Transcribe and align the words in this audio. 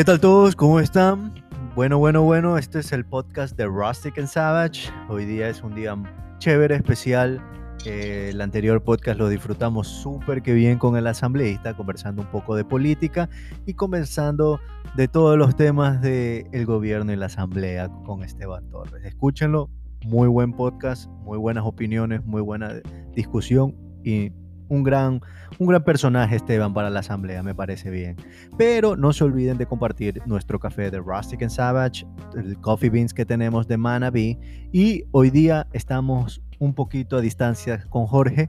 ¿Qué 0.00 0.04
tal 0.04 0.18
todos? 0.18 0.56
¿Cómo 0.56 0.80
están? 0.80 1.34
Bueno, 1.76 1.98
bueno, 1.98 2.22
bueno, 2.22 2.56
este 2.56 2.78
es 2.78 2.90
el 2.92 3.04
podcast 3.04 3.54
de 3.58 3.66
Rustic 3.66 4.16
and 4.18 4.28
Savage. 4.28 4.90
Hoy 5.10 5.26
día 5.26 5.50
es 5.50 5.62
un 5.62 5.74
día 5.74 5.94
chévere, 6.38 6.74
especial. 6.76 7.38
Eh, 7.84 8.30
el 8.30 8.40
anterior 8.40 8.82
podcast 8.82 9.18
lo 9.18 9.28
disfrutamos 9.28 9.88
súper 9.88 10.40
que 10.40 10.54
bien 10.54 10.78
con 10.78 10.96
el 10.96 11.06
asambleísta, 11.06 11.76
conversando 11.76 12.22
un 12.22 12.28
poco 12.28 12.56
de 12.56 12.64
política 12.64 13.28
y 13.66 13.74
conversando 13.74 14.58
de 14.96 15.06
todos 15.06 15.36
los 15.36 15.54
temas 15.54 16.00
del 16.00 16.64
gobierno 16.64 17.12
y 17.12 17.16
la 17.16 17.26
asamblea 17.26 17.90
con 18.06 18.22
Esteban 18.22 18.70
Torres. 18.70 19.04
Escúchenlo, 19.04 19.68
muy 20.06 20.28
buen 20.28 20.54
podcast, 20.54 21.10
muy 21.24 21.36
buenas 21.36 21.64
opiniones, 21.66 22.24
muy 22.24 22.40
buena 22.40 22.72
discusión 23.14 23.76
y 24.02 24.32
un 24.70 24.82
gran, 24.84 25.20
un 25.58 25.66
gran 25.66 25.84
personaje 25.84 26.36
Esteban 26.36 26.72
para 26.72 26.88
la 26.88 27.00
asamblea, 27.00 27.42
me 27.42 27.54
parece 27.54 27.90
bien. 27.90 28.16
Pero 28.56 28.96
no 28.96 29.12
se 29.12 29.24
olviden 29.24 29.58
de 29.58 29.66
compartir 29.66 30.22
nuestro 30.26 30.58
café 30.58 30.90
de 30.90 30.98
Rustic 30.98 31.42
and 31.42 31.50
Savage, 31.50 32.06
el 32.34 32.58
coffee 32.60 32.88
beans 32.88 33.12
que 33.12 33.26
tenemos 33.26 33.68
de 33.68 33.76
Manabi 33.76 34.38
y 34.72 35.04
hoy 35.10 35.30
día 35.30 35.66
estamos 35.72 36.40
un 36.58 36.72
poquito 36.74 37.16
a 37.16 37.20
distancia 37.20 37.84
con 37.90 38.06
Jorge, 38.06 38.48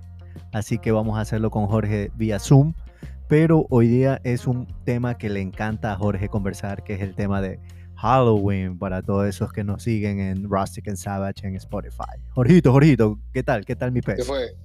así 0.54 0.78
que 0.78 0.92
vamos 0.92 1.18
a 1.18 1.22
hacerlo 1.22 1.50
con 1.50 1.66
Jorge 1.68 2.12
vía 2.16 2.40
Zoom. 2.40 2.74
Pero 3.28 3.66
hoy 3.70 3.88
día 3.88 4.20
es 4.24 4.46
un 4.46 4.68
tema 4.84 5.18
que 5.18 5.30
le 5.30 5.42
encanta 5.42 5.94
a 5.94 5.96
Jorge 5.96 6.28
conversar, 6.28 6.84
que 6.84 6.94
es 6.96 7.02
el 7.02 7.16
tema 7.16 7.42
de 7.42 7.60
Halloween 7.96 8.78
para 8.78 9.02
todos 9.02 9.28
esos 9.28 9.54
que 9.54 9.64
nos 9.64 9.84
siguen 9.84 10.20
en 10.20 10.50
Rustic 10.50 10.88
and 10.88 10.98
Savage 10.98 11.48
en 11.48 11.56
Spotify. 11.56 12.20
Jorgito, 12.32 12.74
Jorgito, 12.74 13.20
¿qué 13.32 13.42
tal? 13.42 13.64
¿Qué 13.64 13.76
tal 13.76 13.92
mi 13.92 14.02
pez? 14.02 14.18
¿Qué 14.18 14.24
fue? 14.24 14.56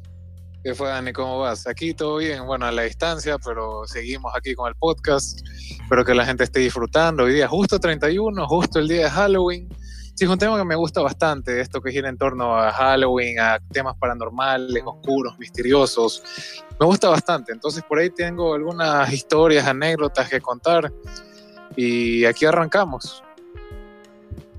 ¿Qué 0.66 0.74
fue, 0.74 0.88
Dani? 0.88 1.12
¿Cómo 1.12 1.38
vas? 1.38 1.64
Aquí 1.68 1.94
todo 1.94 2.16
bien, 2.16 2.44
bueno, 2.44 2.66
a 2.66 2.72
la 2.72 2.82
distancia, 2.82 3.38
pero 3.38 3.86
seguimos 3.86 4.34
aquí 4.34 4.56
con 4.56 4.66
el 4.66 4.74
podcast. 4.74 5.38
Espero 5.80 6.04
que 6.04 6.12
la 6.12 6.26
gente 6.26 6.42
esté 6.42 6.58
disfrutando. 6.58 7.22
Hoy 7.22 7.34
día 7.34 7.46
justo 7.46 7.78
31, 7.78 8.48
justo 8.48 8.80
el 8.80 8.88
día 8.88 9.04
de 9.04 9.10
Halloween. 9.10 9.68
Sí, 10.16 10.24
es 10.24 10.28
un 10.28 10.38
tema 10.38 10.58
que 10.58 10.64
me 10.64 10.74
gusta 10.74 11.02
bastante, 11.02 11.60
esto 11.60 11.80
que 11.80 11.92
gira 11.92 12.08
en 12.08 12.18
torno 12.18 12.56
a 12.56 12.72
Halloween, 12.72 13.38
a 13.38 13.60
temas 13.70 13.96
paranormales, 13.96 14.82
oscuros, 14.84 15.38
misteriosos. 15.38 16.20
Me 16.80 16.86
gusta 16.86 17.10
bastante, 17.10 17.52
entonces 17.52 17.84
por 17.84 18.00
ahí 18.00 18.10
tengo 18.10 18.52
algunas 18.52 19.12
historias, 19.12 19.68
anécdotas 19.68 20.28
que 20.28 20.40
contar 20.40 20.92
y 21.76 22.24
aquí 22.24 22.44
arrancamos. 22.44 23.22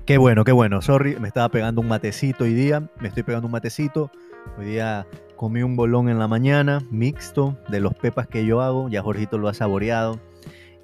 Qué 0.06 0.16
bueno, 0.16 0.42
qué 0.44 0.52
bueno. 0.52 0.80
Sorry, 0.80 1.16
me 1.20 1.28
estaba 1.28 1.50
pegando 1.50 1.82
un 1.82 1.88
matecito 1.88 2.44
hoy 2.44 2.54
día, 2.54 2.80
me 2.98 3.08
estoy 3.08 3.24
pegando 3.24 3.44
un 3.44 3.52
matecito. 3.52 4.10
Hoy 4.56 4.64
día 4.64 5.06
comí 5.38 5.62
un 5.62 5.76
bolón 5.76 6.10
en 6.10 6.18
la 6.18 6.28
mañana, 6.28 6.80
mixto, 6.90 7.56
de 7.68 7.80
los 7.80 7.94
pepas 7.94 8.26
que 8.26 8.44
yo 8.44 8.60
hago, 8.60 8.88
ya 8.90 9.00
Jorgito 9.02 9.38
lo 9.38 9.48
ha 9.48 9.54
saboreado. 9.54 10.20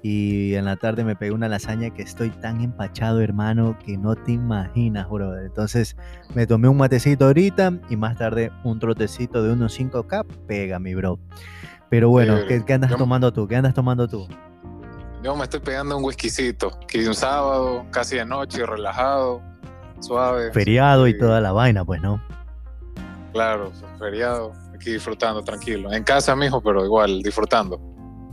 Y 0.01 0.53
en 0.53 0.65
la 0.65 0.77
tarde 0.77 1.03
me 1.03 1.15
pegué 1.15 1.31
una 1.31 1.49
lasaña 1.49 1.89
que 1.89 2.03
estoy 2.03 2.29
tan 2.29 2.61
empachado, 2.61 3.21
hermano, 3.21 3.75
que 3.83 3.97
no 3.97 4.15
te 4.15 4.31
imaginas, 4.33 5.09
brother. 5.09 5.45
Entonces 5.45 5.97
me 6.35 6.47
tomé 6.47 6.67
un 6.67 6.77
matecito 6.77 7.25
ahorita 7.25 7.73
y 7.89 7.95
más 7.97 8.15
tarde 8.17 8.51
un 8.63 8.79
trotecito 8.79 9.43
de 9.43 9.51
unos 9.53 9.77
5K, 9.77 10.25
pega, 10.47 10.79
mi 10.79 10.95
bro. 10.95 11.19
Pero 11.89 12.09
bueno, 12.09 12.37
¿qué, 12.47 12.63
qué 12.63 12.73
andas 12.73 12.91
yo- 12.91 12.97
tomando 12.97 13.33
tú? 13.33 13.47
¿Qué 13.47 13.55
andas 13.55 13.73
tomando 13.73 14.07
tú? 14.07 14.27
Yo 15.23 15.35
me 15.35 15.43
estoy 15.43 15.59
pegando 15.59 15.97
un 15.97 16.03
whiskycito, 16.03 16.71
que 16.87 17.07
un 17.07 17.15
sábado, 17.15 17.83
casi 17.89 18.15
de 18.15 18.25
noche, 18.25 18.63
relajado, 18.65 19.41
suave. 19.99 20.51
Feriado 20.53 21.07
y 21.07 21.17
toda 21.17 21.41
la 21.41 21.51
vaina, 21.51 21.83
pues, 21.83 21.99
¿no? 22.01 22.21
Claro, 23.35 23.69
feriado, 23.99 24.53
aquí 24.73 24.93
disfrutando, 24.93 25.43
tranquilo. 25.43 25.91
En 25.91 26.05
casa, 26.05 26.37
mijo, 26.37 26.61
pero 26.61 26.85
igual, 26.85 27.21
disfrutando. 27.21 27.81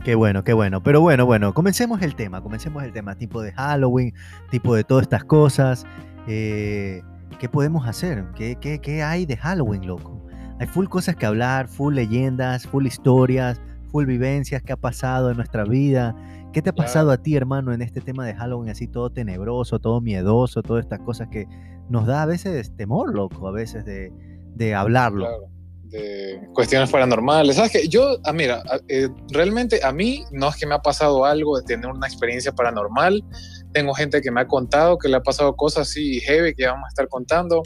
Qué 0.05 0.15
bueno, 0.15 0.45
qué 0.45 0.53
bueno. 0.53 0.81
Pero 0.81 1.01
bueno, 1.01 1.25
bueno, 1.25 1.53
comencemos 1.53 2.01
el 2.01 2.15
tema, 2.15 2.41
comencemos 2.41 2.81
el 2.83 2.93
tema, 2.93 3.13
tipo 3.13 3.41
de 3.41 3.51
Halloween, 3.51 4.13
tipo 4.49 4.73
de 4.73 4.85
todas 4.85 5.01
estas 5.01 5.25
cosas. 5.25 5.85
Eh, 6.25 7.01
¿Qué 7.37 7.49
podemos 7.49 7.85
hacer? 7.85 8.23
¿Qué, 8.33 8.55
qué, 8.55 8.79
qué 8.79 9.03
hay 9.03 9.25
de 9.25 9.35
Halloween, 9.35 9.85
loco? 9.85 10.25
Hay 10.61 10.67
full 10.67 10.87
cosas 10.87 11.17
que 11.17 11.25
hablar, 11.25 11.67
full 11.67 11.95
leyendas, 11.95 12.65
full 12.65 12.85
historias, 12.85 13.59
full 13.91 14.05
vivencias 14.05 14.63
que 14.63 14.71
ha 14.71 14.77
pasado 14.77 15.31
en 15.31 15.35
nuestra 15.35 15.65
vida. 15.65 16.15
¿Qué 16.53 16.61
te 16.61 16.69
ha 16.69 16.75
pasado 16.75 17.11
a 17.11 17.17
ti, 17.17 17.35
hermano, 17.35 17.73
en 17.73 17.81
este 17.81 17.99
tema 17.99 18.25
de 18.25 18.35
Halloween 18.35 18.69
así 18.69 18.87
todo 18.87 19.09
tenebroso, 19.09 19.79
todo 19.79 19.99
miedoso, 19.99 20.63
todas 20.63 20.85
estas 20.85 21.01
cosas 21.01 21.27
que 21.27 21.45
nos 21.89 22.07
da 22.07 22.21
a 22.21 22.25
veces 22.25 22.73
temor, 22.77 23.13
loco, 23.13 23.49
a 23.49 23.51
veces 23.51 23.83
de, 23.83 24.13
de 24.55 24.73
hablarlo? 24.73 25.25
Claro, 25.25 25.53
de 25.93 26.41
cuestiones 26.53 26.89
paranormales. 26.89 27.55
¿Sabes 27.55 27.71
qué? 27.71 27.87
Yo, 27.87 28.17
ah, 28.25 28.33
mira, 28.33 28.63
ah, 28.69 28.79
eh, 28.87 29.09
realmente 29.29 29.79
a 29.83 29.91
mí 29.91 30.25
no 30.31 30.49
es 30.49 30.55
que 30.55 30.65
me 30.65 30.73
ha 30.75 30.79
pasado 30.79 31.23
algo 31.23 31.57
de 31.57 31.63
tener 31.63 31.87
una 31.87 32.07
experiencia 32.07 32.51
paranormal. 32.51 33.23
Tengo 33.71 33.93
gente 33.93 34.21
que 34.21 34.31
me 34.31 34.41
ha 34.41 34.47
contado 34.47 34.97
que 34.97 35.07
le 35.07 35.17
ha 35.17 35.21
pasado 35.21 35.55
cosas 35.55 35.89
así 35.89 36.19
heavy 36.21 36.55
que 36.55 36.65
vamos 36.65 36.85
a 36.85 36.89
estar 36.89 37.07
contando. 37.07 37.61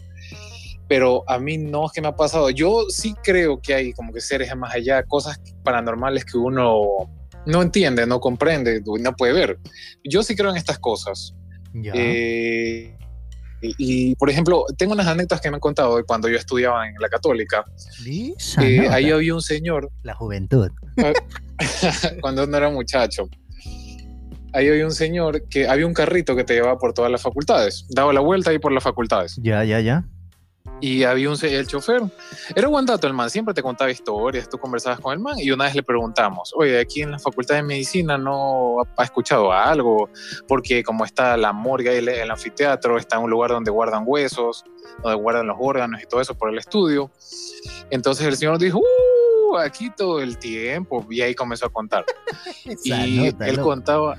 Pero 0.89 1.23
a 1.29 1.39
mí 1.39 1.57
no 1.57 1.85
es 1.85 1.91
que 1.93 2.01
me 2.01 2.09
ha 2.09 2.15
pasado. 2.15 2.49
Yo 2.49 2.85
sí 2.89 3.13
creo 3.23 3.61
que 3.61 3.73
hay 3.73 3.93
como 3.93 4.13
que 4.13 4.21
seres 4.21 4.55
más 4.55 4.73
allá, 4.73 5.03
cosas 5.03 5.39
paranormales 5.63 6.25
que 6.25 6.37
uno 6.37 7.09
no 7.45 7.61
entiende, 7.61 8.05
no 8.05 8.19
comprende, 8.19 8.81
no 8.85 9.15
puede 9.15 9.33
ver. 9.33 9.59
Yo 10.03 10.21
sí 10.21 10.35
creo 10.35 10.51
en 10.51 10.57
estas 10.57 10.79
cosas. 10.79 11.33
Ya. 11.73 11.93
Eh, 11.95 12.97
y, 13.61 13.75
y, 13.77 14.15
por 14.15 14.29
ejemplo, 14.29 14.65
tengo 14.77 14.93
unas 14.93 15.07
anécdotas 15.07 15.41
que 15.41 15.49
me 15.49 15.55
han 15.55 15.61
contado 15.61 15.97
de 15.97 16.03
cuando 16.03 16.29
yo 16.29 16.37
estudiaba 16.37 16.87
en 16.87 16.95
la 16.99 17.09
católica. 17.09 17.65
Eh, 18.61 18.87
ahí 18.89 19.11
había 19.11 19.33
un 19.33 19.41
señor, 19.41 19.89
La 20.03 20.13
juventud. 20.13 20.69
cuando 22.21 22.45
no 22.45 22.57
era 22.57 22.69
muchacho, 22.69 23.29
ahí 24.53 24.67
había 24.67 24.85
un 24.85 24.91
señor 24.91 25.47
que 25.49 25.67
había 25.67 25.85
un 25.85 25.93
carrito 25.93 26.35
que 26.35 26.43
te 26.43 26.53
llevaba 26.53 26.77
por 26.77 26.93
todas 26.93 27.11
las 27.11 27.21
facultades, 27.21 27.85
daba 27.89 28.13
la 28.13 28.21
vuelta 28.21 28.51
ahí 28.51 28.59
por 28.59 28.71
las 28.71 28.83
facultades. 28.83 29.39
Ya, 29.41 29.63
ya, 29.63 29.79
ya. 29.79 30.05
Y 30.79 31.03
había 31.03 31.29
un 31.29 31.37
el 31.41 31.65
chofer, 31.67 32.03
era 32.55 32.67
buen 32.67 32.85
dato 32.85 33.07
el 33.07 33.13
man, 33.13 33.29
siempre 33.31 33.53
te 33.53 33.63
contaba 33.63 33.89
historias, 33.89 34.47
tú 34.47 34.59
conversabas 34.59 34.99
con 34.99 35.11
el 35.11 35.19
man 35.19 35.35
y 35.39 35.49
una 35.49 35.65
vez 35.65 35.73
le 35.75 35.81
preguntamos, 35.81 36.51
oye, 36.55 36.79
aquí 36.79 37.01
en 37.01 37.11
la 37.11 37.19
facultad 37.19 37.55
de 37.55 37.63
medicina 37.63 38.17
no 38.17 38.77
ha 38.95 39.03
escuchado 39.03 39.51
algo, 39.51 40.09
porque 40.47 40.83
como 40.83 41.03
está 41.03 41.35
la 41.35 41.51
morgue 41.51 41.97
el, 41.97 42.09
el 42.09 42.29
anfiteatro, 42.29 42.97
está 42.97 43.15
en 43.17 43.23
un 43.23 43.31
lugar 43.31 43.49
donde 43.49 43.71
guardan 43.71 44.03
huesos, 44.05 44.63
donde 45.01 45.17
guardan 45.19 45.47
los 45.47 45.57
órganos 45.59 46.01
y 46.03 46.05
todo 46.05 46.21
eso 46.21 46.35
por 46.35 46.49
el 46.51 46.59
estudio. 46.59 47.11
Entonces 47.89 48.27
el 48.27 48.37
señor 48.37 48.59
dijo, 48.59 48.79
"Uh, 48.79 49.57
aquí 49.57 49.89
todo 49.95 50.21
el 50.21 50.37
tiempo, 50.37 51.03
y 51.09 51.21
ahí 51.21 51.33
comenzó 51.33 51.65
a 51.65 51.69
contar. 51.69 52.05
Y 52.83 53.17
nota, 53.17 53.47
él 53.47 53.55
loco. 53.55 53.69
contaba, 53.69 54.15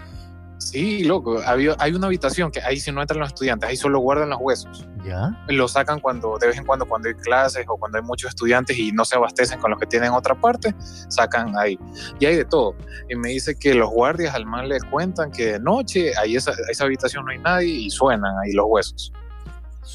sí, 0.59 1.05
loco, 1.05 1.41
había, 1.47 1.77
hay 1.79 1.93
una 1.93 2.09
habitación 2.09 2.51
que 2.51 2.61
ahí 2.63 2.81
si 2.81 2.91
no 2.91 3.01
entran 3.01 3.21
los 3.21 3.29
estudiantes, 3.29 3.69
ahí 3.69 3.77
solo 3.77 4.01
guardan 4.01 4.31
los 4.31 4.41
huesos 4.41 4.88
¿Ya? 5.05 5.31
lo 5.49 5.69
sacan 5.69 6.01
cuando 6.01 6.39
de 6.39 6.49
vez 6.49 6.59
en 6.59 6.65
cuando 6.67 6.87
cuando 6.87 7.09
hay 7.09 7.15
clases 7.15 7.65
o 7.69 7.77
cuando 7.77 7.99
hay 7.99 8.05
muchos 8.05 8.31
estudiantes 8.31 8.77
y 8.79 8.93
no 8.93 9.05
se 9.05 9.17
abastecen 9.17 9.59
con 9.61 9.71
los 9.71 9.81
que 9.81 9.87
tienen 9.87 10.13
otra 10.13 10.35
parte, 10.35 10.75
sacan 11.09 11.57
ahí. 11.57 11.79
Y 12.19 12.27
hay 12.27 12.37
de 12.37 12.45
todo. 12.45 12.75
Y 13.09 13.15
me 13.17 13.31
dice 13.31 13.59
que 13.59 13.75
los 13.75 13.91
guardias 13.91 14.35
al 14.35 14.47
man 14.47 14.69
le 14.69 14.81
cuentan 14.91 15.31
que 15.31 15.53
de 15.53 15.61
noche 15.61 16.13
ahí 16.19 16.37
esa, 16.37 16.53
esa 16.71 16.85
habitación 16.85 17.25
no 17.25 17.31
hay 17.31 17.39
nadie 17.39 17.69
y 17.73 17.91
suenan 17.91 18.35
ahí 18.45 18.53
los 18.53 18.67
huesos. 18.69 19.13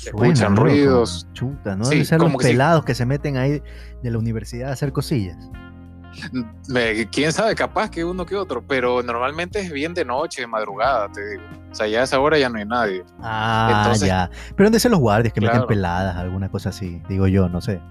escuchan 0.06 0.36
Suena, 0.36 0.56
ruidos. 0.56 1.28
Chuta, 1.34 1.76
¿no? 1.76 1.86
Sí, 1.86 1.92
Deben 1.92 2.06
ser 2.06 2.20
los 2.22 2.32
sí. 2.32 2.38
pelados 2.40 2.86
que 2.86 2.96
se 2.96 3.06
meten 3.06 3.38
ahí 3.38 3.62
de 4.02 4.12
la 4.12 4.18
universidad 4.18 4.70
a 4.70 4.74
hacer 4.74 4.92
cosillas. 4.92 5.38
Quién 7.12 7.32
sabe, 7.34 7.56
capaz 7.56 7.90
que 7.90 8.04
uno 8.04 8.26
que 8.26 8.36
otro, 8.36 8.64
pero 8.66 9.02
normalmente 9.04 9.60
es 9.60 9.72
bien 9.72 9.94
de 9.94 10.06
noche, 10.06 10.42
de 10.42 10.48
madrugada, 10.48 11.12
te 11.12 11.28
digo. 11.30 11.44
O 11.72 11.76
sea, 11.76 11.88
ya 11.88 12.02
a 12.02 12.04
esa 12.04 12.20
hora 12.20 12.38
ya 12.38 12.50
no 12.50 12.58
hay 12.60 12.66
nadie. 12.66 13.04
Ah, 13.22 13.82
Entonces- 13.84 14.08
ya. 14.08 14.30
Pero 14.56 14.68
han 14.68 14.74
de 14.74 14.80
ser 14.80 14.92
los 14.92 15.00
guardias 15.00 15.34
que 15.34 15.42
meten 15.42 15.66
peladas, 15.68 16.16
alguna 16.18 16.50
cosa 16.50 16.70
así, 16.70 17.02
digo 17.10 17.28
yo, 17.28 17.50
no 17.50 17.62
sé. 17.62 17.82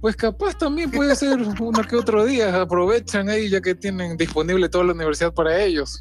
Pues 0.00 0.16
capaz 0.16 0.56
también 0.58 0.90
puede 0.90 1.16
ser 1.16 1.38
uno 1.60 1.82
que 1.82 1.96
otro 1.96 2.24
día, 2.24 2.60
aprovechan 2.60 3.28
ahí 3.28 3.48
ya 3.48 3.60
que 3.60 3.74
tienen 3.74 4.16
disponible 4.16 4.68
toda 4.68 4.84
la 4.84 4.92
universidad 4.92 5.32
para 5.32 5.58
ellos. 5.62 5.98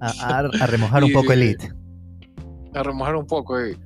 A, 0.00 0.08
a- 0.08 0.38
a 0.62 0.66
remojar 0.66 1.02
un 1.04 1.12
poco 1.12 1.32
el 1.32 1.42
it. 1.42 1.62
A 2.76 2.82
remojar 2.82 3.16
un 3.16 3.26
poco. 3.26 3.58
eh. 3.60 3.76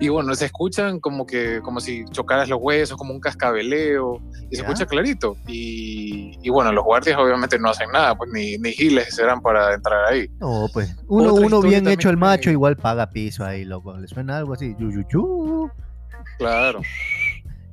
Y 0.00 0.08
bueno, 0.08 0.34
se 0.34 0.46
escuchan 0.46 1.00
como 1.00 1.26
que 1.26 1.60
como 1.62 1.80
si 1.80 2.04
chocaras 2.10 2.48
los 2.48 2.58
huesos, 2.60 2.96
como 2.96 3.12
un 3.12 3.20
cascabeleo, 3.20 4.20
y 4.50 4.56
se 4.56 4.62
¿Ya? 4.62 4.68
escucha 4.68 4.86
clarito. 4.86 5.36
Y, 5.46 6.38
y 6.42 6.50
bueno, 6.50 6.72
los 6.72 6.84
guardias 6.84 7.18
obviamente 7.18 7.58
no 7.58 7.70
hacen 7.70 7.90
nada, 7.92 8.14
pues 8.16 8.30
ni, 8.32 8.56
ni 8.58 8.72
giles 8.72 9.14
serán 9.14 9.40
para 9.40 9.74
entrar 9.74 10.04
ahí. 10.06 10.28
No, 10.40 10.66
pues 10.72 10.96
uno, 11.08 11.32
Otra 11.34 11.46
uno 11.46 11.56
historia 11.56 11.80
bien 11.80 11.88
hecho 11.88 12.08
el 12.10 12.16
que- 12.16 12.20
macho 12.20 12.50
igual 12.50 12.76
paga 12.76 13.10
piso 13.10 13.44
ahí, 13.44 13.64
loco. 13.64 13.96
Le 13.96 14.08
suena 14.08 14.38
algo 14.38 14.54
así, 14.54 14.74
yu, 14.78 14.90
yu, 14.90 15.02
yu, 15.10 15.70
Claro. 16.38 16.80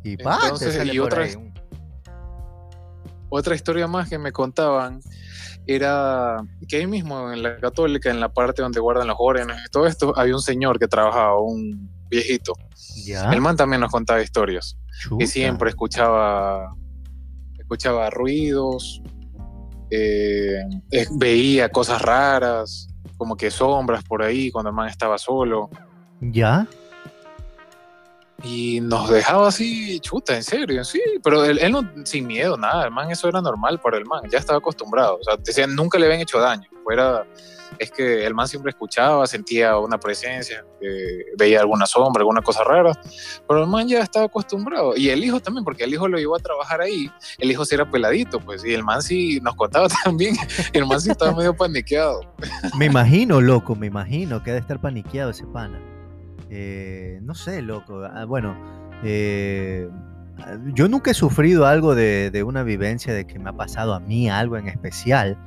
y 0.04 0.18
pa, 0.18 0.38
te 0.40 0.44
Entonces, 0.46 0.76
sale 0.76 0.94
y 0.94 0.98
por 0.98 1.08
otra 1.08 1.24
ahí 1.24 1.30
es- 1.30 1.36
un- 1.36 1.47
Otra 3.30 3.56
historia 3.56 3.88
más 3.88 4.10
que 4.10 4.18
me 4.18 4.32
contaban 4.32 5.02
era 5.66 6.38
que 6.68 6.78
ahí 6.78 6.88
mismo 6.88 7.32
en 7.32 7.44
la 7.44 7.58
católica, 7.58 8.10
en 8.10 8.20
la 8.20 8.30
parte 8.30 8.62
donde 8.62 8.80
guardan 8.80 9.08
los 9.08 9.18
órganos 9.20 9.58
y 9.66 9.70
todo 9.70 9.86
esto, 9.86 10.14
había 10.18 10.34
un 10.34 10.42
señor 10.42 10.80
que 10.80 10.88
trabajaba, 10.88 11.40
un 11.42 11.90
viejito. 12.10 12.54
Ya. 13.06 13.32
El 13.32 13.42
man 13.42 13.58
también 13.58 13.82
nos 13.82 13.92
contaba 13.92 14.22
historias. 14.22 14.78
chuta. 15.02 15.18
que 15.20 15.28
siempre 15.28 15.70
escuchaba 15.70 16.74
escuchaba 17.60 18.10
ruidos 18.10 19.02
eh, 19.90 20.64
veía 21.12 21.70
cosas 21.70 22.02
raras, 22.02 22.90
como 23.18 23.36
que 23.36 23.52
sombras 23.52 24.04
por 24.04 24.22
ahí 24.22 24.52
cuando 24.52 24.70
el 24.70 24.76
man 24.76 24.90
estaba 24.90 25.18
solo. 25.18 25.70
¿Ya? 26.20 26.68
Y 28.44 28.82
nos 28.82 29.10
dejaba 29.10 29.48
así, 29.48 30.00
chuta, 30.00 30.36
en 30.36 30.44
serio, 30.44 30.84
sí, 30.84 31.02
pero 31.24 31.44
él, 31.44 31.58
él 31.58 31.72
no, 31.72 31.82
sin 32.04 32.28
miedo, 32.28 32.56
nada, 32.56 32.86
el 32.86 32.92
man 32.92 33.10
eso 33.10 33.28
era 33.28 33.42
normal 33.42 33.80
para 33.80 33.98
el 33.98 34.06
man, 34.06 34.22
ya 34.30 34.38
estaba 34.38 34.60
acostumbrado, 34.60 35.18
o 35.20 35.24
sea, 35.24 35.38
decían, 35.38 35.76
nunca 35.76 35.98
le 35.98 36.06
habían 36.06 36.22
hecho 36.22 36.40
daño, 36.40 36.70
fuera, 36.84 37.26
es 37.80 37.90
que 37.90 38.28
el 38.28 38.36
man 38.36 38.48
siempre 38.48 38.70
escuchaba, 38.70 39.26
sentía 39.26 39.80
una 39.80 40.00
presencia, 40.00 40.64
eh, 40.80 41.26
veía 41.36 41.62
alguna 41.62 41.88
sombra, 41.88 42.22
alguna 42.22 42.44
cosa 42.44 42.64
rara, 42.64 42.92
pero 43.48 43.64
el 43.64 43.68
man 43.68 43.88
ya 43.88 44.02
estaba 44.02 44.28
acostumbrado, 44.28 44.96
y 44.96 45.10
el 45.10 45.24
hijo 45.24 45.40
también, 45.40 45.64
porque 45.64 45.86
el 45.86 45.94
hijo 45.94 46.08
lo 46.08 46.20
llevó 46.20 46.36
a 46.36 46.40
trabajar 46.40 46.82
ahí, 46.82 47.12
el 47.40 47.50
hijo 47.50 47.66
sí 47.66 47.74
era 47.74 47.90
peladito, 47.90 48.40
pues, 48.40 48.64
y 48.64 48.72
el 48.72 48.84
man 48.84 49.02
sí 49.02 49.40
nos 49.42 49.56
contaba 49.56 49.88
también, 50.04 50.36
el 50.74 50.86
man 50.86 51.02
sí 51.02 51.10
estaba 51.10 51.32
medio 51.32 51.56
paniqueado. 51.56 52.22
Me 52.78 52.86
imagino, 52.86 53.42
loco, 53.42 53.76
me 53.76 53.88
imagino 53.88 54.44
que 54.44 54.52
ha 54.52 54.54
de 54.54 54.60
estar 54.60 54.80
paniqueado 54.80 55.32
ese 55.32 55.48
pana. 55.48 55.97
Eh, 56.50 57.20
no 57.22 57.36
sé, 57.36 57.62
loco. 57.62 58.04
Ah, 58.04 58.26
bueno, 58.26 58.56
eh, 59.04 59.90
yo 60.74 60.88
nunca 60.88 61.12
he 61.12 61.14
sufrido 61.14 61.66
algo 61.66 61.96
de, 61.96 62.32
de, 62.32 62.44
una 62.44 62.64
vivencia 62.64 63.14
de 63.14 63.26
que 63.26 63.40
me 63.40 63.50
ha 63.50 63.54
pasado 63.54 63.94
a 63.94 64.00
mí 64.00 64.30
algo 64.30 64.58
en 64.58 64.68
especial, 64.68 65.38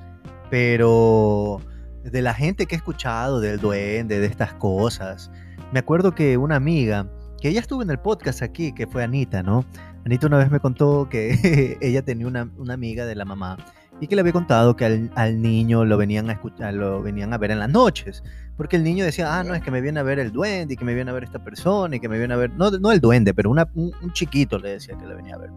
pero 0.50 1.60
de 2.04 2.22
la 2.22 2.34
gente 2.34 2.66
que 2.66 2.74
he 2.74 2.78
escuchado, 2.78 3.40
del 3.40 3.60
duende, 3.60 4.20
de 4.20 4.26
estas 4.26 4.54
cosas, 4.54 5.30
me 5.72 5.78
acuerdo 5.78 6.14
que 6.14 6.36
una 6.36 6.56
amiga, 6.56 7.06
que 7.40 7.48
ella 7.48 7.60
estuvo 7.60 7.82
en 7.82 7.90
el 7.90 7.98
podcast 7.98 8.42
aquí, 8.42 8.72
que 8.72 8.86
fue 8.86 9.04
Anita, 9.04 9.42
¿no? 9.42 9.64
Anita 10.04 10.26
una 10.26 10.38
vez 10.38 10.50
me 10.50 10.60
contó 10.60 11.08
que 11.08 11.78
ella 11.80 12.02
tenía 12.02 12.26
una, 12.26 12.50
una 12.56 12.74
amiga 12.74 13.06
de 13.06 13.14
la 13.14 13.24
mamá 13.24 13.56
y 14.00 14.06
que 14.06 14.14
le 14.14 14.22
había 14.22 14.32
contado 14.32 14.76
que 14.76 14.86
al, 14.86 15.10
al, 15.14 15.42
niño 15.42 15.84
lo 15.84 15.96
venían 15.98 16.30
a 16.30 16.32
escuchar, 16.32 16.74
lo 16.74 17.02
venían 17.02 17.32
a 17.34 17.38
ver 17.38 17.50
en 17.50 17.58
las 17.58 17.68
noches, 17.68 18.22
porque 18.60 18.76
el 18.76 18.84
niño 18.84 19.06
decía, 19.06 19.38
ah, 19.38 19.42
no, 19.42 19.54
es 19.54 19.62
que 19.62 19.70
me 19.70 19.80
viene 19.80 20.00
a 20.00 20.02
ver 20.02 20.18
el 20.18 20.32
duende 20.32 20.74
y 20.74 20.76
que 20.76 20.84
me 20.84 20.92
viene 20.92 21.10
a 21.10 21.14
ver 21.14 21.24
esta 21.24 21.42
persona 21.42 21.96
y 21.96 21.98
que 21.98 22.10
me 22.10 22.18
viene 22.18 22.34
a 22.34 22.36
ver, 22.36 22.50
no, 22.50 22.70
no 22.70 22.92
el 22.92 23.00
duende, 23.00 23.32
pero 23.32 23.48
una, 23.50 23.66
un, 23.74 23.90
un, 24.02 24.12
chiquito 24.12 24.58
le 24.58 24.72
decía 24.72 24.98
que 24.98 25.06
le 25.06 25.14
venía 25.14 25.36
a 25.36 25.38
ver. 25.38 25.48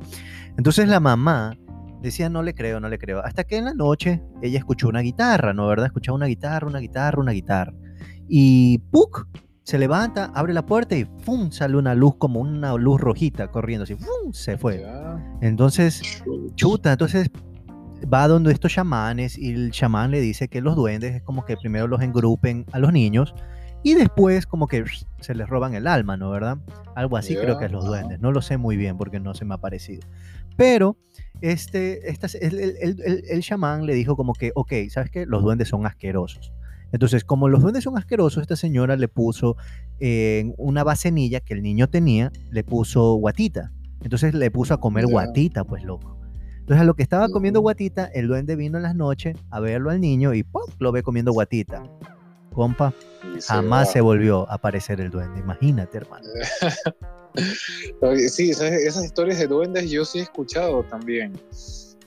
Entonces 0.58 0.88
la 0.88 1.02
mamá 1.02 1.54
decía, 2.02 2.30
no 2.30 2.42
le 2.42 2.54
creo, 2.56 2.80
no 2.80 2.88
le 2.88 2.98
creo, 2.98 3.20
hasta 3.20 3.44
que 3.44 3.58
en 3.58 3.66
la 3.66 3.74
noche 3.74 4.24
ella 4.42 4.58
escuchó 4.58 4.88
una 4.88 5.02
guitarra, 5.02 5.54
¿no? 5.54 5.68
¿Verdad? 5.68 5.88
Escuchaba 5.88 6.16
una 6.16 6.28
guitarra, 6.28 6.66
una 6.66 6.80
guitarra, 6.80 7.20
una 7.20 7.34
guitarra. 7.34 7.74
Y 8.30 8.78
¡puc! 8.90 9.28
Se 9.64 9.78
levanta, 9.78 10.32
abre 10.34 10.54
la 10.54 10.66
puerta 10.66 10.96
y 10.96 11.04
¡pum! 11.04 11.52
sale 11.52 11.76
una 11.76 11.96
luz 11.96 12.16
como 12.18 12.40
una 12.40 12.74
luz 12.76 13.02
rojita 13.02 13.52
corriendo 13.52 13.84
así, 13.84 13.96
¡pum! 13.96 14.32
se 14.32 14.58
fue. 14.58 14.82
Entonces, 15.42 16.24
chuta, 16.56 16.94
entonces 16.94 17.30
va 18.12 18.28
donde 18.28 18.52
estos 18.52 18.72
chamanes 18.72 19.38
y 19.38 19.52
el 19.52 19.72
chamán 19.72 20.12
le 20.12 20.22
dice 20.22 20.48
que 20.48 20.62
los 20.62 20.76
duendes 20.76 21.16
es 21.16 21.22
como 21.22 21.46
que 21.46 21.58
primero 21.58 21.88
los 21.88 22.02
engrupen 22.02 22.66
a 22.72 22.80
los 22.80 22.92
niños 22.92 23.34
y 23.84 23.96
después 23.96 24.48
como 24.48 24.68
que 24.68 24.86
se 25.20 25.36
les 25.36 25.48
roban 25.48 25.76
el 25.76 25.88
alma, 25.88 26.16
¿no? 26.16 26.30
¿Verdad? 26.32 26.58
Algo 26.96 27.18
así 27.18 27.34
yeah. 27.34 27.42
creo 27.44 27.60
que 27.60 27.66
es 27.66 27.72
los 27.72 27.86
duendes. 27.86 28.22
No 28.22 28.32
lo 28.32 28.42
sé 28.42 28.58
muy 28.58 28.78
bien 28.78 28.98
porque 28.98 29.20
no 29.20 29.34
se 29.34 29.44
me 29.44 29.56
ha 29.56 29.58
parecido. 29.58 30.08
Pero 30.56 30.98
este, 31.42 32.10
esta, 32.10 32.28
el, 32.40 32.60
el, 32.60 32.78
el, 32.80 33.24
el, 33.28 33.42
chamán 33.42 33.86
le 33.86 33.94
dijo 33.94 34.16
como 34.16 34.34
que, 34.34 34.52
ok, 34.56 34.72
¿sabes 34.90 35.10
qué? 35.10 35.26
Los 35.26 35.44
duendes 35.44 35.68
son 35.68 35.86
asquerosos. 35.86 36.54
Entonces, 36.94 37.26
como 37.26 37.50
los 37.50 37.62
duendes 37.62 37.84
son 37.84 37.98
asquerosos, 37.98 38.42
esta 38.42 38.56
señora 38.56 38.96
le 38.96 39.08
puso 39.08 39.58
en 40.00 40.50
eh, 40.50 40.54
una 40.58 40.84
bacenilla 40.84 41.42
que 41.42 41.54
el 41.56 41.62
niño 41.62 41.90
tenía, 41.90 42.32
le 42.52 42.64
puso 42.64 43.16
guatita. 43.16 43.74
Entonces 44.02 44.34
le 44.34 44.50
puso 44.52 44.76
a 44.76 44.80
comer 44.80 45.06
yeah. 45.06 45.12
guatita, 45.12 45.64
pues 45.66 45.84
loco. 45.84 46.23
Entonces, 46.64 46.82
a 46.82 46.86
lo 46.86 46.94
que 46.94 47.04
estaba 47.04 47.28
comiendo 47.28 47.60
guatita, 47.60 48.06
el 48.06 48.30
duende 48.30 48.56
vino 48.56 48.78
en 48.78 48.84
las 48.84 48.96
noches 48.96 49.36
a 49.50 49.60
verlo 49.60 49.90
al 49.90 50.00
niño 50.00 50.34
y 50.34 50.44
¡pum! 50.44 50.62
lo 50.80 50.94
ve 50.94 51.04
comiendo 51.04 51.34
guatita. 51.34 51.84
Compa, 52.54 52.94
jamás 53.46 53.92
se 53.92 54.00
volvió 54.00 54.50
a 54.50 54.54
aparecer 54.54 55.02
el 55.02 55.12
duende. 55.12 55.42
Imagínate, 55.42 55.98
hermano. 55.98 56.26
sí, 58.30 58.52
esas, 58.52 58.72
esas, 58.72 59.04
historias 59.04 59.40
de 59.40 59.48
duendes 59.48 59.92
yo 59.92 60.06
sí 60.06 60.20
he 60.20 60.22
escuchado 60.22 60.84
también. 60.84 61.34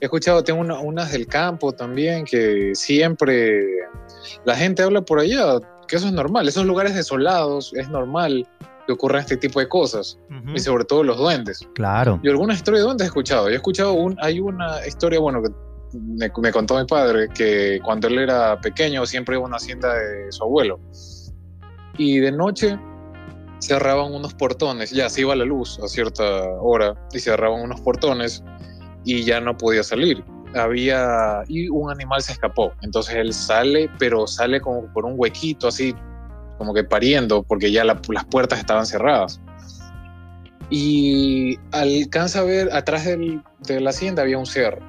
He 0.01 0.07
escuchado, 0.07 0.43
tengo 0.43 0.61
una, 0.61 0.81
unas 0.81 1.13
del 1.13 1.27
campo 1.27 1.73
también, 1.73 2.25
que 2.25 2.75
siempre 2.75 3.63
la 4.47 4.57
gente 4.57 4.83
habla 4.83 5.03
por 5.03 5.19
allá, 5.19 5.59
que 5.87 5.97
eso 5.97 6.07
es 6.07 6.15
normal. 6.15 6.49
Esos 6.49 6.65
lugares 6.65 6.95
desolados 6.95 7.75
es 7.75 7.91
normal 7.91 8.49
que 8.87 8.93
ocurran 8.93 9.21
este 9.21 9.37
tipo 9.37 9.61
de 9.61 9.69
cosas 9.69 10.19
uh 10.31 10.35
-huh. 10.35 10.57
y 10.57 10.61
sobre 10.61 10.85
todo 10.85 11.03
los 11.03 11.19
duendes. 11.19 11.61
Claro. 11.75 12.21
Y 12.23 12.29
alguna 12.29 12.55
historia 12.55 12.81
de 12.81 12.85
duendes 12.85 13.05
he 13.07 13.09
escuchado. 13.09 13.49
Yo 13.49 13.53
he 13.53 13.57
escuchado 13.57 13.93
un, 13.93 14.17
hay 14.21 14.41
una 14.41 14.87
historia, 14.87 15.19
bueno, 15.19 15.43
que 15.43 15.51
me, 15.93 16.31
me, 16.43 16.53
contó 16.53 16.79
mi 16.79 16.85
padre 16.85 17.29
que 17.35 17.81
cuando 17.85 18.09
él 18.09 18.19
era 18.19 18.61
pequeño 18.61 19.05
siempre 19.07 19.37
iba 19.37 19.45
a 19.45 19.49
una 19.49 19.57
hacienda 19.57 19.95
de 19.95 20.31
su 20.31 20.45
abuelo 20.45 20.79
y 21.99 22.19
de 22.19 22.33
noche 22.33 22.79
cerraban 23.61 24.13
unos 24.13 24.35
portones, 24.35 24.91
ya 24.91 25.09
se 25.09 25.23
iba 25.23 25.35
la 25.35 25.45
luz 25.45 25.79
a 25.83 25.89
cierta 25.89 26.25
hora 26.61 26.95
y 27.13 27.19
cerraban 27.19 27.63
unos 27.63 27.81
portones 27.81 28.43
y 29.05 29.25
ya 29.25 29.41
no 29.41 29.57
podía 29.57 29.83
salir. 29.83 30.23
Había 30.55 31.43
y 31.49 31.69
un 31.69 31.91
animal 31.91 32.23
se 32.23 32.33
escapó, 32.33 32.73
entonces 32.83 33.15
él 33.17 33.33
sale, 33.33 33.91
pero 33.99 34.27
sale 34.27 34.61
como 34.61 34.93
por 34.93 35.05
un 35.05 35.15
huequito 35.17 35.69
así 35.69 35.95
como 36.59 36.75
que 36.75 36.85
pariendo, 36.85 37.43
porque 37.43 37.71
ya 37.71 37.85
la, 37.85 38.01
las 38.09 38.25
puertas 38.25 38.59
estaban 38.59 38.87
cerradas. 38.87 39.41
Y 40.71 41.59
alcanza 41.71 42.41
a 42.41 42.43
ver, 42.43 42.73
atrás 42.73 43.05
del, 43.05 43.43
de 43.67 43.81
la 43.81 43.91
hacienda 43.91 44.23
había 44.23 44.39
un 44.39 44.47
cerro. 44.47 44.81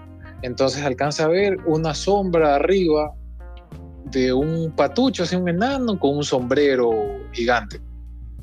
Entonces 0.41 0.83
alcanza 0.83 1.25
a 1.25 1.27
ver 1.27 1.57
una 1.65 1.93
sombra 1.93 2.55
arriba 2.55 3.13
de 4.11 4.33
un 4.33 4.71
patucho, 4.75 5.23
así 5.23 5.35
un 5.35 5.49
enano, 5.49 5.99
con 5.99 6.17
un 6.17 6.23
sombrero 6.23 6.91
gigante. 7.31 7.81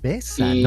¿Ves? 0.02 0.36
Y 0.38 0.64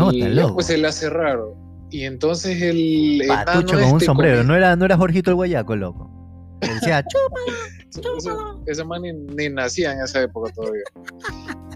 pues 0.54 0.65
se 0.68 0.77
le 0.77 0.88
hace 0.88 1.09
raro. 1.09 1.56
Y 1.89 2.04
entonces 2.04 2.62
el. 2.62 3.21
Patucho 3.27 3.75
con 3.75 3.83
este 3.83 3.94
un 3.94 4.01
sombrero. 4.01 4.44
No 4.44 4.56
era, 4.56 4.75
no 4.75 4.86
era 4.86 4.98
Jorgito 4.98 5.30
el 5.30 5.36
Guayaco, 5.36 5.75
loco. 5.75 6.12
Decía, 6.59 7.04
chúpalo, 7.04 7.45
chúpalo. 8.24 8.62
Ese, 8.63 8.71
ese 8.71 8.83
man 8.83 9.04
ni, 9.04 9.13
ni, 9.13 9.50
nacía 9.50 9.94
en 9.94 10.01
esa 10.01 10.21
época 10.21 10.51
todavía. 10.54 10.83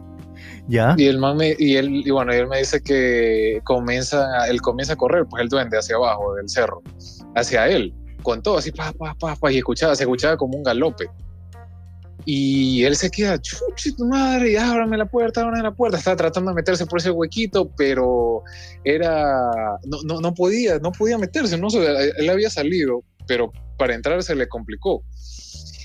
Y 0.98 1.06
el 1.08 1.18
man 1.18 1.38
y 1.42 1.76
él, 1.76 1.90
y 2.06 2.10
bueno, 2.12 2.32
él 2.32 2.48
me 2.48 2.60
dice 2.60 2.82
que 2.82 3.60
comienza, 3.66 4.48
él 4.48 4.62
comienza 4.62 4.94
a 4.94 4.96
correr, 4.96 5.26
pues 5.30 5.44
el 5.44 5.50
duende 5.50 5.78
hacia 5.78 5.98
abajo 5.98 6.36
del 6.36 6.48
cerro, 6.48 6.82
hacia 7.36 7.68
él, 7.68 7.94
con 8.24 8.42
todo 8.42 8.58
así, 8.58 8.72
pa, 8.72 8.94
pa, 8.94 9.52
y 9.52 9.58
escuchaba, 9.58 9.96
se 9.96 10.04
escuchaba 10.04 10.38
como 10.38 10.58
un 10.58 10.64
galope. 10.64 11.08
Y 12.24 12.84
él 12.84 12.96
se 12.96 13.10
queda, 13.10 13.42
chuchi, 13.42 13.96
tu 13.96 14.06
madre, 14.06 14.58
ábrame 14.58 14.96
la 14.96 15.08
puerta, 15.08 15.42
ábrame 15.42 15.64
la 15.64 15.74
puerta. 15.74 15.98
Estaba 15.98 16.16
tratando 16.16 16.52
de 16.52 16.56
meterse 16.56 16.86
por 16.86 17.00
ese 17.00 17.10
huequito, 17.10 17.72
pero 17.76 18.44
era, 18.84 19.42
no, 19.86 19.98
no, 20.06 20.22
no 20.22 20.34
podía, 20.34 20.78
no 20.78 20.92
podía 20.92 21.18
meterse, 21.18 21.58
no 21.58 21.68
él 21.70 22.30
había 22.30 22.52
salido, 22.52 23.04
pero 23.28 23.52
para 23.78 23.96
entrar 23.96 24.22
se 24.22 24.36
le 24.36 24.48
complicó. 24.48 25.04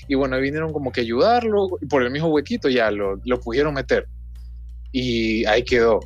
Y 0.07 0.13
bueno, 0.13 0.39
vinieron 0.39 0.71
como 0.71 0.91
que 0.91 1.01
ayudarlo, 1.01 1.69
por 1.89 2.03
el 2.03 2.11
mismo 2.11 2.29
huequito 2.29 2.69
ya 2.69 2.91
lo, 2.91 3.19
lo 3.25 3.39
pudieron 3.39 3.73
meter 3.73 4.07
y 4.91 5.45
ahí 5.45 5.63
quedó. 5.63 5.99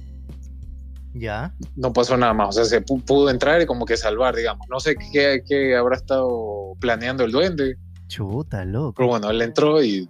Ya. 1.14 1.54
No 1.76 1.92
pasó 1.92 2.16
nada 2.16 2.34
más, 2.34 2.50
o 2.50 2.52
sea, 2.54 2.66
se 2.66 2.82
pudo 2.82 3.30
entrar 3.30 3.62
y 3.62 3.66
como 3.66 3.86
que 3.86 3.98
salvar, 3.98 4.36
digamos. 4.36 4.68
No 4.70 4.80
sé 4.80 4.96
qué, 5.12 5.44
qué 5.48 5.76
habrá 5.76 5.98
estado 5.98 6.74
planeando 6.80 7.24
el 7.26 7.32
duende. 7.32 7.76
Chuta, 8.08 8.64
loco. 8.66 8.94
Pero 8.96 9.10
bueno, 9.10 9.30
él 9.30 9.42
entró 9.42 9.84
y. 9.84 10.10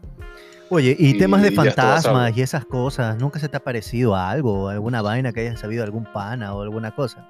Oye, 0.69 0.95
y, 0.97 1.09
y 1.09 1.17
temas 1.17 1.41
de 1.41 1.51
fantasmas 1.51 2.37
y 2.37 2.41
esas 2.41 2.65
cosas, 2.65 3.17
¿nunca 3.17 3.39
se 3.39 3.49
te 3.49 3.57
ha 3.57 3.59
parecido 3.59 4.15
algo? 4.15 4.69
¿Alguna 4.69 5.01
vaina 5.01 5.33
que 5.33 5.41
hayas 5.41 5.59
sabido 5.59 5.83
algún 5.83 6.05
pana 6.05 6.55
o 6.55 6.61
alguna 6.61 6.95
cosa? 6.95 7.27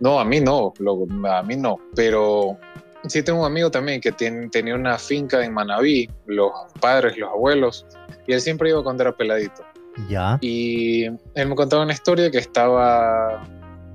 No, 0.00 0.18
a 0.18 0.24
mí 0.24 0.40
no, 0.40 0.72
loco, 0.78 1.06
a 1.28 1.42
mí 1.42 1.56
no, 1.56 1.78
pero 1.94 2.58
sí 3.06 3.22
tengo 3.22 3.40
un 3.40 3.46
amigo 3.46 3.70
también 3.70 4.00
que 4.00 4.12
tiene, 4.12 4.48
tenía 4.48 4.74
una 4.74 4.98
finca 4.98 5.44
en 5.44 5.54
Manabí, 5.54 6.10
los 6.26 6.50
padres, 6.80 7.16
los 7.16 7.30
abuelos, 7.30 7.86
y 8.26 8.32
él 8.32 8.40
siempre 8.40 8.70
iba 8.70 8.82
cuando 8.82 9.02
era 9.04 9.16
peladito. 9.16 9.62
Ya. 10.08 10.38
Y 10.40 11.04
él 11.04 11.48
me 11.48 11.54
contaba 11.54 11.82
una 11.82 11.92
historia 11.92 12.30
que 12.30 12.38
estaba 12.38 13.42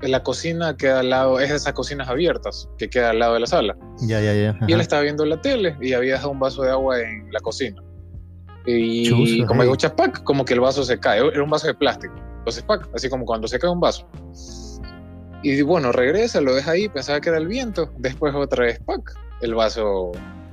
en 0.01 0.11
la 0.11 0.23
cocina, 0.23 0.75
queda 0.77 1.01
al 1.01 1.09
lado, 1.09 1.39
es 1.39 1.49
de 1.49 1.55
esas 1.55 1.73
cocinas 1.73 2.07
abiertas, 2.07 2.69
que 2.77 2.89
queda 2.89 3.09
al 3.11 3.19
lado 3.19 3.33
de 3.33 3.41
la 3.41 3.47
sala. 3.47 3.75
Ya, 4.01 4.21
ya, 4.21 4.33
ya. 4.33 4.51
Ajá. 4.51 4.65
Y 4.67 4.73
él 4.73 4.81
estaba 4.81 5.01
viendo 5.01 5.25
la 5.25 5.41
tele 5.41 5.75
y 5.81 5.93
había 5.93 6.13
dejado 6.13 6.31
un 6.31 6.39
vaso 6.39 6.63
de 6.63 6.71
agua 6.71 6.99
en 6.99 7.31
la 7.31 7.39
cocina. 7.41 7.81
Y 8.65 9.09
Chuso, 9.09 9.47
como 9.47 9.61
hay 9.61 9.67
muchas 9.67 9.91
pack, 9.93 10.23
como 10.23 10.45
que 10.45 10.53
el 10.53 10.59
vaso 10.59 10.83
se 10.83 10.99
cae. 10.99 11.19
Era 11.19 11.43
un 11.43 11.49
vaso 11.49 11.67
de 11.67 11.73
plástico. 11.73 12.13
Entonces, 12.39 12.63
pack, 12.63 12.87
así 12.93 13.09
como 13.09 13.25
cuando 13.25 13.47
se 13.47 13.59
cae 13.59 13.69
un 13.69 13.79
vaso. 13.79 14.07
Y 15.41 15.61
bueno, 15.61 15.91
regresa, 15.91 16.41
lo 16.41 16.53
deja 16.53 16.71
ahí, 16.71 16.89
pensaba 16.89 17.19
que 17.19 17.29
era 17.29 17.37
el 17.37 17.47
viento. 17.47 17.91
Después 17.97 18.35
otra 18.35 18.65
vez, 18.65 18.79
pack, 18.85 19.17
el 19.41 19.55
vaso 19.55 20.11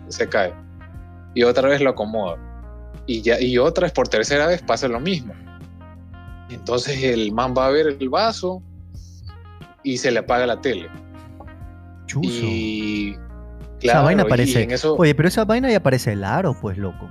se 0.08 0.28
cae. 0.28 0.54
Y 1.34 1.42
otra 1.42 1.68
vez 1.68 1.80
lo 1.80 1.90
acomoda 1.90 2.38
y, 3.06 3.22
ya, 3.22 3.40
y 3.40 3.58
otra 3.58 3.84
vez 3.84 3.92
por 3.92 4.08
tercera 4.08 4.46
vez 4.46 4.62
pasa 4.62 4.88
lo 4.88 5.00
mismo. 5.00 5.32
Entonces 6.50 7.02
el 7.02 7.32
man 7.32 7.54
va 7.56 7.66
a 7.66 7.70
ver 7.70 7.86
el 7.98 8.08
vaso 8.08 8.62
y 9.82 9.98
se 9.98 10.10
le 10.10 10.20
apaga 10.20 10.46
la 10.46 10.60
tele. 10.60 10.88
Chuso. 12.06 12.28
Y 12.46 13.16
esa 13.82 14.00
vaina 14.02 14.22
Claro, 14.22 14.28
y 14.28 14.30
parece. 14.30 14.62
en 14.62 14.70
eso, 14.70 14.94
Oye, 14.96 15.14
pero 15.14 15.28
esa 15.28 15.44
vaina 15.44 15.70
ya 15.70 15.80
parece 15.82 16.12
el 16.12 16.24
aro, 16.24 16.56
pues, 16.60 16.78
loco. 16.78 17.08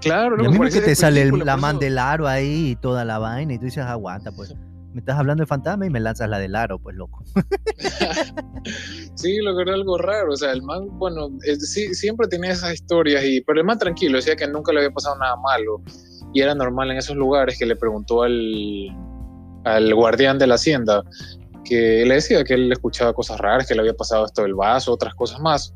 claro, 0.00 0.36
Y 0.36 0.44
loco, 0.44 0.56
a 0.62 0.64
mí 0.64 0.70
que 0.70 0.80
te 0.80 0.94
sale 0.94 1.22
el- 1.22 1.38
la 1.44 1.56
man 1.56 1.78
del 1.78 1.98
aro 1.98 2.26
ahí 2.26 2.70
y 2.70 2.76
toda 2.76 3.04
la 3.04 3.18
vaina 3.18 3.54
y 3.54 3.58
tú 3.58 3.66
dices, 3.66 3.84
aguanta, 3.84 4.32
pues. 4.32 4.54
Me 4.92 5.00
estás 5.00 5.18
hablando 5.18 5.42
de 5.42 5.46
fantasma 5.46 5.86
y 5.86 5.90
me 5.90 6.00
lanzas 6.00 6.28
la 6.28 6.38
del 6.38 6.54
aro, 6.54 6.78
pues, 6.78 6.96
loco. 6.96 7.22
Sí, 9.14 9.38
lo 9.38 9.56
que 9.56 9.62
era 9.62 9.74
algo 9.74 9.98
raro. 9.98 10.32
O 10.32 10.36
sea, 10.36 10.52
el 10.52 10.62
man, 10.62 10.86
bueno, 10.98 11.30
siempre 11.58 12.26
tenía 12.28 12.52
esas 12.52 12.74
historias, 12.74 13.24
y, 13.24 13.40
pero 13.42 13.60
el 13.60 13.66
man 13.66 13.78
tranquilo, 13.78 14.16
decía 14.16 14.36
que 14.36 14.48
nunca 14.48 14.72
le 14.72 14.80
había 14.80 14.90
pasado 14.90 15.16
nada 15.18 15.36
malo. 15.36 15.82
Y 16.32 16.40
era 16.40 16.54
normal 16.54 16.90
en 16.90 16.98
esos 16.98 17.16
lugares 17.16 17.58
que 17.58 17.66
le 17.66 17.76
preguntó 17.76 18.22
al, 18.22 18.88
al 19.64 19.94
guardián 19.94 20.38
de 20.38 20.46
la 20.46 20.54
hacienda, 20.54 21.02
que 21.64 22.04
le 22.06 22.14
decía 22.14 22.42
que 22.44 22.54
él 22.54 22.72
escuchaba 22.72 23.12
cosas 23.12 23.38
raras, 23.38 23.66
que 23.66 23.74
le 23.74 23.80
había 23.80 23.94
pasado 23.94 24.24
esto 24.26 24.42
del 24.42 24.54
vaso, 24.54 24.92
otras 24.92 25.14
cosas 25.14 25.40
más. 25.40 25.74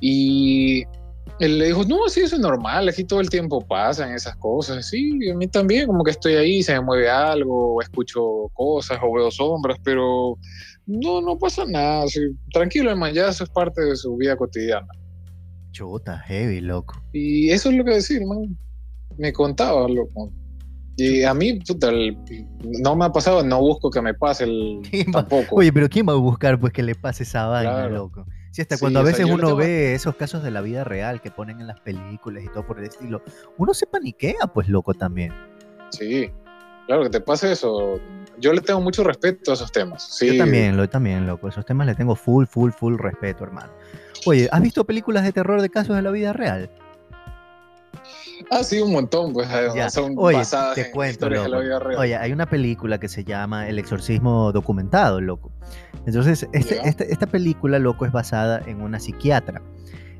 Y 0.00 0.84
él 1.38 1.58
le 1.58 1.66
dijo, 1.66 1.84
no, 1.84 2.08
sí, 2.08 2.20
eso 2.20 2.36
es 2.36 2.40
normal, 2.42 2.88
aquí 2.88 3.04
todo 3.04 3.20
el 3.20 3.28
tiempo 3.30 3.60
pasan 3.66 4.12
esas 4.14 4.36
cosas. 4.36 4.86
Sí, 4.86 5.28
a 5.30 5.34
mí 5.34 5.48
también, 5.48 5.86
como 5.86 6.04
que 6.04 6.12
estoy 6.12 6.34
ahí, 6.34 6.62
se 6.62 6.72
me 6.74 6.80
mueve 6.82 7.08
algo, 7.10 7.74
o 7.76 7.80
escucho 7.82 8.48
cosas 8.52 8.98
o 9.02 9.12
veo 9.14 9.30
sombras, 9.30 9.78
pero 9.82 10.38
no, 10.86 11.20
no 11.20 11.38
pasa 11.38 11.64
nada. 11.66 12.06
sí, 12.08 12.20
tranquilo, 12.52 12.90
hermano, 12.90 13.12
ya 13.14 13.28
eso 13.28 13.44
es 13.44 13.50
parte 13.50 13.82
de 13.82 13.96
su 13.96 14.16
vida 14.16 14.36
cotidiana. 14.36 14.86
Chuta, 15.72 16.18
heavy, 16.26 16.60
loco. 16.60 16.94
Y 17.12 17.50
eso 17.50 17.70
es 17.70 17.76
lo 17.76 17.84
que 17.84 17.92
decir, 17.92 18.24
man. 18.26 18.56
Me 19.16 19.32
contaba, 19.32 19.88
loco. 19.88 20.32
Y 20.96 21.22
a 21.22 21.32
mí, 21.32 21.58
puta, 21.60 21.88
el- 21.88 22.16
no 22.82 22.94
me 22.94 23.06
ha 23.06 23.10
pasado, 23.10 23.42
no 23.42 23.60
busco 23.60 23.90
que 23.90 24.02
me 24.02 24.12
pase 24.14 24.44
el, 24.44 24.80
¿Quién 24.90 25.06
va- 25.08 25.26
tampoco. 25.26 25.56
Oye, 25.56 25.72
pero 25.72 25.88
¿quién 25.88 26.06
va 26.06 26.12
a 26.12 26.16
buscar 26.16 26.60
pues 26.60 26.72
que 26.72 26.82
le 26.82 26.94
pase 26.94 27.22
esa 27.22 27.46
vaina, 27.46 27.72
Claro. 27.72 27.94
loco? 27.94 28.26
Si 28.52 28.62
hasta 28.62 28.76
Sí, 28.76 28.80
cuando 28.80 29.00
a 29.00 29.02
o 29.02 29.06
sea, 29.06 29.12
veces 29.16 29.26
uno 29.26 29.46
tengo- 29.48 29.56
ve 29.56 29.94
esos 29.94 30.14
casos 30.14 30.42
de 30.44 30.50
la 30.50 30.60
vida 30.60 30.84
real 30.84 31.20
que 31.20 31.30
ponen 31.30 31.60
en 31.60 31.66
las 31.66 31.80
películas 31.80 32.44
y 32.44 32.48
todo 32.48 32.64
por 32.66 32.78
el 32.78 32.84
estilo, 32.84 33.22
uno 33.58 33.74
se 33.74 33.86
paniquea, 33.86 34.46
pues, 34.54 34.68
loco, 34.68 34.92
también. 34.94 35.32
Sí, 35.90 36.30
claro 36.86 37.02
que 37.02 37.10
te 37.10 37.20
pase 37.20 37.50
eso. 37.50 37.98
Yo 38.38 38.52
le 38.52 38.60
tengo 38.60 38.80
mucho 38.80 39.02
respeto 39.04 39.50
a 39.50 39.54
esos 39.54 39.72
temas. 39.72 40.02
Sí, 40.16 40.26
Yo 40.36 40.38
también, 40.44 40.76
lo 40.76 40.88
también, 40.88 41.26
loco. 41.26 41.48
Esos 41.48 41.64
temas 41.64 41.86
le 41.86 41.94
tengo 41.94 42.14
full, 42.14 42.44
full, 42.46 42.70
full 42.72 42.96
respeto, 42.98 43.42
hermano. 43.44 43.72
Oye, 44.26 44.48
¿has 44.52 44.60
visto 44.62 44.84
películas 44.84 45.24
de 45.24 45.32
terror 45.32 45.60
de 45.62 45.68
casos 45.70 45.96
de 45.96 46.02
la 46.02 46.10
vida 46.10 46.32
real? 46.32 46.70
Ah, 48.50 48.62
sí, 48.64 48.80
un 48.80 48.92
montón, 48.92 49.32
pues 49.32 49.48
eh, 49.50 49.68
Ya. 49.74 49.88
son 49.90 50.14
Oye, 50.16 50.38
basadas 50.38 50.74
te 50.74 50.86
en 50.86 50.92
cuento, 50.92 51.12
historias 51.12 51.44
de 51.44 51.48
la 51.48 51.56
loco. 51.56 51.66
vida 51.68 51.78
real. 51.78 52.00
Oye, 52.00 52.16
hay 52.16 52.32
una 52.32 52.46
película 52.46 52.98
que 52.98 53.08
se 53.08 53.24
llama 53.24 53.68
El 53.68 53.78
exorcismo 53.78 54.52
documentado, 54.52 55.20
loco. 55.20 55.52
Entonces, 56.06 56.48
este- 56.52 56.76
Ya. 56.76 56.82
este- 56.82 57.12
esta 57.12 57.26
película, 57.26 57.78
loco, 57.78 58.04
es 58.04 58.12
basada 58.12 58.60
en 58.66 58.80
una 58.82 58.98
psiquiatra. 59.00 59.62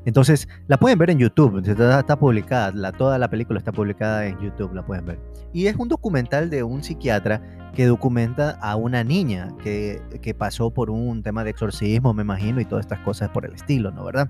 Entonces, 0.05 0.49
la 0.67 0.79
pueden 0.79 0.99
ver 0.99 1.11
en 1.11 1.19
YouTube, 1.19 1.59
está, 1.65 2.01
está 2.01 2.19
publicada, 2.19 2.73
la, 2.75 2.91
toda 2.91 3.19
la 3.19 3.29
película 3.29 3.59
está 3.61 3.71
publicada 3.71 4.27
en 4.27 4.37
YouTube, 4.41 4.75
la 4.75 4.85
pueden 4.85 5.05
ver. 5.07 5.21
Y 5.53 5.67
es 5.69 5.77
un 5.77 5.89
documental 5.89 6.51
de 6.51 6.65
un 6.65 6.83
psiquiatra 6.83 7.41
que 7.73 7.87
documenta 7.87 8.51
a 8.61 8.75
una 8.75 9.05
niña 9.05 9.51
que, 9.63 10.03
que 10.21 10.35
pasó 10.35 10.71
por 10.71 10.91
un 10.91 11.23
tema 11.23 11.45
de 11.45 11.51
exorcismo, 11.51 12.13
me 12.15 12.23
imagino, 12.23 12.61
y 12.61 12.65
todas 12.65 12.85
estas 12.85 12.99
cosas 13.01 13.29
por 13.31 13.47
el 13.47 13.55
estilo, 13.55 13.93
¿no? 13.93 14.05
¿Verdad? 14.05 14.29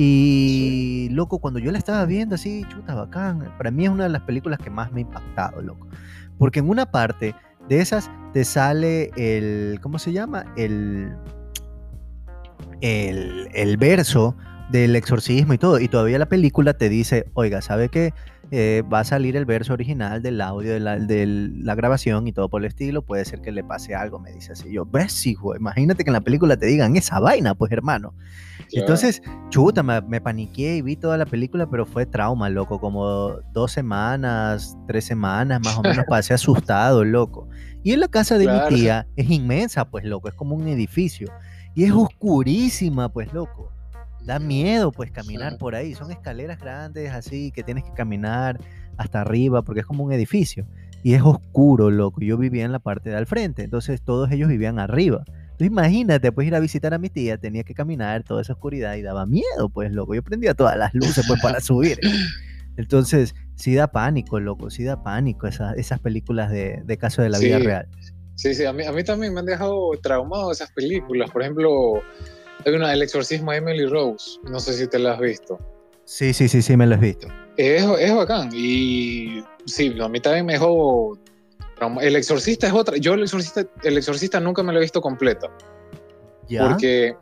Y 0.00 1.08
loco, 1.10 1.40
cuando 1.40 1.58
yo 1.58 1.72
la 1.72 1.78
estaba 1.78 2.04
viendo 2.04 2.36
así, 2.36 2.64
chuta, 2.68 2.94
bacán. 2.94 3.52
Para 3.58 3.72
mí 3.72 3.84
es 3.84 3.90
una 3.90 4.04
de 4.04 4.10
las 4.10 4.22
películas 4.22 4.60
que 4.60 4.70
más 4.70 4.92
me 4.92 4.98
ha 4.98 5.02
impactado, 5.02 5.60
loco. 5.60 5.88
Porque 6.38 6.60
en 6.60 6.68
una 6.68 6.86
parte 6.86 7.34
de 7.68 7.80
esas 7.80 8.08
te 8.32 8.44
sale 8.44 9.10
el, 9.16 9.80
¿cómo 9.82 9.98
se 9.98 10.12
llama? 10.12 10.44
El, 10.56 11.16
el, 12.80 13.48
el 13.52 13.76
verso 13.76 14.36
del 14.70 14.94
exorcismo 14.94 15.54
y 15.54 15.58
todo. 15.58 15.80
Y 15.80 15.88
todavía 15.88 16.20
la 16.20 16.28
película 16.28 16.74
te 16.74 16.88
dice, 16.88 17.28
oiga, 17.34 17.60
¿sabe 17.60 17.88
qué? 17.88 18.14
Eh, 18.50 18.82
va 18.90 19.00
a 19.00 19.04
salir 19.04 19.36
el 19.36 19.44
verso 19.44 19.74
original 19.74 20.22
del 20.22 20.40
audio 20.40 20.72
de 20.72 20.80
la, 20.80 20.98
de 20.98 21.26
la 21.26 21.74
grabación 21.74 22.26
y 22.28 22.32
todo 22.32 22.48
por 22.48 22.62
el 22.62 22.66
estilo. 22.68 23.02
Puede 23.02 23.24
ser 23.26 23.42
que 23.42 23.52
le 23.52 23.62
pase 23.62 23.94
algo, 23.94 24.18
me 24.18 24.32
dice 24.32 24.52
así. 24.52 24.72
Yo, 24.72 24.86
ves, 24.86 25.26
hijo, 25.26 25.54
imagínate 25.54 26.02
que 26.02 26.08
en 26.08 26.14
la 26.14 26.22
película 26.22 26.56
te 26.56 26.64
digan 26.64 26.96
esa 26.96 27.20
vaina, 27.20 27.54
pues 27.54 27.70
hermano. 27.72 28.14
Claro. 28.70 28.70
Entonces, 28.72 29.22
chuta, 29.50 29.82
me, 29.82 30.00
me 30.00 30.20
paniqué 30.22 30.76
y 30.76 30.82
vi 30.82 30.96
toda 30.96 31.18
la 31.18 31.26
película, 31.26 31.68
pero 31.68 31.84
fue 31.84 32.06
trauma, 32.06 32.48
loco. 32.48 32.80
Como 32.80 33.32
dos 33.52 33.72
semanas, 33.72 34.76
tres 34.86 35.04
semanas 35.04 35.60
más 35.62 35.76
o 35.76 35.82
menos 35.82 36.04
pasé 36.08 36.32
asustado, 36.32 37.04
loco. 37.04 37.48
Y 37.82 37.92
en 37.92 38.00
la 38.00 38.08
casa 38.08 38.38
de 38.38 38.44
Claro. 38.44 38.70
mi 38.70 38.76
tía 38.76 39.06
es 39.16 39.30
inmensa, 39.30 39.84
pues, 39.90 40.04
loco. 40.04 40.28
Es 40.28 40.34
como 40.34 40.54
un 40.54 40.68
edificio. 40.68 41.30
Y 41.74 41.84
es 41.84 41.92
oscurísima, 41.92 43.10
pues, 43.10 43.32
loco. 43.32 43.70
Da 44.28 44.38
miedo, 44.38 44.92
pues, 44.92 45.10
caminar 45.10 45.52
Sí. 45.52 45.58
por 45.58 45.74
ahí. 45.74 45.94
Son 45.94 46.10
escaleras 46.12 46.60
grandes, 46.60 47.10
así, 47.12 47.50
que 47.50 47.62
tienes 47.62 47.82
que 47.82 47.92
caminar 47.92 48.60
hasta 48.98 49.22
arriba, 49.22 49.62
porque 49.62 49.80
es 49.80 49.86
como 49.86 50.04
un 50.04 50.12
edificio. 50.12 50.66
Y 51.02 51.14
es 51.14 51.22
oscuro, 51.22 51.90
loco. 51.90 52.20
Yo 52.20 52.36
vivía 52.36 52.64
en 52.66 52.72
la 52.72 52.78
parte 52.78 53.08
de 53.08 53.16
al 53.16 53.26
frente, 53.26 53.62
entonces 53.62 54.02
todos 54.02 54.30
ellos 54.30 54.48
vivían 54.50 54.78
arriba. 54.78 55.24
Entonces 55.26 55.68
imagínate, 55.68 56.30
pues 56.30 56.46
ir 56.46 56.54
a 56.54 56.60
visitar 56.60 56.92
a 56.92 56.98
mi 56.98 57.08
tía, 57.08 57.38
tenía 57.38 57.62
que 57.64 57.72
caminar 57.72 58.22
toda 58.22 58.42
esa 58.42 58.52
oscuridad 58.52 58.96
y 58.96 59.02
daba 59.02 59.24
miedo, 59.24 59.70
pues, 59.72 59.92
loco. 59.92 60.14
Yo 60.14 60.22
prendía 60.22 60.52
todas 60.52 60.76
las 60.76 60.92
luces, 60.92 61.24
pues, 61.26 61.40
para 61.40 61.60
subir. 61.60 61.98
Entonces, 62.76 63.34
sí 63.56 63.74
da 63.74 63.88
pánico, 63.88 64.40
loco, 64.40 64.68
sí 64.70 64.84
da 64.84 65.02
pánico 65.02 65.46
esa- 65.46 65.72
esas 65.72 66.00
películas 66.00 66.50
de, 66.50 66.82
de 66.84 66.96
caso 66.98 67.22
de 67.22 67.30
la 67.30 67.38
vida 67.38 67.58
real. 67.58 67.88
Sí, 68.34 68.54
sí, 68.54 68.64
a 68.66 68.72
mí, 68.72 68.84
a 68.84 68.92
mí 68.92 69.02
también 69.02 69.32
me 69.34 69.40
han 69.40 69.46
dejado 69.46 69.90
traumado 70.02 70.52
esas 70.52 70.70
películas. 70.70 71.28
Por 71.30 71.42
ejemplo, 71.42 72.02
hay 72.68 72.74
una, 72.76 72.92
El 72.92 73.02
exorcismo 73.02 73.50
de 73.52 73.58
Emily 73.58 73.86
Rose. 73.86 74.38
No 74.44 74.60
sé 74.60 74.72
si 74.74 74.86
te 74.88 74.98
la 74.98 75.12
has 75.14 75.20
visto. 75.20 75.58
Sí, 76.04 76.32
sí, 76.32 76.48
sí, 76.48 76.62
sí, 76.62 76.76
me 76.76 76.86
lo 76.86 76.94
he 76.94 76.98
visto. 76.98 77.28
Es, 77.56 77.82
es 77.98 78.14
bacán. 78.14 78.50
Y 78.52 79.42
sí, 79.66 79.94
a 80.00 80.08
mí 80.08 80.20
también 80.20 80.46
me 80.46 80.54
dejó. 80.54 81.18
El 82.00 82.16
exorcista 82.16 82.66
es 82.66 82.72
otra. 82.72 82.96
Yo 82.96 83.14
el 83.14 83.22
exorcista, 83.22 83.64
el 83.82 83.98
exorcista 83.98 84.40
nunca 84.40 84.62
me 84.62 84.72
lo 84.72 84.78
he 84.78 84.82
visto 84.82 85.00
completa. 85.00 85.48
¿Ya? 86.48 86.68
Porque 86.68 87.14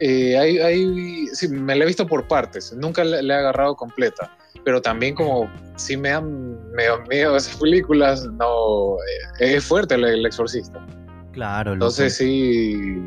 eh, 0.00 0.36
hay, 0.38 0.58
hay- 0.58 1.26
sí, 1.32 1.48
me 1.48 1.76
la 1.76 1.84
he 1.84 1.86
visto 1.86 2.06
por 2.06 2.26
partes. 2.26 2.72
Nunca 2.74 3.04
le, 3.04 3.22
le 3.22 3.32
he 3.34 3.36
agarrado 3.36 3.76
completa. 3.76 4.36
Pero 4.64 4.82
también 4.82 5.14
como 5.14 5.50
sí 5.76 5.96
me 5.96 6.10
dan 6.10 6.70
medio 6.72 7.00
miedo 7.08 7.36
esas 7.36 7.56
películas, 7.56 8.26
no, 8.26 8.96
eh, 9.38 9.54
es 9.56 9.64
fuerte 9.64 9.94
el, 9.94 10.04
el 10.04 10.26
exorcista. 10.26 10.84
Claro. 11.32 11.72
Entonces 11.74 12.16
sí, 12.16 13.00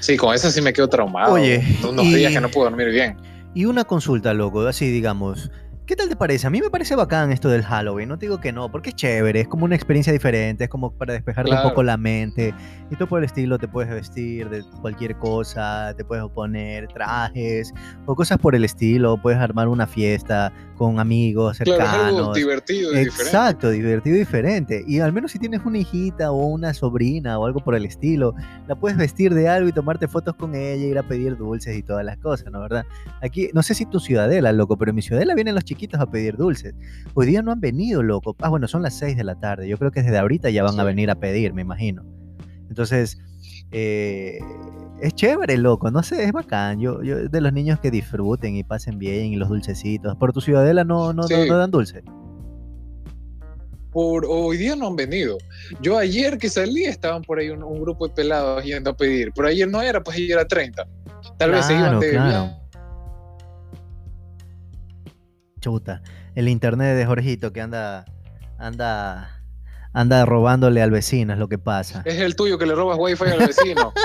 sí, 0.00 0.16
con 0.16 0.34
esa 0.34 0.50
sí 0.50 0.60
me 0.60 0.72
quedo 0.72 0.88
traumado. 0.88 1.32
Oye, 1.34 1.62
unos 1.88 2.04
y- 2.06 2.14
días 2.14 2.32
que 2.32 2.40
no 2.40 2.48
puedo 2.48 2.68
dormir 2.70 2.88
bien. 2.90 3.16
Y 3.54 3.64
una 3.64 3.84
consulta, 3.84 4.34
loco, 4.34 4.66
así 4.66 4.90
digamos. 4.90 5.50
¿Qué 5.86 5.96
tal 5.96 6.10
te 6.10 6.16
parece? 6.16 6.46
A 6.46 6.50
mí 6.50 6.60
me 6.60 6.68
parece 6.68 6.94
bacán 6.96 7.32
esto 7.32 7.48
del 7.48 7.62
Halloween. 7.62 8.10
No 8.10 8.18
te 8.18 8.26
digo 8.26 8.40
que 8.42 8.52
no, 8.52 8.70
porque 8.70 8.90
es 8.90 8.94
chévere, 8.96 9.40
es 9.40 9.48
como 9.48 9.64
una 9.64 9.74
experiencia 9.74 10.12
diferente, 10.12 10.64
es 10.64 10.70
como 10.70 10.92
para 10.92 11.14
despejarte 11.14 11.50
un 11.50 11.56
Claro. 11.56 11.70
poco 11.70 11.82
la 11.82 11.96
mente. 11.96 12.52
Y 12.90 12.96
todo 12.96 13.08
por 13.08 13.20
el 13.20 13.24
estilo, 13.24 13.58
te 13.58 13.68
puedes 13.68 13.90
vestir 13.90 14.50
de 14.50 14.62
cualquier 14.82 15.16
cosa, 15.16 15.94
te 15.96 16.04
puedes 16.04 16.26
poner 16.34 16.88
trajes 16.88 17.72
o 18.04 18.14
cosas 18.14 18.36
por 18.36 18.54
el 18.54 18.64
estilo. 18.66 19.16
Puedes 19.16 19.40
armar 19.40 19.66
una 19.68 19.86
fiesta 19.86 20.52
con 20.78 20.98
amigos 21.00 21.58
Claro, 21.58 21.82
es 21.82 21.88
algo 21.88 22.00
cercanos. 22.06 22.36
divertido 22.36 22.92
y 22.92 22.98
diferente. 23.00 23.22
Exacto, 23.22 23.70
divertido 23.70 24.16
y 24.16 24.18
diferente. 24.20 24.84
Y 24.86 25.00
al 25.00 25.12
menos 25.12 25.32
si 25.32 25.38
tienes 25.38 25.60
una 25.66 25.78
hijita 25.78 26.30
o 26.32 26.46
una 26.46 26.72
sobrina 26.72 27.38
o 27.38 27.44
algo 27.44 27.60
por 27.60 27.74
el 27.74 27.84
estilo, 27.84 28.34
la 28.66 28.76
puedes 28.76 28.96
vestir 28.96 29.34
de 29.34 29.48
algo 29.48 29.68
y 29.68 29.72
tomarte 29.72 30.08
fotos 30.08 30.34
con 30.36 30.54
ella, 30.54 30.86
ir 30.86 30.96
a 30.98 31.02
pedir 31.02 31.36
dulces 31.36 31.76
y 31.76 31.82
todas 31.82 32.04
las 32.04 32.16
cosas, 32.18 32.50
¿no? 32.52 32.60
¿Verdad? 32.60 32.86
Aquí, 33.20 33.50
no 33.52 33.62
sé 33.62 33.74
si 33.74 33.84
tu 33.84 34.00
ciudadela, 34.00 34.52
loco, 34.52 34.78
pero 34.78 34.90
en 34.90 34.94
mi 34.96 35.02
ciudadela 35.02 35.34
vienen 35.34 35.54
los 35.54 35.64
chiquitos 35.64 36.00
a 36.00 36.06
pedir 36.06 36.36
dulces. 36.36 36.74
Hoy 37.14 37.26
día 37.26 37.42
no 37.42 37.50
han 37.52 37.60
venido, 37.60 38.02
loco. 38.02 38.36
Ah, 38.40 38.48
bueno, 38.48 38.68
son 38.68 38.82
las 38.82 38.94
6 38.98 39.16
de 39.16 39.24
la 39.24 39.34
tarde. 39.34 39.68
Yo 39.68 39.76
creo 39.76 39.90
que 39.90 40.02
desde 40.02 40.16
ahorita 40.18 40.48
ya 40.50 40.62
van 40.62 40.78
a 40.78 40.84
venir 40.84 41.10
a 41.10 41.16
pedir, 41.16 41.52
me 41.52 41.62
imagino. 41.62 42.04
Entonces, 42.68 43.18
eh, 43.72 44.38
es 45.00 45.14
chévere, 45.14 45.56
loco. 45.56 45.90
No 45.90 46.02
sé, 46.02 46.24
es 46.24 46.32
bacán. 46.32 46.80
Yo, 46.80 47.02
yo 47.02 47.28
de 47.28 47.40
los 47.40 47.52
niños 47.52 47.78
que 47.80 47.90
disfruten 47.90 48.56
y 48.56 48.64
pasen 48.64 48.98
bien 48.98 49.26
y 49.26 49.36
los 49.36 49.48
dulcecitos. 49.48 50.16
Por 50.16 50.32
tu 50.32 50.40
ciudadela 50.40 50.84
no, 50.84 51.12
no, 51.12 51.22
no- 51.22 51.28
Sí. 51.28 51.48
no 51.48 51.56
dan 51.58 51.70
dulce. 51.70 52.02
Por, 53.90 54.26
hoy 54.28 54.58
día 54.58 54.76
no 54.76 54.86
han 54.88 54.96
venido. 54.96 55.38
Yo 55.80 55.96
ayer 55.98 56.36
que 56.38 56.50
salí 56.50 56.84
estaban 56.84 57.22
por 57.22 57.38
ahí 57.38 57.48
un, 57.50 57.62
un 57.62 57.80
grupo 57.80 58.06
de 58.06 58.14
pelados 58.14 58.62
yendo 58.64 58.90
a 58.90 58.96
pedir, 58.96 59.32
pero 59.34 59.48
ayer 59.48 59.66
no 59.68 59.80
era, 59.80 60.02
pues 60.02 60.16
ayer 60.18 60.32
era 60.32 60.46
30. 60.46 60.86
Tal 61.38 61.50
vez 61.50 61.64
se 61.64 61.72
iban 61.74 61.98
de 61.98 62.10
claro. 62.10 62.50
Chuta, 65.60 66.02
el 66.34 66.48
internet 66.48 66.96
de 66.96 67.06
Jorgito 67.06 67.52
que 67.52 67.60
anda, 67.60 68.04
anda, 68.58 69.42
anda 69.92 70.24
robándole 70.24 70.82
al 70.82 70.90
vecino, 70.90 71.32
es 71.32 71.38
lo 71.38 71.48
que 71.48 71.58
pasa. 71.58 72.02
Es 72.04 72.20
el 72.20 72.36
tuyo 72.36 72.58
que 72.58 72.66
le 72.66 72.74
robas 72.74 72.96
wifi 73.00 73.24
al 73.24 73.38
vecino. 73.40 73.92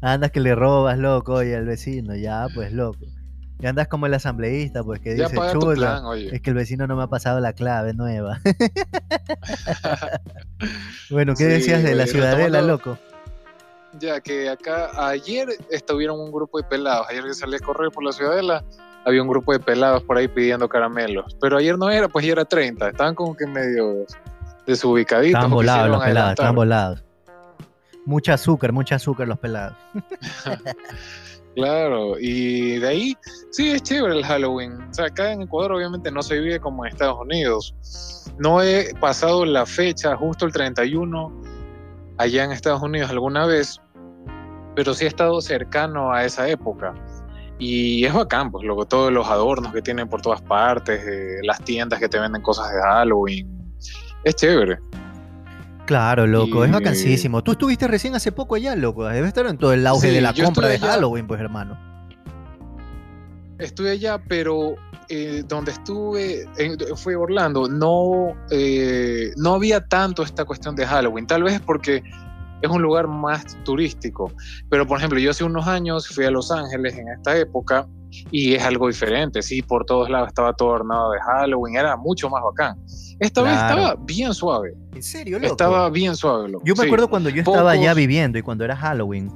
Andas 0.00 0.30
que 0.30 0.40
le 0.40 0.54
robas, 0.54 0.98
loco, 0.98 1.34
oye, 1.34 1.56
al 1.56 1.64
vecino, 1.66 2.14
ya, 2.14 2.46
pues, 2.54 2.72
loco. 2.72 2.98
Y 3.60 3.66
andas 3.66 3.88
como 3.88 4.06
el 4.06 4.14
asambleísta, 4.14 4.84
pues, 4.84 5.00
que 5.00 5.16
ya 5.16 5.28
dice, 5.28 5.36
plan, 5.74 6.04
oye. 6.04 6.32
es 6.32 6.40
que 6.40 6.50
el 6.50 6.56
vecino 6.56 6.86
no 6.86 6.94
me 6.94 7.02
ha 7.02 7.06
pasado 7.08 7.40
la 7.40 7.52
clave 7.52 7.92
nueva. 7.94 8.38
bueno, 11.10 11.34
¿qué 11.34 11.44
Sí, 11.44 11.50
decías 11.50 11.82
de 11.82 11.94
la 11.94 12.04
oye, 12.04 12.12
ciudadela, 12.12 12.60
retomando- 12.60 12.66
loco? 12.66 12.98
Ya 13.98 14.20
que 14.20 14.48
acá 14.48 14.90
ayer 15.08 15.48
estuvieron 15.70 16.20
un 16.20 16.30
grupo 16.30 16.58
de 16.58 16.64
pelados, 16.64 17.06
ayer 17.10 17.24
que 17.24 17.34
salí 17.34 17.56
a 17.56 17.58
correr 17.58 17.90
por 17.90 18.04
la 18.04 18.12
ciudadela, 18.12 18.62
había 19.04 19.22
un 19.22 19.28
grupo 19.28 19.52
de 19.52 19.58
pelados 19.60 20.02
por 20.04 20.18
ahí 20.18 20.28
pidiendo 20.28 20.68
caramelos. 20.68 21.36
Pero 21.40 21.56
ayer 21.56 21.76
no 21.78 21.90
era, 21.90 22.06
pues 22.06 22.24
ya 22.26 22.32
era 22.32 22.44
30, 22.44 22.90
estaban 22.90 23.14
como 23.14 23.34
que 23.34 23.46
medio 23.46 24.04
desubicaditos. 24.66 25.30
Estaban 25.38 25.50
volados 25.50 25.88
los 25.88 26.04
pelados, 26.04 26.30
estaban 26.30 26.54
volados. 26.54 27.04
Mucha 28.08 28.32
azúcar, 28.32 28.72
mucha 28.72 28.94
azúcar 28.94 29.28
los 29.28 29.38
pelados. 29.38 29.76
Claro, 31.54 32.16
y 32.20 32.78
de 32.78 32.86
ahí, 32.86 33.16
sí, 33.50 33.70
es 33.70 33.82
chévere 33.82 34.14
el 34.14 34.24
Halloween. 34.24 34.80
O 34.80 34.94
sea, 34.94 35.06
acá 35.06 35.32
en 35.32 35.42
Ecuador 35.42 35.72
obviamente 35.72 36.08
no 36.12 36.22
se 36.22 36.38
vive 36.38 36.60
como 36.60 36.84
en 36.84 36.92
Estados 36.92 37.18
Unidos. 37.20 37.74
No 38.38 38.62
he 38.62 38.94
pasado 39.00 39.44
la 39.44 39.66
fecha, 39.66 40.14
justo 40.14 40.46
el 40.46 40.52
31, 40.52 41.32
allá 42.18 42.44
en 42.44 42.52
Estados 42.52 42.80
Unidos 42.80 43.10
alguna 43.10 43.44
vez, 43.46 43.80
pero 44.76 44.94
sí 44.94 45.06
he 45.06 45.08
estado 45.08 45.40
cercano 45.40 46.12
a 46.12 46.24
esa 46.24 46.48
época. 46.48 46.94
Y 47.58 48.04
es 48.04 48.14
bacán, 48.14 48.52
pues, 48.52 48.64
luego 48.64 48.86
todos 48.86 49.10
los 49.10 49.26
adornos 49.26 49.72
que 49.72 49.82
tienen 49.82 50.08
por 50.08 50.22
todas 50.22 50.40
partes, 50.42 51.02
eh, 51.04 51.40
las 51.42 51.60
tiendas 51.64 51.98
que 51.98 52.08
te 52.08 52.20
venden 52.20 52.40
cosas 52.40 52.72
de 52.72 52.80
Halloween. 52.82 53.74
Es 54.22 54.36
chévere. 54.36 54.78
Claro, 55.88 56.26
loco, 56.26 56.66
es 56.66 56.70
vacancísimo. 56.70 57.42
Tú 57.42 57.52
estuviste 57.52 57.88
recién 57.88 58.14
hace 58.14 58.30
poco 58.30 58.56
allá, 58.56 58.76
loco. 58.76 59.06
Debe 59.06 59.26
estar 59.26 59.46
en 59.46 59.56
todo 59.56 59.72
el 59.72 59.86
auge 59.86 60.08
Sí, 60.08 60.14
de 60.14 60.20
la 60.20 60.34
compra 60.34 60.68
de 60.68 60.74
allá. 60.74 60.86
Halloween, 60.88 61.26
pues, 61.26 61.40
hermano. 61.40 61.78
Estuve 63.58 63.92
allá, 63.92 64.18
pero 64.28 64.74
eh, 65.08 65.42
donde 65.48 65.70
estuve 65.72 66.42
en- 66.58 66.76
fue 66.94 67.16
Orlando. 67.16 67.70
No, 67.70 68.34
eh, 68.50 69.32
no 69.38 69.54
había 69.54 69.80
tanto 69.86 70.22
esta 70.22 70.44
cuestión 70.44 70.76
de 70.76 70.84
Halloween. 70.86 71.26
Tal 71.26 71.42
vez 71.42 71.58
porque 71.58 72.02
es 72.60 72.70
un 72.70 72.82
lugar 72.82 73.08
más 73.08 73.56
turístico. 73.64 74.30
Pero, 74.68 74.86
por 74.86 74.98
ejemplo, 74.98 75.18
yo 75.18 75.30
hace 75.30 75.42
unos 75.42 75.66
años 75.66 76.06
fui 76.06 76.26
a 76.26 76.30
Los 76.30 76.50
Ángeles 76.52 76.98
en 76.98 77.08
esta 77.08 77.34
época 77.38 77.86
y 78.30 78.52
es 78.56 78.62
algo 78.62 78.88
diferente. 78.88 79.40
Sí, 79.40 79.62
por 79.62 79.86
todos 79.86 80.10
lados 80.10 80.28
estaba 80.28 80.52
todo 80.52 80.68
ornado 80.68 81.12
de 81.12 81.18
Halloween. 81.20 81.76
Era 81.76 81.96
mucho 81.96 82.28
más 82.28 82.42
bacán. 82.44 82.76
Esta 83.20 83.42
vez 83.42 83.52
estaba 83.54 83.96
bien 83.96 84.32
suave. 84.34 84.74
¿En 84.94 85.02
serio, 85.02 85.38
loco? 85.38 85.52
Estaba 85.52 85.90
bien 85.90 86.14
suave. 86.16 86.48
loco. 86.50 86.64
Yo 86.64 86.74
me 86.74 86.82
Sí. 86.82 86.86
acuerdo 86.86 87.08
cuando 87.08 87.30
yo 87.30 87.40
estaba 87.42 87.72
allá 87.72 87.90
Pocos- 87.92 87.96
viviendo 87.96 88.38
y 88.38 88.42
cuando 88.42 88.64
era 88.64 88.76
Halloween, 88.76 89.30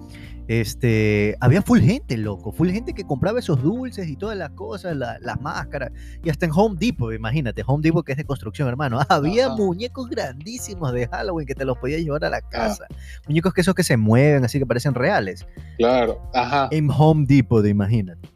este, 0.49 1.37
había 1.41 1.63
full 1.63 1.81
gente, 1.81 2.17
loco, 2.17 2.53
full 2.53 2.69
gente 2.71 2.93
que 2.95 3.05
compraba 3.05 3.39
esos 3.39 3.63
dulces 3.63 4.09
y 4.09 4.17
todas 4.17 4.37
las 4.37 4.51
cosas, 4.51 4.97
la- 4.97 5.19
las 5.21 5.41
máscaras, 5.41 5.91
y 6.23 6.31
hasta 6.31 6.47
en 6.47 6.53
Home 6.55 6.77
Depot, 6.79 7.13
imagínate, 7.15 7.63
Home 7.67 7.81
Depot 7.83 8.05
que 8.05 8.13
es 8.13 8.19
de 8.19 8.25
construcción, 8.25 8.69
hermano, 8.69 8.99
había 9.09 9.47
Ajá. 9.47 9.57
muñecos 9.57 10.09
grandísimos 10.09 10.93
de 10.93 11.07
Halloween 11.09 11.47
que 11.47 11.55
te 11.55 11.65
los 11.65 11.79
podías 11.79 12.01
llevar 12.03 12.25
a 12.25 12.31
la 12.31 12.41
casa, 12.43 12.87
muñecos 13.27 13.55
que 13.55 13.61
esos 13.63 13.75
que 13.75 13.85
se 13.85 13.97
mueven, 13.97 14.45
así 14.45 14.59
que 14.59 14.67
parecen 14.67 14.95
reales, 14.95 15.47
Claro, 15.79 16.21
ajá. 16.35 16.69
en 16.71 16.89
Home 16.91 17.25
Depot, 17.27 17.65
imagínate. 17.65 18.29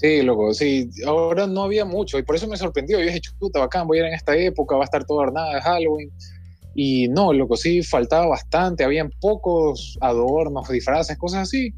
Sí, 0.00 0.22
loco, 0.22 0.54
sí. 0.54 0.88
Ahora 1.06 1.46
no 1.46 1.64
había 1.64 1.84
mucho 1.84 2.18
y 2.18 2.22
por 2.22 2.34
eso 2.34 2.48
me 2.48 2.56
sorprendió. 2.56 2.98
Yo 2.98 3.04
dije, 3.04 3.20
chuta, 3.20 3.60
bacán, 3.60 3.86
voy 3.86 3.98
a 3.98 4.00
ir 4.00 4.06
en 4.06 4.14
esta 4.14 4.34
época, 4.34 4.74
va 4.76 4.82
a 4.82 4.84
estar 4.86 5.04
todo 5.04 5.18
ornada 5.18 5.56
de 5.56 5.60
Halloween. 5.60 6.10
Y 6.74 7.08
no, 7.08 7.34
loco, 7.34 7.54
sí, 7.54 7.82
faltaba 7.82 8.26
bastante. 8.26 8.82
Habían 8.82 9.10
pocos 9.20 9.98
adornos, 10.00 10.70
disfraces, 10.70 11.18
cosas 11.18 11.42
así. 11.42 11.74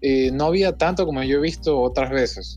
Eh, 0.00 0.32
no 0.32 0.46
había 0.46 0.76
tanto 0.76 1.06
como 1.06 1.22
yo 1.22 1.38
he 1.38 1.40
visto 1.40 1.80
otras 1.80 2.10
veces. 2.10 2.56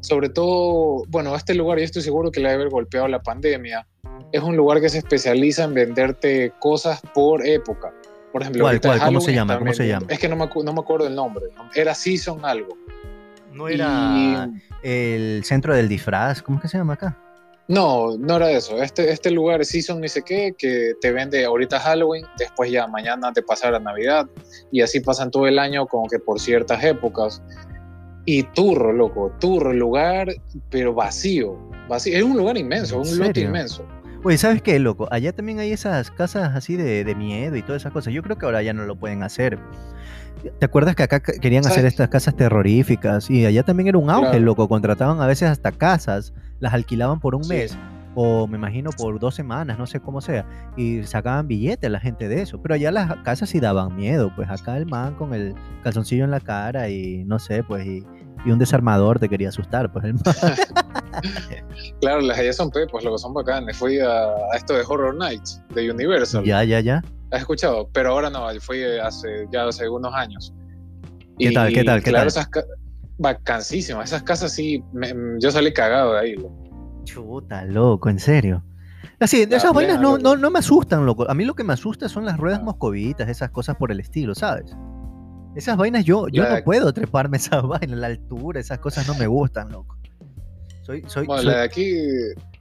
Sobre 0.00 0.28
todo, 0.28 1.04
bueno, 1.06 1.36
este 1.36 1.54
lugar, 1.54 1.78
yo 1.78 1.84
estoy 1.84 2.02
seguro 2.02 2.32
que 2.32 2.40
le 2.40 2.48
ha 2.48 2.50
de 2.50 2.56
haber 2.56 2.70
golpeado 2.70 3.06
la 3.06 3.22
pandemia. 3.22 3.86
Es 4.32 4.42
un 4.42 4.56
lugar 4.56 4.80
que 4.80 4.88
se 4.88 4.98
especializa 4.98 5.62
en 5.62 5.74
venderte 5.74 6.52
cosas 6.58 7.00
por 7.14 7.46
época. 7.46 7.94
Por 8.32 8.42
ejemplo, 8.42 8.64
¿Cuál, 8.64 8.80
cuál? 8.80 8.98
¿Cómo 8.98 9.20
se 9.20 9.32
llama? 9.32 9.56
¿Cómo 9.56 9.72
se 9.72 9.86
llama? 9.86 10.06
Es 10.08 10.18
que 10.18 10.28
no 10.28 10.34
me, 10.34 10.48
no 10.64 10.72
me 10.72 10.80
acuerdo 10.80 11.06
el 11.06 11.14
nombre. 11.14 11.44
Era 11.76 11.94
Season 11.94 12.44
algo. 12.44 12.76
No 13.52 13.70
Y- 13.70 13.74
era 13.74 14.48
el 14.82 15.44
centro 15.44 15.74
del 15.74 15.88
disfraz, 15.88 16.42
¿cómo 16.42 16.58
es 16.58 16.62
que 16.62 16.68
se 16.68 16.78
llama 16.78 16.94
acá? 16.94 17.16
No, 17.68 18.16
no 18.18 18.36
era 18.36 18.50
eso. 18.50 18.82
Este, 18.82 19.10
este 19.10 19.30
lugar 19.30 19.60
es 19.60 19.68
Season 19.68 20.00
ni 20.00 20.08
sé 20.08 20.22
qué, 20.22 20.52
que 20.58 20.92
te 21.00 21.12
vende 21.12 21.44
ahorita 21.44 21.78
Halloween, 21.78 22.24
después 22.36 22.70
ya 22.70 22.86
mañana 22.86 23.32
te 23.32 23.42
pasa 23.42 23.70
la 23.70 23.78
Navidad, 23.78 24.26
y 24.70 24.80
así 24.82 25.00
pasan 25.00 25.30
todo 25.30 25.46
el 25.46 25.58
año 25.58 25.86
como 25.86 26.08
que 26.08 26.18
por 26.18 26.40
ciertas 26.40 26.82
épocas. 26.84 27.40
Y 28.24 28.42
turro, 28.42 28.92
loco, 28.92 29.32
turro, 29.40 29.70
el 29.70 29.78
lugar, 29.78 30.28
pero 30.70 30.92
vacío. 30.94 31.56
vacío. 31.88 32.16
Es 32.16 32.22
un 32.22 32.36
lugar 32.36 32.56
inmenso, 32.56 33.02
¿En 33.02 33.08
un 33.08 33.18
lote 33.18 33.40
inmenso. 33.40 33.84
Oye, 34.24 34.38
¿sabes 34.38 34.62
qué, 34.62 34.78
loco? 34.78 35.08
Allá 35.10 35.32
también 35.32 35.58
hay 35.58 35.72
esas 35.72 36.10
casas 36.12 36.54
así 36.54 36.76
de, 36.76 37.02
de 37.04 37.14
miedo 37.16 37.56
y 37.56 37.62
todas 37.62 37.82
esas 37.82 37.92
cosas. 37.92 38.12
Yo 38.14 38.22
creo 38.22 38.38
que 38.38 38.46
ahora 38.46 38.62
ya 38.62 38.72
no 38.72 38.84
lo 38.84 38.94
pueden 38.96 39.22
hacer. 39.24 39.58
¿Te 40.58 40.64
acuerdas 40.66 40.96
que 40.96 41.02
acá 41.04 41.20
querían 41.20 41.66
hacer 41.66 41.84
estas 41.86 42.08
casas 42.08 42.34
terroríficas? 42.36 43.30
Y 43.30 43.46
allá 43.46 43.62
también 43.62 43.88
era 43.88 43.98
un 43.98 44.10
auge, 44.10 44.30
Claro. 44.30 44.44
loco. 44.44 44.68
Contrataban 44.68 45.20
a 45.20 45.26
veces 45.26 45.48
hasta 45.48 45.70
casas, 45.72 46.32
las 46.60 46.74
alquilaban 46.74 47.20
por 47.20 47.34
un 47.34 47.44
Sí. 47.44 47.50
mes 47.54 47.78
o 48.14 48.46
me 48.46 48.58
imagino 48.58 48.90
por 48.90 49.18
dos 49.18 49.34
semanas, 49.34 49.78
no 49.78 49.86
sé 49.86 49.98
cómo 50.00 50.20
sea. 50.20 50.44
Y 50.76 51.02
sacaban 51.04 51.46
billetes 51.48 51.90
la 51.90 52.00
gente 52.00 52.28
de 52.28 52.42
eso. 52.42 52.60
Pero 52.60 52.74
allá 52.74 52.90
las 52.90 53.16
casas 53.24 53.48
sí 53.50 53.60
daban 53.60 53.94
miedo. 53.96 54.32
Pues 54.36 54.50
acá 54.50 54.76
el 54.76 54.86
man 54.86 55.14
con 55.14 55.32
el 55.32 55.54
calzoncillo 55.82 56.24
en 56.24 56.30
la 56.30 56.40
cara 56.40 56.88
y 56.88 57.24
no 57.24 57.38
sé, 57.38 57.62
pues 57.62 57.86
y, 57.86 58.04
y 58.44 58.50
un 58.50 58.58
desarmador 58.58 59.18
te 59.20 59.28
quería 59.28 59.48
asustar. 59.50 59.92
Pues 59.92 60.04
el 60.06 60.14
man. 60.14 60.22
Claro, 62.00 62.20
las 62.22 62.38
allá 62.38 62.52
son 62.52 62.70
pepos, 62.70 63.04
lo 63.04 63.12
que 63.12 63.18
son 63.18 63.32
bacanes. 63.34 63.76
Fui 63.76 63.98
a, 64.00 64.08
a 64.08 64.56
esto 64.56 64.74
de 64.74 64.82
Horror 64.86 65.14
Nights, 65.14 65.62
de 65.74 65.90
Universal. 65.90 66.42
ya, 66.44 66.64
ya, 66.64 66.80
ya. 66.80 67.02
¿Has 67.32 67.40
escuchado? 67.40 67.88
Pero 67.92 68.10
ahora 68.12 68.30
no, 68.30 68.46
fui 68.60 68.82
hace 69.02 69.46
ya 69.52 69.66
hace 69.66 69.88
unos 69.88 70.14
años. 70.14 70.52
¿Qué 71.38 71.50
tal, 71.50 71.72
qué 71.72 71.82
tal, 71.82 72.02
qué 72.02 72.10
claro, 72.10 72.30
tal? 72.30 72.42
esas 72.42 72.48
vacancísimas. 73.18 74.04
Esas 74.10 74.22
casas 74.22 74.52
sí, 74.52 74.82
me- 74.92 75.12
yo 75.40 75.50
salí 75.50 75.72
cagado 75.72 76.12
de 76.14 76.20
ahí. 76.20 76.34
loco. 76.36 77.02
Chuta, 77.04 77.64
loco, 77.64 78.08
en 78.08 78.18
serio. 78.18 78.62
Así, 79.18 79.42
esas 79.50 79.72
vainas 79.72 80.00
no, 80.00 80.18
no, 80.18 80.36
no 80.36 80.50
me 80.50 80.58
asustan, 80.58 81.06
loco. 81.06 81.28
A 81.30 81.34
mí 81.34 81.44
lo 81.44 81.54
que 81.54 81.64
me 81.64 81.72
asusta 81.72 82.08
son 82.08 82.24
las 82.24 82.36
ruedas 82.38 82.60
Ah. 82.60 82.64
moscovitas, 82.64 83.28
esas 83.28 83.50
cosas 83.50 83.76
por 83.76 83.90
el 83.92 84.00
estilo, 84.00 84.34
¿sabes? 84.34 84.74
Esas 85.54 85.76
vainas 85.76 86.04
yo, 86.04 86.28
yo 86.28 86.42
La 86.44 86.58
no 86.58 86.64
puedo 86.64 86.92
treparme 86.92 87.36
esas 87.36 87.62
vainas, 87.66 87.98
la 87.98 88.06
altura, 88.08 88.60
esas 88.60 88.78
cosas 88.78 89.06
no 89.06 89.14
me 89.14 89.26
gustan, 89.26 89.70
loco. 89.70 89.96
Soy, 90.82 91.04
soy, 91.06 91.26
Bueno, 91.26 91.42
soy- 91.42 91.52
la 91.52 91.58
de 91.58 91.64
aquí, 91.64 91.94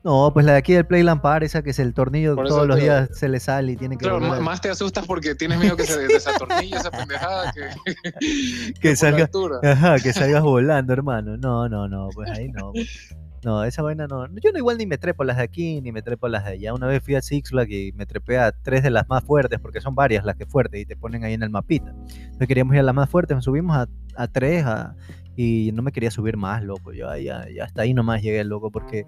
No, 0.03 0.31
pues 0.33 0.45
la 0.45 0.53
de 0.53 0.57
aquí 0.57 0.73
del 0.73 0.85
Playland 0.87 1.21
Park, 1.21 1.43
esa 1.43 1.61
que 1.61 1.69
es 1.69 1.77
el 1.79 1.93
tornillo 1.93 2.33
Por 2.35 2.45
eso 2.47 2.55
todos 2.55 2.67
los 2.67 2.77
te- 2.77 2.83
días 2.83 3.09
se 3.13 3.29
le 3.29 3.39
sale 3.39 3.73
y 3.73 3.75
tiene 3.77 3.97
que 3.97 4.03
claro, 4.05 4.19
volver 4.19 4.41
más 4.41 4.59
te 4.59 4.69
asustas 4.69 5.05
porque 5.05 5.35
tienes 5.35 5.59
miedo 5.59 5.75
que 5.77 5.83
se 5.85 6.07
desatornille 6.07 6.75
esa 6.75 6.89
pendejada 6.89 7.53
que, 7.53 8.73
que 8.81 8.89
la 8.89 8.95
salga, 8.95 9.29
ajá, 9.63 9.99
que 9.99 10.11
salgas 10.13 10.41
volando, 10.41 10.91
hermano. 10.93 11.37
No, 11.37 11.69
no, 11.69 11.87
no, 11.87 12.09
pues 12.15 12.29
ahí 12.31 12.47
no. 12.49 12.71
pues. 12.71 13.15
No, 13.43 13.63
esa 13.63 13.81
vaina 13.81 14.05
no. 14.07 14.27
Yo 14.39 14.51
no 14.51 14.57
igual 14.59 14.77
ni 14.77 14.85
me 14.85 14.99
trepo 14.99 15.23
las 15.23 15.37
de 15.37 15.43
aquí, 15.43 15.81
ni 15.81 15.91
me 15.91 16.01
trepo 16.03 16.27
las 16.27 16.45
de 16.45 16.51
allá. 16.51 16.73
Una 16.75 16.85
vez 16.85 17.03
fui 17.03 17.15
a 17.15 17.21
Six 17.23 17.49
Flags 17.49 17.71
y 17.71 17.91
me 17.95 18.05
trepé 18.05 18.37
a 18.37 18.51
tres 18.51 18.83
de 18.83 18.91
las 18.91 19.09
más 19.09 19.23
fuertes, 19.23 19.59
porque 19.59 19.81
son 19.81 19.95
varias 19.95 20.23
las 20.25 20.35
que 20.35 20.45
fuertes 20.45 20.79
y 20.81 20.85
te 20.85 20.95
ponen 20.95 21.23
ahí 21.23 21.33
en 21.33 21.41
el 21.41 21.49
mapita. 21.49 21.89
Entonces 21.89 22.47
queríamos 22.47 22.73
ir 22.75 22.81
a 22.81 22.83
las 22.83 22.93
más 22.93 23.09
fuertes, 23.09 23.33
nos 23.35 23.45
subimos 23.45 23.75
a, 23.77 23.87
a 24.15 24.27
tres 24.27 24.63
a- 24.65 24.95
y 25.35 25.71
no 25.73 25.81
me 25.81 25.91
quería 25.91 26.11
subir 26.11 26.37
más, 26.37 26.63
loco. 26.63 26.93
Yo 26.93 27.09
ahí 27.09 27.23
ya, 27.25 27.47
ya 27.55 27.63
hasta 27.63 27.81
ahí 27.81 27.95
nomás 27.95 28.21
llegué, 28.21 28.43
loco, 28.43 28.69
porque 28.69 29.07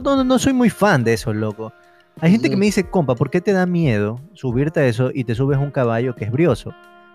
no, 0.00 0.16
no, 0.16 0.24
no 0.24 0.38
soy 0.38 0.52
muy 0.52 0.70
fan 0.70 1.04
de 1.04 1.12
eso, 1.14 1.32
loco. 1.32 1.72
Hay 2.20 2.30
gente 2.30 2.50
que 2.50 2.56
me 2.56 2.66
dice, 2.66 2.88
compa, 2.88 3.14
¿por 3.14 3.30
qué 3.30 3.40
te 3.40 3.52
da 3.52 3.66
miedo 3.66 4.20
subirte 4.34 4.80
a 4.80 4.86
eso 4.86 5.10
y 5.12 5.24
te 5.24 5.34
subes 5.34 5.58
a 5.58 5.60
un 5.60 5.70
caballo 5.70 6.14
que 6.14 6.24
es 6.24 6.30
brioso? 6.30 6.72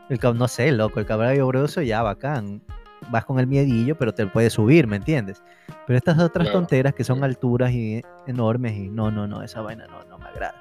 El 0.10 0.20
cab- 0.20 0.36
no 0.36 0.48
sé, 0.48 0.72
loco, 0.72 1.00
el 1.00 1.06
caballo 1.06 1.48
brioso 1.48 1.82
ya 1.82 2.02
bacán. 2.02 2.62
Vas 3.10 3.26
con 3.26 3.40
el 3.40 3.48
miedillo, 3.48 3.96
pero 3.98 4.14
te 4.14 4.26
puedes 4.26 4.54
subir, 4.54 4.88
¿me 4.88 4.96
entiendes? 4.98 5.42
Pero 5.86 5.98
estas 5.98 6.18
otras 6.20 6.46
Claro. 6.48 6.60
tonteras 6.60 6.94
que 6.94 7.04
son 7.04 7.24
alturas 7.24 7.72
y 7.72 8.02
enormes 8.26 8.74
y 8.76 8.90
no, 8.90 9.12
no, 9.12 9.28
no, 9.28 9.44
esa 9.44 9.62
vaina 9.62 9.86
no, 9.88 10.04
no 10.10 10.18
me 10.18 10.26
agrada. 10.26 10.56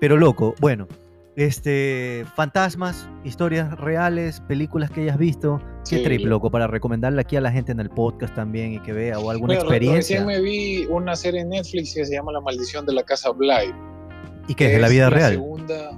Pero 0.00 0.16
loco, 0.16 0.54
bueno, 0.60 0.88
este, 1.36 2.24
fantasmas, 2.34 3.08
historias 3.24 3.78
reales, 3.78 4.40
películas 4.40 4.90
que 4.90 5.02
hayas 5.02 5.18
visto, 5.18 5.58
qué 5.88 5.96
Sí, 5.98 6.02
trip, 6.04 6.24
loco. 6.26 6.50
para 6.50 6.66
recomendarle 6.66 7.20
aquí 7.22 7.36
a 7.36 7.40
la 7.40 7.50
gente 7.50 7.72
en 7.72 7.80
el 7.80 7.90
podcast 7.90 8.34
también 8.34 8.74
y 8.74 8.80
que 8.80 8.92
vea 8.92 9.18
o 9.18 9.30
alguna 9.30 9.54
Bueno, 9.54 9.62
experiencia. 9.62 10.20
Recién 10.22 10.26
me 10.26 10.40
vi 10.40 10.86
una 10.86 11.16
serie 11.16 11.40
en 11.40 11.48
Netflix 11.50 11.94
que 11.94 12.04
se 12.04 12.12
llama 12.14 12.32
La 12.32 12.40
Maldición 12.40 12.84
de 12.86 12.92
la 12.94 13.02
Casa 13.02 13.30
Bly. 13.30 13.72
¿Y 14.48 14.54
qué 14.54 14.66
es 14.66 14.72
de 14.72 14.78
la 14.80 14.88
vida 14.88 15.04
la 15.04 15.10
real? 15.10 15.32
Segunda, 15.32 15.90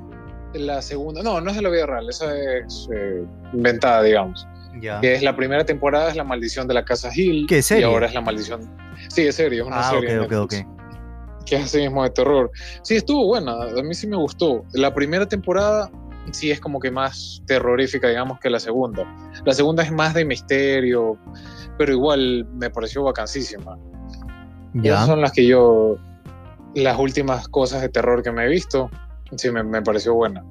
la 0.54 0.82
segunda, 0.82 1.22
no, 1.22 1.40
no 1.40 1.50
es 1.50 1.56
de 1.56 1.62
la 1.62 1.70
vida 1.70 1.86
real, 1.86 2.08
esa 2.08 2.26
es 2.38 2.88
eh, 2.94 3.24
inventada, 3.52 4.02
digamos. 4.02 4.46
Ya. 4.80 5.00
Que 5.00 5.14
es 5.14 5.22
la 5.22 5.34
primera 5.36 5.64
temporada 5.64 6.08
es 6.10 6.16
La 6.16 6.24
Maldición 6.24 6.66
de 6.68 6.74
la 6.74 6.84
Casa 6.84 7.08
Hill. 7.14 7.46
¿Qué, 7.48 7.62
serie? 7.62 7.82
Y 7.82 7.84
ahora 7.84 8.06
es 8.06 8.14
La 8.14 8.20
Maldición. 8.20 8.60
Sí, 9.08 9.22
es 9.22 9.34
serie, 9.36 9.60
es 9.60 9.66
una 9.66 9.80
Ah, 9.80 9.90
serie. 9.90 10.18
ok, 10.20 10.32
en 10.32 10.40
ok, 10.42 10.50
Netflix, 10.52 10.66
ok. 10.66 10.83
Que 11.46 11.56
es 11.56 11.64
así 11.64 11.78
mismo 11.78 12.02
de 12.02 12.10
terror. 12.10 12.50
Sí, 12.82 12.96
estuvo 12.96 13.26
buena, 13.26 13.52
a 13.52 13.82
mí 13.82 13.94
sí 13.94 14.06
me 14.06 14.16
gustó. 14.16 14.64
La 14.72 14.94
primera 14.94 15.26
temporada 15.26 15.90
sí 16.32 16.50
es 16.50 16.60
como 16.60 16.80
que 16.80 16.90
más 16.90 17.42
terrorífica, 17.46 18.08
digamos, 18.08 18.40
que 18.40 18.50
la 18.50 18.60
segunda. 18.60 19.04
La 19.44 19.52
segunda 19.52 19.82
es 19.82 19.92
más 19.92 20.14
de 20.14 20.24
misterio, 20.24 21.18
pero 21.78 21.92
igual 21.92 22.46
me 22.54 22.70
pareció 22.70 23.02
vacancísima. 23.04 23.78
Ya. 24.74 24.94
Esas 24.94 25.06
son 25.06 25.20
las 25.20 25.32
que 25.32 25.46
yo, 25.46 25.96
las 26.74 26.98
últimas 26.98 27.48
cosas 27.48 27.82
de 27.82 27.88
terror 27.88 28.22
que 28.22 28.32
me 28.32 28.44
he 28.44 28.48
visto, 28.48 28.90
sí 29.36 29.50
me, 29.50 29.62
me 29.62 29.82
pareció 29.82 30.14
buena. 30.14 30.42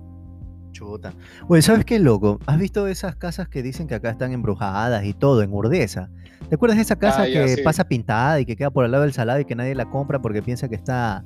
Chuta. 0.73 1.13
Oye, 1.47 1.61
¿sabes 1.61 1.85
qué 1.85 1.99
loco? 1.99 2.39
¿Has 2.45 2.57
visto 2.59 2.87
esas 2.87 3.15
casas 3.15 3.47
que 3.47 3.63
dicen 3.63 3.87
que 3.87 3.95
acá 3.95 4.09
están 4.09 4.33
embrujadas 4.33 5.05
y 5.05 5.13
todo, 5.13 5.41
en 5.41 5.53
Urdesa? 5.53 6.09
¿Te 6.49 6.55
acuerdas 6.55 6.75
de 6.77 6.81
esa 6.83 6.97
casa 6.97 7.21
Ah, 7.23 7.27
ya, 7.27 7.45
que 7.45 7.55
sí. 7.55 7.61
pasa 7.63 7.85
pintada 7.85 8.39
y 8.41 8.45
que 8.45 8.55
queda 8.57 8.69
por 8.71 8.83
al 8.83 8.91
lado 8.91 9.03
del 9.03 9.13
salado 9.13 9.39
y 9.39 9.45
que 9.45 9.55
nadie 9.55 9.75
la 9.75 9.89
compra 9.89 10.21
porque 10.21 10.41
piensa 10.41 10.67
que 10.67 10.75
está, 10.75 11.23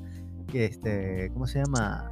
que 0.47 0.65
este, 0.65 1.31
¿cómo 1.33 1.47
se 1.47 1.59
llama? 1.63 2.11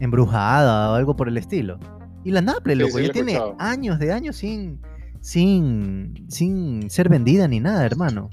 Embrujada 0.00 0.90
o 0.90 0.94
algo 0.94 1.14
por 1.14 1.28
el 1.28 1.36
estilo. 1.36 1.78
Y 2.24 2.32
la 2.32 2.40
Naple, 2.40 2.74
Sí, 2.74 2.80
loco, 2.80 2.98
sí, 2.98 3.06
ya 3.06 3.12
tiene 3.12 3.32
escuchado. 3.32 3.56
años 3.60 3.98
de 3.98 4.12
años 4.12 4.36
sin, 4.36 4.80
sin, 5.20 6.26
sin 6.28 6.90
ser 6.90 7.08
vendida 7.08 7.46
ni 7.46 7.60
nada, 7.60 7.84
hermano. 7.86 8.30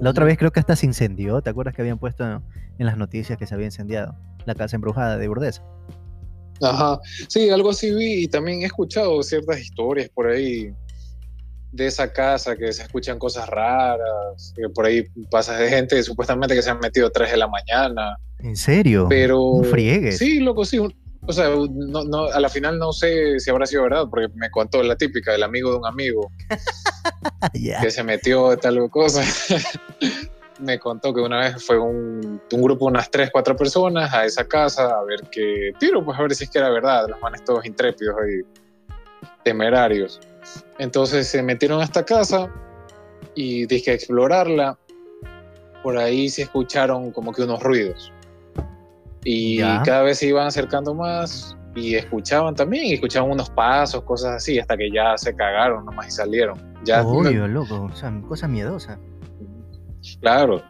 La 0.00 0.10
otra 0.10 0.24
Ujú. 0.24 0.28
vez 0.30 0.38
creo 0.38 0.50
que 0.50 0.60
hasta 0.60 0.74
se 0.76 0.86
incendió. 0.86 1.40
¿Te 1.40 1.50
acuerdas 1.50 1.74
que 1.74 1.82
habían 1.82 1.98
puesto 1.98 2.24
en 2.24 2.86
las 2.86 2.96
noticias 2.98 3.38
que 3.38 3.46
se 3.46 3.54
había 3.54 3.66
incendiado 3.66 4.16
la 4.44 4.54
casa 4.54 4.76
embrujada 4.76 5.16
de 5.16 5.28
Urdesa? 5.28 5.62
Ajá, 6.62 7.00
sí, 7.28 7.50
algo 7.50 7.70
así 7.70 7.92
vi 7.92 8.24
y 8.24 8.28
también 8.28 8.62
he 8.62 8.66
escuchado 8.66 9.22
ciertas 9.22 9.60
historias 9.60 10.08
por 10.08 10.28
ahí 10.28 10.72
de 11.74 11.86
esa 11.86 12.12
casa 12.12 12.56
que 12.56 12.72
se 12.72 12.82
escuchan 12.82 13.18
cosas 13.18 13.48
raras, 13.48 14.54
que 14.56 14.68
por 14.68 14.86
ahí 14.86 15.04
pasa 15.30 15.56
de 15.56 15.68
gente 15.68 16.00
supuestamente 16.04 16.54
que 16.54 16.62
se 16.62 16.70
han 16.70 16.78
metido 16.78 17.08
a 17.08 17.10
3 17.10 17.32
de 17.32 17.36
la 17.36 17.48
mañana, 17.48 18.16
¿En 18.38 18.56
serio? 18.56 19.06
pero... 19.08 19.60
No 19.62 19.64
friegues. 19.64 20.18
Sí, 20.18 20.38
loco, 20.38 20.64
sí. 20.64 20.78
O 21.26 21.32
sea, 21.32 21.48
no, 21.48 22.04
no, 22.04 22.26
a 22.26 22.38
la 22.38 22.48
final 22.48 22.78
no 22.78 22.92
sé 22.92 23.40
si 23.40 23.50
habrá 23.50 23.66
sido 23.66 23.84
verdad, 23.84 24.04
porque 24.08 24.28
me 24.34 24.50
contó 24.50 24.82
la 24.82 24.94
típica 24.94 25.32
del 25.32 25.42
amigo 25.42 25.70
de 25.70 25.78
un 25.78 25.86
amigo 25.86 26.30
que 27.80 27.90
se 27.90 28.04
metió 28.04 28.50
de 28.50 28.58
tal 28.58 28.90
cosa. 28.90 29.24
me 30.60 30.78
contó 30.78 31.12
que 31.12 31.20
una 31.20 31.38
vez 31.40 31.64
fue 31.64 31.78
un, 31.78 32.40
un 32.52 32.62
grupo 32.62 32.86
de 32.86 32.90
unas 32.92 33.10
3, 33.10 33.30
4 33.32 33.56
personas 33.56 34.12
a 34.14 34.24
esa 34.24 34.46
casa 34.46 34.98
a 34.98 35.02
ver 35.04 35.20
qué 35.30 35.72
tiro, 35.78 36.04
pues 36.04 36.18
a 36.18 36.22
ver 36.22 36.34
si 36.34 36.44
es 36.44 36.50
que 36.50 36.58
era 36.58 36.70
verdad, 36.70 37.06
los 37.08 37.20
manes 37.20 37.42
todos 37.44 37.64
intrépidos 37.66 38.14
ahí, 38.22 38.40
temerarios. 39.42 40.20
Entonces 40.78 41.28
se 41.28 41.42
metieron 41.42 41.80
a 41.80 41.84
esta 41.84 42.04
casa 42.04 42.48
y 43.34 43.66
dije 43.66 43.90
a 43.90 43.94
explorarla. 43.94 44.78
Por 45.82 45.98
ahí 45.98 46.28
se 46.30 46.42
escucharon 46.42 47.10
como 47.12 47.32
que 47.32 47.42
unos 47.42 47.62
ruidos. 47.62 48.12
Y 49.24 49.58
Ya. 49.58 49.82
cada 49.84 50.02
vez 50.02 50.18
se 50.18 50.26
iban 50.26 50.46
acercando 50.46 50.94
más 50.94 51.56
y 51.74 51.96
escuchaban 51.96 52.54
también, 52.54 52.84
y 52.86 52.92
escuchaban 52.94 53.30
unos 53.30 53.50
pasos, 53.50 54.02
cosas 54.04 54.36
así, 54.36 54.58
hasta 54.60 54.76
que 54.76 54.90
ya 54.92 55.18
se 55.18 55.34
cagaron 55.34 55.84
nomás 55.84 56.06
y 56.08 56.10
salieron. 56.12 56.56
Ya, 56.84 57.02
Obvio, 57.02 57.48
loco. 57.48 57.88
O 57.92 57.96
sea, 57.96 58.12
cosa 58.28 58.46
miedosa. 58.46 58.98
Claro. 60.20 60.62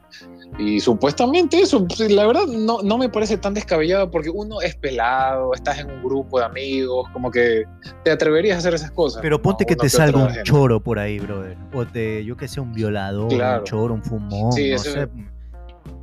Y 0.58 0.78
supuestamente 0.78 1.60
eso, 1.60 1.84
pues, 1.86 2.10
la 2.12 2.26
verdad 2.26 2.46
no, 2.46 2.80
no 2.82 2.96
me 2.98 3.08
parece 3.08 3.36
tan 3.36 3.54
descabellado 3.54 4.08
porque 4.10 4.30
uno 4.30 4.60
es 4.60 4.76
pelado, 4.76 5.52
estás 5.54 5.80
en 5.80 5.90
un 5.90 6.02
grupo 6.04 6.38
de 6.38 6.44
amigos, 6.44 7.08
como 7.12 7.30
que 7.30 7.64
te 8.04 8.12
atreverías 8.12 8.56
a 8.56 8.58
hacer 8.58 8.74
esas 8.74 8.92
cosas. 8.92 9.20
Pero 9.20 9.42
ponte 9.42 9.64
¿no? 9.64 9.68
que 9.68 9.76
te 9.76 9.88
salga 9.88 10.18
un 10.22 10.28
gente. 10.30 10.44
choro 10.44 10.78
por 10.80 10.98
ahí, 11.00 11.18
brother. 11.18 11.56
O 11.72 11.84
te, 11.84 12.24
yo 12.24 12.36
que 12.36 12.46
sé, 12.46 12.60
un 12.60 12.72
violador, 12.72 13.28
Claro. 13.30 13.58
un 13.60 13.64
choro, 13.64 13.94
un 13.94 14.02
fumón, 14.04 14.52
Sí, 14.52 14.70
no. 14.94 15.08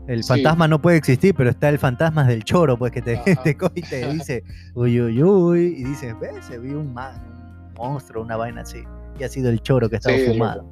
El 0.08 0.24
Sí. 0.24 0.28
fantasma 0.30 0.68
no 0.68 0.82
puede 0.82 0.98
existir, 0.98 1.34
pero 1.34 1.52
está 1.52 1.70
el 1.70 1.80
fantasma 1.80 2.26
del 2.26 2.44
choro, 2.44 2.78
pues 2.78 2.92
que 2.92 3.02
te, 3.02 3.16
te 3.44 3.56
coge 3.56 3.72
y 3.76 3.82
te 3.84 4.12
dice, 4.12 4.44
uy, 4.74 5.00
uy, 5.00 5.24
uy, 5.24 5.76
y 5.78 5.84
dices, 5.84 6.14
ves, 6.20 6.44
se 6.46 6.58
vio 6.58 6.80
un, 6.80 6.94
man, 6.94 7.22
un 7.70 7.74
monstruo, 7.76 8.24
una 8.24 8.36
vaina 8.36 8.62
así. 8.62 8.84
Y 9.20 9.24
ha 9.24 9.30
sido 9.30 9.50
el 9.50 9.62
choro 9.62 9.90
que 9.90 9.98
estaba 9.98 10.18
Sí, 10.18 10.26
fumado. 10.26 10.66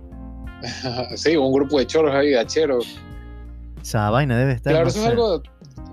sí, 1.16 1.36
un 1.36 1.54
grupo 1.54 1.80
de 1.80 1.88
choros 1.88 2.14
ahí, 2.14 2.30
de 2.30 2.40
hacheros. 2.40 3.00
Esa 3.82 4.10
vaina 4.10 4.38
debe 4.38 4.54
estar. 4.54 4.74
Claro, 4.74 4.88
eso 4.90 5.00
es 5.00 5.06
algo 5.08 5.42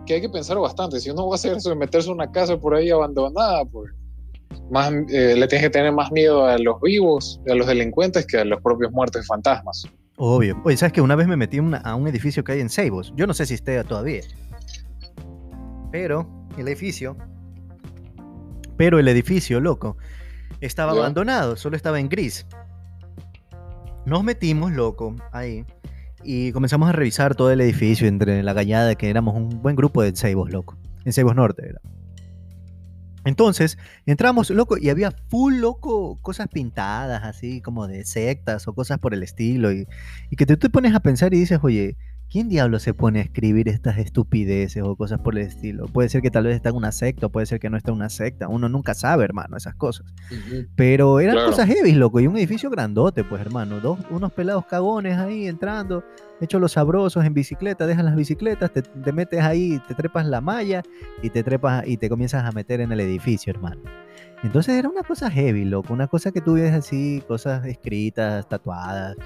que 0.06 0.14
hay 0.14 0.20
que 0.20 0.28
pensar 0.28 0.58
bastante. 0.58 1.00
Si 1.00 1.10
uno 1.10 1.26
va 1.26 1.34
a 1.34 1.36
hacer 1.36 1.56
eso 1.56 1.70
de 1.70 1.76
meterse 1.76 2.08
en 2.08 2.14
una 2.14 2.30
casa 2.30 2.56
por 2.58 2.74
ahí 2.74 2.90
abandonada, 2.90 3.64
pues 3.64 3.92
más, 4.70 4.90
eh, 5.10 5.34
le 5.36 5.46
tienes 5.46 5.62
que 5.62 5.70
tener 5.70 5.92
más 5.92 6.10
miedo 6.10 6.44
a 6.46 6.58
los 6.58 6.80
vivos, 6.80 7.40
a 7.48 7.54
los 7.54 7.66
delincuentes, 7.66 8.26
que 8.26 8.38
a 8.38 8.44
los 8.44 8.60
propios 8.62 8.90
muertos 8.92 9.22
y 9.24 9.26
fantasmas. 9.26 9.84
Obvio. 10.16 10.60
Oye, 10.64 10.76
¿sabes 10.76 10.92
que 10.92 11.00
Una 11.00 11.14
vez 11.14 11.28
me 11.28 11.36
metí 11.36 11.58
una- 11.60 11.78
a 11.78 11.94
un 11.94 12.08
edificio 12.08 12.42
que 12.42 12.52
hay 12.52 12.60
en 12.60 12.70
Seibos. 12.70 13.12
Yo 13.16 13.26
no 13.26 13.34
sé 13.34 13.46
si 13.46 13.54
esté 13.54 13.82
todavía. 13.84 14.22
Pero 15.92 16.28
el 16.58 16.66
edificio. 16.68 17.16
Pero 18.76 18.98
el 18.98 19.08
edificio, 19.08 19.60
loco, 19.60 19.96
estaba 20.60 20.92
Ya. 20.94 21.00
abandonado, 21.00 21.56
solo 21.56 21.76
estaba 21.76 22.00
en 22.00 22.08
gris. 22.08 22.46
Nos 24.06 24.22
metimos, 24.22 24.72
loco, 24.72 25.16
ahí. 25.32 25.64
Y 26.22 26.52
comenzamos 26.52 26.88
a 26.88 26.92
revisar 26.92 27.34
todo 27.34 27.50
el 27.50 27.60
edificio 27.60 28.06
entre 28.06 28.40
la 28.44 28.54
cañada, 28.54 28.94
que 28.94 29.10
éramos 29.10 29.34
un 29.34 29.60
buen 29.60 29.74
grupo 29.74 30.00
de 30.00 30.14
Seibos, 30.14 30.50
loco. 30.50 30.78
En 31.04 31.12
Seibos 31.12 31.34
Norte 31.34 31.68
era. 31.68 31.80
Entonces, 33.24 33.78
entramos, 34.06 34.50
loco, 34.50 34.78
y 34.78 34.90
había 34.90 35.10
full, 35.10 35.56
loco, 35.56 36.20
cosas 36.22 36.46
pintadas, 36.46 37.24
así 37.24 37.60
como 37.60 37.88
de 37.88 38.04
sectas 38.04 38.68
o 38.68 38.74
cosas 38.74 39.00
por 39.00 39.12
el 39.12 39.24
estilo. 39.24 39.72
Y, 39.72 39.88
que 40.36 40.46
te, 40.46 40.56
te 40.56 40.70
pones 40.70 40.94
a 40.94 41.00
pensar 41.00 41.34
y 41.34 41.40
dices, 41.40 41.58
oye, 41.60 41.96
¿quién 42.30 42.48
diablo 42.48 42.78
se 42.78 42.92
pone 42.94 43.20
a 43.20 43.22
escribir 43.22 43.68
estas 43.68 43.98
estupideces 43.98 44.82
o 44.82 44.96
cosas 44.96 45.20
por 45.20 45.36
el 45.38 45.46
estilo? 45.46 45.86
Puede 45.86 46.08
ser 46.08 46.22
que 46.22 46.30
tal 46.30 46.44
vez 46.44 46.56
está 46.56 46.70
en 46.70 46.76
una 46.76 46.92
secta, 46.92 47.28
puede 47.28 47.46
ser 47.46 47.60
que 47.60 47.70
no 47.70 47.76
está 47.76 47.90
en 47.90 47.96
una 47.96 48.08
secta. 48.08 48.48
Uno 48.48 48.68
nunca 48.68 48.94
sabe, 48.94 49.24
hermano, 49.24 49.56
esas 49.56 49.74
cosas. 49.74 50.06
Pero 50.74 51.20
eran 51.20 51.34
Claro. 51.36 51.50
cosas 51.50 51.68
heavy, 51.68 51.92
loco, 51.92 52.20
y 52.20 52.26
un 52.26 52.36
edificio 52.36 52.70
grandote, 52.70 53.24
pues, 53.24 53.40
hermano. 53.40 53.80
Dos, 53.80 53.98
unos 54.10 54.32
pelados 54.32 54.66
cagones 54.66 55.16
ahí 55.18 55.46
entrando, 55.46 56.04
hechos 56.40 56.60
los 56.60 56.72
sabrosos 56.72 57.24
en 57.24 57.34
bicicleta, 57.34 57.86
dejan 57.86 58.04
las 58.04 58.16
bicicletas, 58.16 58.70
te, 58.72 58.82
te 58.82 59.12
metes 59.12 59.40
ahí, 59.40 59.80
te 59.88 59.94
trepas 59.94 60.26
la 60.26 60.40
malla 60.40 60.82
y 61.22 61.30
te 61.30 61.42
trepas 61.42 61.86
y 61.86 61.96
te 61.96 62.08
comienzas 62.08 62.44
a 62.44 62.52
meter 62.52 62.80
en 62.80 62.92
el 62.92 63.00
edificio, 63.00 63.52
hermano. 63.52 63.80
Entonces 64.42 64.74
era 64.74 64.88
una 64.88 65.02
cosa 65.02 65.30
heavy, 65.30 65.64
loco, 65.64 65.92
una 65.94 66.06
cosa 66.08 66.30
que 66.32 66.40
tú 66.40 66.54
ves 66.54 66.72
así, 66.72 67.22
cosas 67.26 67.64
escritas, 67.66 68.46
tatuadas, 68.48 69.16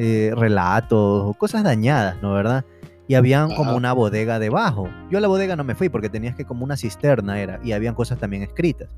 eh, 0.00 0.32
relatos, 0.36 1.24
o 1.26 1.34
cosas 1.34 1.64
dañadas, 1.64 2.22
¿no? 2.22 2.32
¿Verdad? 2.32 2.64
Y 3.08 3.16
habían 3.16 3.52
como 3.56 3.74
una 3.74 3.92
bodega 3.92 4.38
debajo. 4.38 4.88
Yo 5.10 5.18
a 5.18 5.20
la 5.20 5.26
bodega 5.26 5.56
no 5.56 5.64
me 5.64 5.74
fui 5.74 5.88
porque 5.88 6.08
tenías 6.08 6.36
que 6.36 6.44
como 6.44 6.62
una 6.62 6.76
cisterna 6.76 7.40
era, 7.40 7.58
y 7.64 7.72
habían 7.72 7.96
cosas 7.96 8.16
también 8.20 8.44
escritas. 8.44 8.88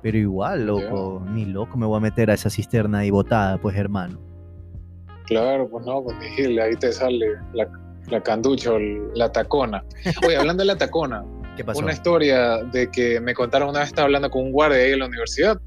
Pero 0.00 0.16
igual, 0.16 0.66
loco, 0.66 1.22
ni 1.28 1.44
loco 1.44 1.76
me 1.76 1.84
voy 1.84 1.98
a 1.98 2.00
meter 2.00 2.30
a 2.30 2.34
esa 2.34 2.48
cisterna 2.48 3.00
ahí 3.00 3.10
botada, 3.10 3.58
pues 3.58 3.76
hermano. 3.76 4.18
Claro, 5.26 5.68
pues 5.68 5.84
no, 5.84 6.02
Gil, 6.36 6.58
ahí 6.58 6.74
te 6.76 6.90
sale 6.90 7.34
la, 7.52 7.68
la 8.08 8.22
canducha, 8.22 8.72
o 8.72 8.78
la 8.78 9.30
tacona. 9.30 9.84
Oye, 10.26 10.38
hablando 10.38 10.62
de 10.62 10.68
la 10.68 10.78
tacona, 10.78 11.22
¿Qué 11.56 11.64
pasó? 11.64 11.80
una 11.80 11.92
historia 11.92 12.62
de 12.72 12.90
que 12.90 13.20
me 13.20 13.34
contaron 13.34 13.68
una 13.68 13.80
vez 13.80 13.88
estaba 13.88 14.06
hablando 14.06 14.30
con 14.30 14.42
un 14.42 14.52
guardia 14.52 14.78
ahí 14.78 14.92
en 14.92 15.00
la 15.00 15.06
universidad. 15.06 15.60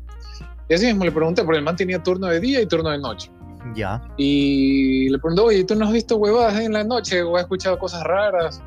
Y 0.67 0.73
así 0.73 0.87
mismo 0.87 1.05
le 1.05 1.11
pregunté, 1.11 1.43
porque 1.43 1.59
el 1.59 1.63
man 1.63 1.75
tenía 1.75 2.01
turno 2.01 2.25
de 2.25 2.39
día 2.39 2.59
y 2.59 2.65
turno 2.65 2.89
de 2.89 2.97
noche. 2.97 3.29
Ya. 3.75 4.01
Y 4.17 5.09
le 5.09 5.19
pregunté, 5.19 5.41
oye, 5.41 5.63
¿tú 5.63 5.75
no 5.75 5.85
has 5.85 5.93
visto 5.93 6.17
huevadas 6.17 6.59
en 6.59 6.73
la 6.73 6.83
noche 6.83 7.21
o 7.21 7.35
has 7.35 7.43
escuchado 7.43 7.77
cosas 7.77 8.03
raras? 8.03 8.61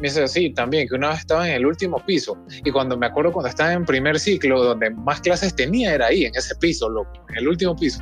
Me 0.00 0.08
dice, 0.08 0.28
sí, 0.28 0.50
también, 0.50 0.88
que 0.88 0.94
una 0.94 1.08
vez 1.08 1.20
estaba 1.20 1.48
en 1.48 1.54
el 1.54 1.66
último 1.66 1.98
piso. 2.04 2.38
Y 2.64 2.70
cuando 2.70 2.96
me 2.96 3.06
acuerdo 3.06 3.32
cuando 3.32 3.48
estaba 3.48 3.72
en 3.72 3.84
primer 3.84 4.18
ciclo, 4.18 4.62
donde 4.62 4.90
más 4.90 5.20
clases 5.20 5.54
tenía, 5.54 5.94
era 5.94 6.06
ahí, 6.06 6.24
en 6.24 6.34
ese 6.36 6.54
piso, 6.56 6.88
loco, 6.88 7.10
en 7.30 7.36
el 7.36 7.48
último 7.48 7.74
piso. 7.74 8.00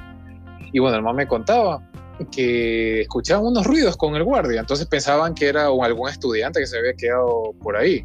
Y 0.73 0.79
bueno, 0.79 0.97
el 0.97 1.03
man 1.03 1.17
me 1.17 1.27
contaba 1.27 1.83
que 2.31 3.03
escuchaban 3.03 3.47
unos 3.47 3.67
ruidos 3.67 3.97
con 3.97 4.15
el 4.15 4.25
guardia, 4.25 4.61
entonces 4.61 4.87
pensaban 4.87 5.35
que 5.35 5.49
era 5.49 5.67
algún 5.67 6.09
estudiante 6.09 6.61
que 6.61 6.67
se 6.67 6.79
había 6.79 6.95
quedado 6.95 7.55
por 7.63 7.77
ahí. 7.77 8.05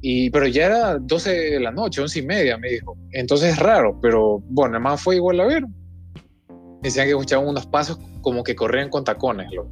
Y, 0.00 0.28
pero 0.30 0.46
ya 0.46 0.66
era 0.66 0.98
12 0.98 1.30
de 1.30 1.60
la 1.60 1.70
noche, 1.70 2.02
11 2.02 2.18
y 2.18 2.22
media, 2.26 2.58
me 2.58 2.68
dijo. 2.68 2.96
Entonces 3.12 3.54
es 3.54 3.58
raro, 3.58 3.98
pero 4.02 4.40
bueno, 4.48 4.76
el 4.76 4.82
man 4.82 4.98
fue 4.98 5.16
igual 5.16 5.40
a 5.40 5.46
ver. 5.46 5.64
Decían 6.84 7.06
que 7.06 7.10
escuchaban 7.12 7.48
unos 7.48 7.66
pasos 7.66 7.98
como 8.20 8.44
que 8.44 8.54
corrían 8.54 8.90
con 8.90 9.02
tacones, 9.04 9.50
loco, 9.52 9.70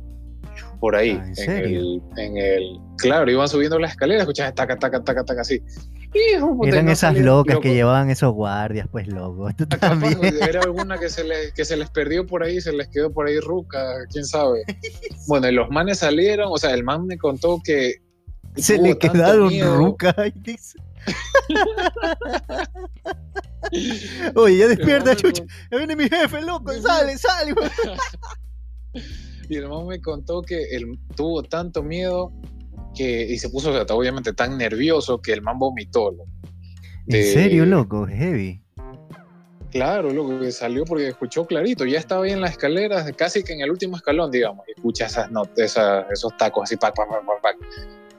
por 0.80 0.96
ahí. 0.96 1.16
Ah, 1.20 1.26
¿en 1.28 1.36
serio? 1.36 1.80
el, 1.80 2.02
en 2.16 2.36
el- 2.38 2.80
claro, 2.98 3.30
iban 3.30 3.46
subiendo 3.48 3.78
las 3.78 3.92
escaleras, 3.92 4.22
escuchaban 4.22 4.54
taca, 4.54 4.76
taca, 4.78 5.04
taca, 5.04 5.22
taca, 5.24 5.40
así. 5.42 5.62
Hijo, 6.14 6.58
Eran 6.66 6.84
no 6.86 6.92
esas 6.92 7.16
locas 7.18 7.54
loco. 7.54 7.62
que 7.62 7.72
llevaban 7.74 8.10
esos 8.10 8.32
guardias, 8.34 8.86
pues 8.90 9.06
loco. 9.08 9.48
Tú 9.56 9.66
Capaz, 9.68 9.88
también. 10.00 10.20
era 10.42 10.60
alguna 10.60 10.98
que 10.98 11.08
se, 11.08 11.22
les, 11.24 11.52
que 11.52 11.64
se 11.64 11.76
les 11.76 11.88
perdió 11.90 12.26
por 12.26 12.42
ahí, 12.42 12.60
se 12.60 12.72
les 12.72 12.88
quedó 12.88 13.10
por 13.12 13.26
ahí 13.28 13.38
ruca, 13.40 13.82
quién 14.10 14.24
sabe. 14.24 14.62
Bueno, 15.28 15.48
y 15.48 15.52
los 15.52 15.70
manes 15.70 15.98
salieron, 16.00 16.48
o 16.50 16.58
sea, 16.58 16.72
el 16.74 16.82
man 16.82 17.06
me 17.06 17.16
contó 17.16 17.60
que 17.64 17.94
Se 18.56 18.76
le 18.78 18.98
quedaron 18.98 19.48
miedo. 19.48 19.96
dice. 20.34 20.78
Oye, 24.34 24.58
ya 24.58 24.68
despierta, 24.68 25.16
chucha. 25.16 25.44
Ya 25.70 25.78
viene 25.78 25.96
mi 25.96 26.08
jefe, 26.08 26.42
loco. 26.42 26.72
Sale, 26.72 27.16
sale. 27.18 27.54
Y 29.48 29.56
el 29.56 29.68
man 29.68 29.86
me 29.86 30.00
contó 30.00 30.42
que 30.42 30.62
él 30.74 30.98
tuvo 31.16 31.42
tanto 31.42 31.82
miedo 31.82 32.32
que, 32.94 33.22
y 33.24 33.38
se 33.38 33.48
puso 33.48 33.70
o 33.70 33.72
sea, 33.72 33.82
obviamente 33.94 34.32
tan 34.32 34.56
nervioso 34.56 35.20
que 35.20 35.32
el 35.32 35.42
man 35.42 35.58
vomitó. 35.58 36.10
loco. 36.10 36.26
En 37.08 37.24
serio, 37.24 37.66
loco. 37.66 38.06
Heavy. 38.06 38.60
Claro, 39.70 40.12
loco, 40.12 40.38
que 40.38 40.52
salió 40.52 40.84
porque 40.84 41.08
escuchó 41.08 41.46
clarito. 41.46 41.86
Ya 41.86 41.98
estaba 41.98 42.24
ahí 42.24 42.32
en 42.32 42.42
las 42.42 42.52
escaleras, 42.52 43.10
casi 43.16 43.42
que 43.42 43.54
en 43.54 43.62
el 43.62 43.70
último 43.70 43.96
escalón, 43.96 44.30
digamos. 44.30 44.66
Y 44.68 44.72
escucha 44.72 45.06
esas 45.06 45.30
notas, 45.30 45.76
esos 46.10 46.36
tacos 46.36 46.64
así, 46.64 46.76
pac, 46.76 46.94
pac, 46.94 47.08
pac, 47.08 47.24
pac, 47.24 47.40
pac. 47.40 47.56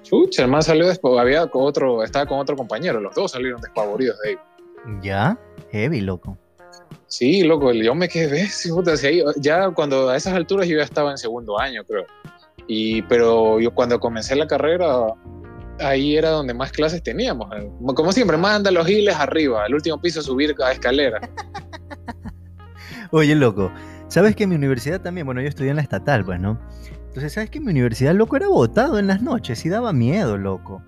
Chucha, 0.02 0.44
el 0.44 0.50
man 0.50 0.64
salió 0.64 0.88
después, 0.88 1.18
había 1.20 1.50
otro, 1.54 2.04
estaba 2.04 2.26
con 2.26 2.40
otro 2.40 2.58
compañero, 2.58 3.00
los 3.00 3.16
dos 3.16 3.32
salieron 3.32 3.62
despavoridos 3.62 4.20
de 4.20 4.30
ahí. 4.30 4.36
¿Ya? 5.02 5.38
Heavy, 5.72 6.02
loco. 6.02 6.38
Sí, 7.08 7.44
loco, 7.44 7.72
yo 7.72 7.94
me 7.94 8.10
quedé, 8.10 8.48
ya 9.38 9.70
cuando 9.72 10.10
a 10.10 10.18
esas 10.18 10.34
alturas 10.34 10.68
yo 10.68 10.78
ya 10.78 10.84
estaba 10.84 11.12
en 11.12 11.18
segundo 11.18 11.60
año, 11.60 11.84
creo. 11.84 12.06
Y, 12.68 13.02
pero 13.04 13.60
yo 13.60 13.72
cuando 13.74 14.00
comencé 14.00 14.36
la 14.36 14.48
carrera, 14.48 14.88
ahí 15.80 16.18
era 16.18 16.30
donde 16.30 16.54
más 16.54 16.72
clases 16.72 17.04
teníamos. 17.04 17.50
Como 17.96 18.12
siempre, 18.12 18.38
manda 18.38 18.72
los 18.72 18.88
giles 18.88 19.16
arriba, 19.16 19.66
al 19.66 19.74
último 19.76 20.00
piso 20.02 20.22
subir 20.22 20.56
a 20.64 20.72
escalera. 20.72 21.22
Oye, 23.12 23.36
loco, 23.36 23.72
¿sabes 24.08 24.36
que 24.36 24.44
en 24.44 24.50
mi 24.50 24.56
universidad 24.56 25.02
también, 25.02 25.26
bueno, 25.26 25.42
yo 25.42 25.48
estudié 25.48 25.70
en 25.70 25.76
la 25.76 25.84
estatal, 25.84 26.26
pues, 26.26 26.40
¿no? 26.40 26.60
Entonces, 27.08 27.34
¿sabes 27.34 27.52
que 27.52 27.60
en 27.60 27.66
mi 27.66 27.72
universidad, 27.72 28.16
loco, 28.16 28.38
era 28.38 28.48
botado 28.48 28.98
en 28.98 29.06
las 29.06 29.22
noches 29.22 29.64
y 29.66 29.70
daba 29.70 29.94
miedo, 29.94 30.36
loco? 30.36 30.82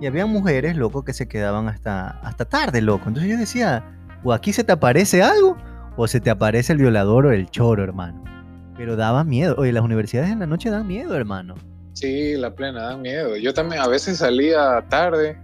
Y 0.00 0.06
había 0.06 0.26
mujeres, 0.26 0.76
loco, 0.76 1.04
que 1.04 1.12
se 1.12 1.26
quedaban 1.26 1.68
hasta, 1.68 2.10
hasta 2.20 2.44
tarde, 2.44 2.80
loco. 2.80 3.08
Entonces 3.08 3.30
yo 3.30 3.36
decía, 3.36 3.84
o 4.22 4.32
aquí 4.32 4.52
se 4.52 4.64
te 4.64 4.72
aparece 4.72 5.22
algo, 5.22 5.56
o 5.96 6.06
se 6.06 6.20
te 6.20 6.30
aparece 6.30 6.72
el 6.72 6.78
violador 6.78 7.26
o 7.26 7.32
el 7.32 7.50
choro, 7.50 7.82
hermano. 7.82 8.22
Pero 8.76 8.94
daba 8.94 9.24
miedo. 9.24 9.56
Oye, 9.58 9.72
las 9.72 9.82
universidades 9.82 10.30
en 10.30 10.38
la 10.38 10.46
noche 10.46 10.70
dan 10.70 10.86
miedo, 10.86 11.16
hermano. 11.16 11.56
Sí, 11.94 12.36
la 12.36 12.54
plena, 12.54 12.82
dan 12.84 13.02
miedo. 13.02 13.36
Yo 13.36 13.52
también 13.52 13.82
a 13.82 13.88
veces 13.88 14.18
salía 14.18 14.84
tarde 14.88 15.36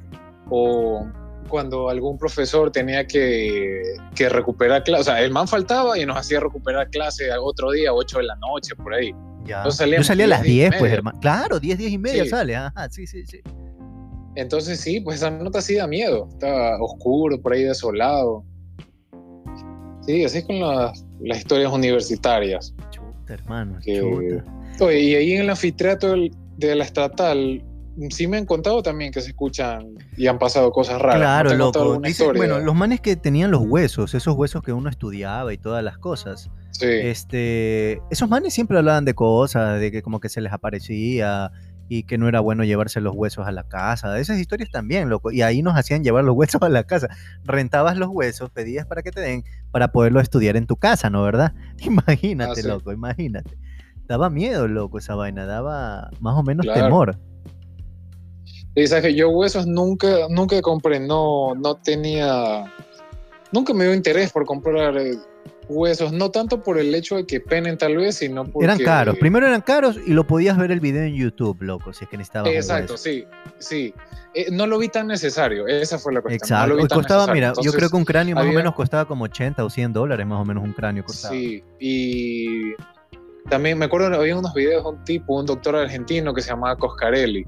o 0.48 1.04
cuando 1.48 1.88
algún 1.88 2.16
profesor 2.16 2.70
tenía 2.70 3.06
que, 3.06 3.82
que 4.14 4.28
recuperar 4.28 4.84
clase, 4.84 5.00
o 5.00 5.04
sea, 5.04 5.20
el 5.20 5.32
man 5.32 5.48
faltaba 5.48 5.98
y 5.98 6.06
nos 6.06 6.16
hacía 6.16 6.40
recuperar 6.40 6.88
clase 6.90 7.28
otro 7.40 7.72
día, 7.72 7.92
8 7.92 8.18
de 8.18 8.24
la 8.24 8.36
noche, 8.36 8.74
por 8.76 8.94
ahí. 8.94 9.12
Ya. 9.44 9.64
Yo 9.64 9.72
salía 9.72 10.24
a 10.24 10.28
las 10.28 10.42
10, 10.42 10.76
pues, 10.78 10.92
hermano. 10.92 11.18
Claro, 11.20 11.58
10, 11.58 11.76
10 11.76 11.92
y 11.92 11.98
media 11.98 12.26
sale. 12.26 12.56
Ajá, 12.56 12.88
sí, 12.88 13.06
sí, 13.06 13.26
sí. 13.26 13.42
Entonces 14.36 14.80
sí, 14.80 15.00
pues 15.00 15.16
esa 15.16 15.30
nota 15.30 15.60
sí 15.60 15.74
da 15.74 15.86
miedo. 15.86 16.28
Estaba 16.32 16.82
oscuro, 16.82 17.40
por 17.40 17.52
ahí 17.52 17.62
desolado. 17.62 18.44
Sí, 20.06 20.24
así 20.24 20.38
es 20.38 20.44
con 20.44 20.60
las, 20.60 21.04
las 21.20 21.38
historias 21.38 21.72
universitarias. 21.72 22.74
Chuta, 22.90 23.34
hermano, 23.34 23.78
chuta. 23.80 24.44
Oye, 24.80 25.00
y 25.00 25.14
ahí 25.14 25.32
en 25.32 25.42
el 25.42 25.50
anfiteatro 25.50 26.14
de 26.56 26.74
la 26.74 26.84
estatal, 26.84 27.62
sí 28.10 28.26
me 28.26 28.36
han 28.36 28.46
contado 28.46 28.82
también 28.82 29.12
que 29.12 29.20
se 29.20 29.28
escuchan 29.28 29.94
y 30.16 30.26
han 30.26 30.38
pasado 30.38 30.72
cosas 30.72 31.00
raras. 31.00 31.18
Claro, 31.18 31.54
loco. 31.54 32.00
bueno, 32.34 32.58
los 32.58 32.74
manes 32.74 33.00
que 33.00 33.16
tenían 33.16 33.50
los 33.50 33.62
huesos, 33.62 34.14
esos 34.14 34.34
huesos 34.34 34.62
que 34.62 34.72
uno 34.72 34.90
estudiaba 34.90 35.52
y 35.52 35.58
todas 35.58 35.82
las 35.84 35.96
cosas. 35.98 36.50
Sí. 36.72 36.86
Este, 36.86 38.00
esos 38.10 38.28
manes 38.28 38.52
siempre 38.52 38.76
hablaban 38.78 39.04
de 39.04 39.14
cosas, 39.14 39.78
de 39.80 39.92
que 39.92 40.02
como 40.02 40.18
que 40.18 40.28
se 40.28 40.40
les 40.40 40.52
aparecía 40.52 41.52
y 41.88 42.04
que 42.04 42.18
no 42.18 42.28
era 42.28 42.40
bueno 42.40 42.64
llevarse 42.64 43.00
los 43.00 43.14
huesos 43.14 43.46
a 43.46 43.52
la 43.52 43.64
casa. 43.64 44.18
Esas 44.18 44.38
historias 44.38 44.70
también, 44.70 45.08
loco. 45.08 45.30
Y 45.30 45.42
ahí 45.42 45.62
nos 45.62 45.76
hacían 45.76 46.02
llevar 46.02 46.24
los 46.24 46.34
huesos 46.36 46.62
a 46.62 46.68
la 46.68 46.84
casa. 46.84 47.08
Rentabas 47.44 47.96
los 47.96 48.08
huesos, 48.08 48.50
pedías 48.50 48.86
para 48.86 49.02
que 49.02 49.10
te 49.10 49.20
den, 49.20 49.44
para 49.70 49.88
poderlo 49.92 50.20
estudiar 50.20 50.56
en 50.56 50.66
tu 50.66 50.76
casa, 50.76 51.10
¿no? 51.10 51.22
¿Verdad? 51.22 51.52
Imagínate, 51.78 52.62
ah, 52.62 52.68
loco, 52.68 52.92
imagínate. 52.92 53.56
Daba 54.06 54.30
miedo, 54.30 54.68
loco, 54.68 54.98
esa 54.98 55.14
vaina. 55.14 55.46
Daba 55.46 56.10
más 56.20 56.36
o 56.36 56.42
menos 56.42 56.66
temor. 56.72 57.18
Y 58.74 58.86
sabes 58.86 59.04
que 59.04 59.14
yo 59.14 59.30
huesos 59.30 59.66
nunca, 59.66 60.08
nunca 60.28 60.60
compré, 60.60 60.98
no, 60.98 61.54
no 61.54 61.76
tenía, 61.76 62.64
nunca 63.52 63.72
me 63.72 63.84
dio 63.84 63.94
interés 63.94 64.32
por 64.32 64.44
comprar 64.44 64.98
eh, 64.98 65.16
huesos, 65.68 66.12
no 66.12 66.30
tanto 66.30 66.62
por 66.62 66.78
el 66.78 66.94
hecho 66.94 67.16
de 67.16 67.26
que 67.26 67.40
penen 67.40 67.78
tal 67.78 67.96
vez, 67.96 68.16
sino 68.16 68.44
porque... 68.44 68.64
Eran 68.64 68.78
caros, 68.78 69.16
primero 69.18 69.46
eran 69.46 69.60
caros 69.60 69.98
y 70.06 70.12
lo 70.12 70.26
podías 70.26 70.56
ver 70.56 70.72
el 70.72 70.80
video 70.80 71.02
en 71.02 71.14
YouTube, 71.14 71.62
loco, 71.62 71.92
si 71.92 72.04
es 72.04 72.10
que 72.10 72.16
necesitabas 72.16 72.52
Exacto, 72.52 72.96
sí, 72.96 73.24
sí. 73.58 73.94
Eh, 74.34 74.46
no 74.50 74.66
lo 74.66 74.78
vi 74.78 74.88
tan 74.88 75.06
necesario, 75.06 75.66
esa 75.66 75.98
fue 75.98 76.12
la 76.12 76.20
cuestión. 76.20 76.58
Exacto, 76.58 76.78
y 76.78 76.88
costaba, 76.88 77.32
mira, 77.32 77.52
yo 77.62 77.72
creo 77.72 77.88
que 77.88 77.96
un 77.96 78.04
cráneo 78.04 78.34
más 78.34 78.46
o 78.46 78.52
menos 78.52 78.74
costaba 78.74 79.06
como 79.06 79.24
80 79.24 79.64
o 79.64 79.70
100 79.70 79.92
dólares, 79.92 80.26
más 80.26 80.40
o 80.40 80.44
menos 80.44 80.64
un 80.64 80.72
cráneo 80.72 81.04
costaba. 81.04 81.34
Sí, 81.34 81.62
y 81.78 82.74
también 83.48 83.78
me 83.78 83.84
acuerdo, 83.84 84.06
había 84.14 84.36
unos 84.36 84.54
videos 84.54 84.82
de 84.82 84.90
un 84.90 85.04
tipo, 85.04 85.38
un 85.38 85.46
doctor 85.46 85.76
argentino 85.76 86.34
que 86.34 86.42
se 86.42 86.50
llamaba 86.50 86.76
Coscarelli, 86.76 87.46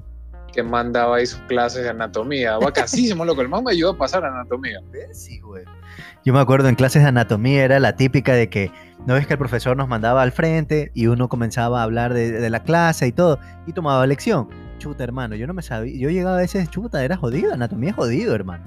que 0.57 0.63
mandaba 0.63 1.17
ahí 1.17 1.25
sus 1.27 1.39
clases 1.41 1.83
de 1.83 1.89
anatomía. 1.89 2.57
Bacasísimo, 2.57 3.23
loco, 3.23 3.41
el 3.41 3.47
man 3.47 3.63
me 3.63 3.73
ayudó 3.73 3.91
a 3.91 3.97
pasar 3.97 4.25
a 4.25 4.29
anatomía. 4.29 4.79
Sí, 5.13 5.39
güey. 5.39 5.63
Yo 6.25 6.33
me 6.33 6.39
acuerdo 6.39 6.67
en 6.67 6.73
clases 6.73 7.03
de 7.03 7.09
anatomía 7.09 7.63
era 7.63 7.79
la 7.79 7.95
típica 7.95 8.33
de 8.33 8.49
que 8.49 8.71
no 9.05 9.13
ves 9.13 9.27
que 9.27 9.33
el 9.33 9.37
profesor 9.37 9.77
nos 9.77 9.87
mandaba 9.87 10.23
al 10.23 10.31
frente 10.31 10.91
y 10.95 11.05
uno 11.05 11.29
comenzaba 11.29 11.81
a 11.81 11.83
hablar 11.83 12.15
de, 12.15 12.49
la 12.49 12.63
clase 12.63 13.05
y 13.05 13.11
todo 13.11 13.39
y 13.67 13.73
tomaba 13.73 14.07
lección. 14.07 14.49
Chuta, 14.79 15.03
hermano, 15.03 15.35
yo 15.35 15.45
no 15.45 15.53
me 15.53 15.61
sabía, 15.61 15.95
yo 15.95 16.09
llegaba 16.09 16.37
a 16.37 16.41
veces, 16.41 16.67
chuta, 16.71 17.05
era 17.05 17.17
jodido, 17.17 17.53
anatomía 17.53 17.91
es 17.91 17.95
jodido, 17.95 18.33
hermano. 18.33 18.65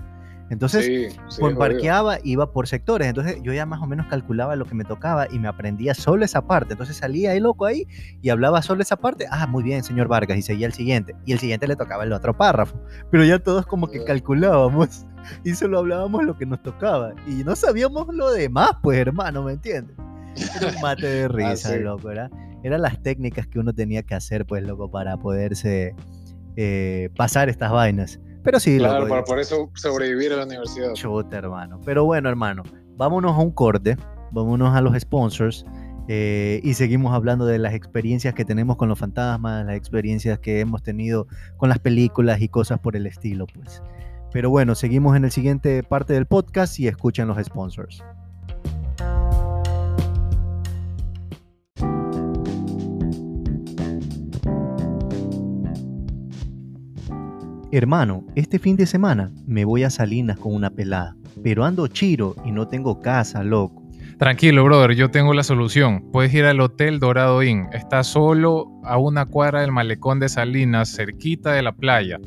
Entonces, 0.51 1.17
pues 1.39 1.57
parqueaba, 1.57 2.19
iba 2.25 2.53
por 2.53 2.67
sectores. 2.67 3.07
Entonces, 3.07 3.39
yo 3.43 3.53
ya 3.53 3.67
más 3.67 3.81
o 3.81 3.87
menos 3.87 4.07
calculaba 4.09 4.57
lo 4.57 4.65
que 4.65 4.75
me 4.75 4.85
tocaba 4.85 5.29
y 5.31 5.39
me 5.39 5.47
aprendía 5.47 5.95
solo 5.95 6.25
esa 6.25 6.47
parte. 6.47 6.73
Entonces, 6.73 6.97
salía 6.97 7.31
ahí 7.31 7.41
loco 7.41 7.67
ahí 7.67 7.87
y 8.21 8.31
hablaba 8.31 8.61
solo 8.61 8.83
esa 8.83 8.97
parte. 8.97 9.27
Ah, 9.31 9.47
muy 9.47 9.63
bien, 9.63 9.85
señor 9.85 10.09
Vargas. 10.09 10.37
Y 10.37 10.43
seguía 10.43 10.67
el 10.67 10.73
siguiente. 10.73 11.15
Y 11.25 11.33
el 11.33 11.39
siguiente 11.39 11.69
le 11.69 11.77
tocaba 11.77 12.03
el 12.03 12.13
otro 12.13 12.37
párrafo. 12.37 12.77
Pero 13.13 13.25
ya 13.25 13.39
todos 13.39 13.65
como 13.65 13.89
que 13.89 14.03
calculábamos 14.05 15.07
y 15.45 15.55
solo 15.55 15.79
hablábamos 15.79 16.25
lo 16.25 16.37
que 16.37 16.47
nos 16.47 16.61
tocaba. 16.61 17.15
Y 17.29 17.45
no 17.45 17.55
sabíamos 17.55 18.13
lo 18.13 18.33
demás, 18.33 18.73
pues, 18.83 18.99
hermano, 18.99 19.45
¿me 19.45 19.53
entiendes? 19.53 19.97
Era 20.57 20.73
un 20.75 20.81
mate 20.83 21.07
de 21.07 21.25
ah, 21.25 21.29
risa, 21.29 21.77
loco, 21.77 22.09
¿verdad? 22.09 22.31
Eran 22.65 22.83
las 22.83 23.01
técnicas 23.01 23.47
que 23.47 23.61
uno 23.61 23.73
tenía 23.73 24.03
que 24.03 24.17
hacer, 24.17 24.45
pues, 24.47 24.65
loco, 24.65 24.91
para 24.91 25.17
poderse 25.17 25.95
eh, 26.57 27.09
pasar 27.17 27.49
estas 27.49 27.71
vainas. 27.71 28.19
Pero 28.43 28.59
sí, 28.59 28.79
claro, 28.79 29.07
para 29.09 29.25
por 29.25 29.39
eso 29.39 29.71
sobrevivir 29.75 30.33
a 30.33 30.37
la 30.37 30.45
universidad. 30.45 30.95
Chuta, 30.95 31.37
hermano. 31.37 31.81
Pero 31.85 32.05
bueno, 32.05 32.29
hermano, 32.29 32.63
vámonos 32.97 33.33
a 33.33 33.39
un 33.39 33.51
corte, 33.51 33.97
vámonos 34.31 34.75
a 34.75 34.81
los 34.81 34.99
sponsors. 34.99 35.67
Eh, 36.09 36.61
y 36.65 36.75
seguimos 36.75 37.15
hablando 37.15 37.47
de 37.47 37.59
las 37.59 37.75
experiencias 37.75 38.35
que 38.35 38.45
tenemos 38.45 38.77
con 38.77 38.89
los 38.89 38.99
fantasmas, 38.99 39.65
las 39.65 39.77
experiencias 39.77 40.41
que 40.41 40.61
hemos 40.61 40.83
tenido 40.83 41.29
con 41.57 41.69
las 41.69 41.79
películas 41.79 42.41
y 42.41 42.49
cosas 42.49 42.81
por 42.81 42.97
el 42.97 43.07
estilo, 43.07 43.47
pues. 43.47 43.83
Pero 44.33 44.51
bueno, 44.51 44.75
seguimos 44.75 45.17
en 45.17 45.25
el 45.25 45.31
siguiente 45.31 45.83
parte 45.83 46.13
del 46.13 46.27
podcast 46.27 46.79
y 46.81 46.89
escuchen 46.89 47.29
los 47.29 47.39
sponsors. 47.45 48.03
Hermano, 57.73 58.25
este 58.35 58.59
fin 58.59 58.75
de 58.75 58.85
semana 58.85 59.31
me 59.47 59.65
voy 59.65 59.85
a 59.85 59.91
Salinas 59.91 60.41
con 60.41 60.53
una 60.53 60.71
pelada, 60.71 61.15
pero 61.45 61.65
ando 61.65 61.87
chiro 61.87 62.35
y 62.45 62.51
no 62.51 62.67
tengo 62.67 63.01
casa, 63.01 63.45
loco. 63.45 63.81
Tranquilo, 64.19 64.65
brother, 64.65 64.97
yo 64.97 65.13
tengo 65.13 65.33
la 65.35 65.45
solución. 65.45 66.11
Puedes 66.11 66.35
ir 66.35 66.47
al 66.47 66.61
Hotel 66.61 66.99
Dorado 66.99 67.45
Inn. 67.45 67.69
Está 67.73 68.03
solo 68.03 68.67
a 68.83 68.99
una 68.99 69.25
cuadra 69.25 69.61
del 69.61 69.71
malecón 69.71 70.19
de 70.19 70.29
Salinas, 70.29 70.95
cerquita 70.95 71.53
de 71.53 71.63
la 71.63 71.71
playa. 71.71 72.19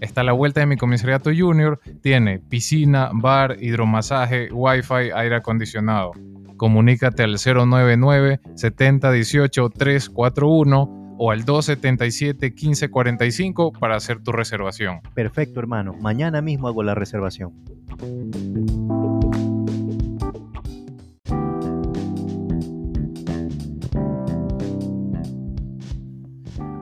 Está 0.00 0.20
a 0.20 0.24
la 0.24 0.32
vuelta 0.32 0.60
de 0.60 0.66
mi 0.66 0.76
comisariato 0.76 1.30
junior. 1.34 1.80
Tiene 2.02 2.38
piscina, 2.38 3.10
bar, 3.14 3.56
hidromasaje, 3.58 4.52
wifi, 4.52 5.12
aire 5.14 5.36
acondicionado. 5.36 6.12
Comunícate 6.58 7.22
al 7.22 7.36
099 7.42 8.38
7018 8.54 9.70
341 9.70 10.99
o 11.22 11.30
al 11.30 11.44
277-1545 11.44 13.78
para 13.78 13.94
hacer 13.94 14.22
tu 14.22 14.32
reservación. 14.32 15.02
Perfecto, 15.14 15.60
hermano. 15.60 15.92
Mañana 16.00 16.40
mismo 16.40 16.66
hago 16.66 16.82
la 16.82 16.94
reservación. 16.94 17.52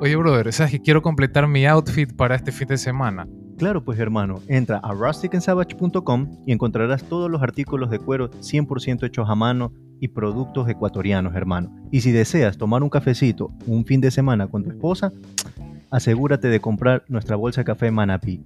Oye, 0.01 0.15
brother, 0.15 0.53
¿sabes 0.53 0.71
que 0.71 0.83
quiero 0.83 1.03
completar 1.03 1.49
mi 1.49 1.67
outfit 1.67 2.15
para 2.15 2.37
este 2.37 2.53
fin 2.53 2.69
de 2.69 2.79
semana? 2.79 3.27
Claro, 3.59 3.85
pues 3.85 3.99
hermano, 3.99 4.37
entra 4.47 4.79
a 4.85 4.93
rusticandsavage.com 4.93 6.45
y 6.47 6.53
encontrarás 6.53 7.03
todos 7.03 7.29
los 7.29 7.43
artículos 7.43 7.91
de 7.91 7.99
cuero 7.99 8.31
100% 8.31 9.05
hechos 9.05 9.29
a 9.29 9.35
mano 9.35 9.73
y 10.01 10.09
productos 10.09 10.69
ecuatorianos, 10.69 11.35
hermano. 11.35 11.71
Y 11.91 12.01
si 12.01 12.13
deseas 12.13 12.59
tomar 12.59 12.83
un 12.83 12.91
cafecito 12.91 13.51
un 13.67 13.85
fin 13.85 14.01
de 14.01 14.11
semana 14.11 14.47
con 14.47 14.65
tu 14.65 14.71
esposa, 14.71 15.13
asegúrate 15.91 16.49
de 16.49 16.61
comprar 16.61 17.05
nuestra 17.09 17.37
bolsa 17.37 17.61
de 17.63 17.65
café 17.67 17.91
Manapí. 17.91 18.43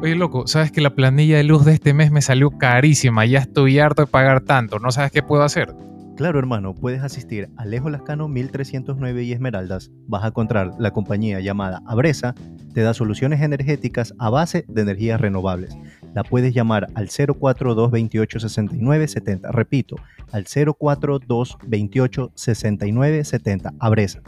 Oye, 0.06 0.14
loco, 0.14 0.46
sabes 0.46 0.70
que 0.70 0.80
la 0.80 0.94
planilla 0.94 1.36
de 1.36 1.42
luz 1.42 1.64
de 1.64 1.72
este 1.72 1.92
mes 1.92 2.12
me 2.12 2.22
salió 2.22 2.52
carísima. 2.52 3.26
Ya 3.26 3.40
estoy 3.40 3.80
harto 3.80 4.02
de 4.02 4.06
pagar 4.06 4.40
tanto. 4.40 4.78
¿No 4.78 4.92
sabes 4.92 5.10
qué 5.10 5.20
puedo 5.20 5.42
hacer? 5.42 5.74
Claro, 6.16 6.38
hermano, 6.38 6.76
puedes 6.76 7.02
asistir 7.02 7.48
a 7.56 7.62
Alejo 7.62 7.90
Lascano 7.90 8.28
1309 8.28 9.24
y 9.24 9.32
Esmeraldas. 9.32 9.90
Vas 10.06 10.22
a 10.22 10.28
encontrar 10.28 10.70
la 10.78 10.92
compañía 10.92 11.40
llamada 11.40 11.82
Abresa, 11.88 12.36
te 12.72 12.82
da 12.82 12.94
soluciones 12.94 13.40
energéticas 13.40 14.14
a 14.20 14.30
base 14.30 14.64
de 14.68 14.82
energías 14.82 15.20
renovables. 15.20 15.76
La 16.14 16.22
puedes 16.22 16.54
llamar 16.54 16.86
al 16.94 17.08
042 17.08 17.90
28 17.90 18.38
69 18.38 19.08
70. 19.08 19.50
Repito, 19.50 19.96
al 20.30 20.44
042 20.44 21.58
28 21.66 22.30
69 22.32 23.24
70. 23.24 23.74
Abresa. 23.80 24.22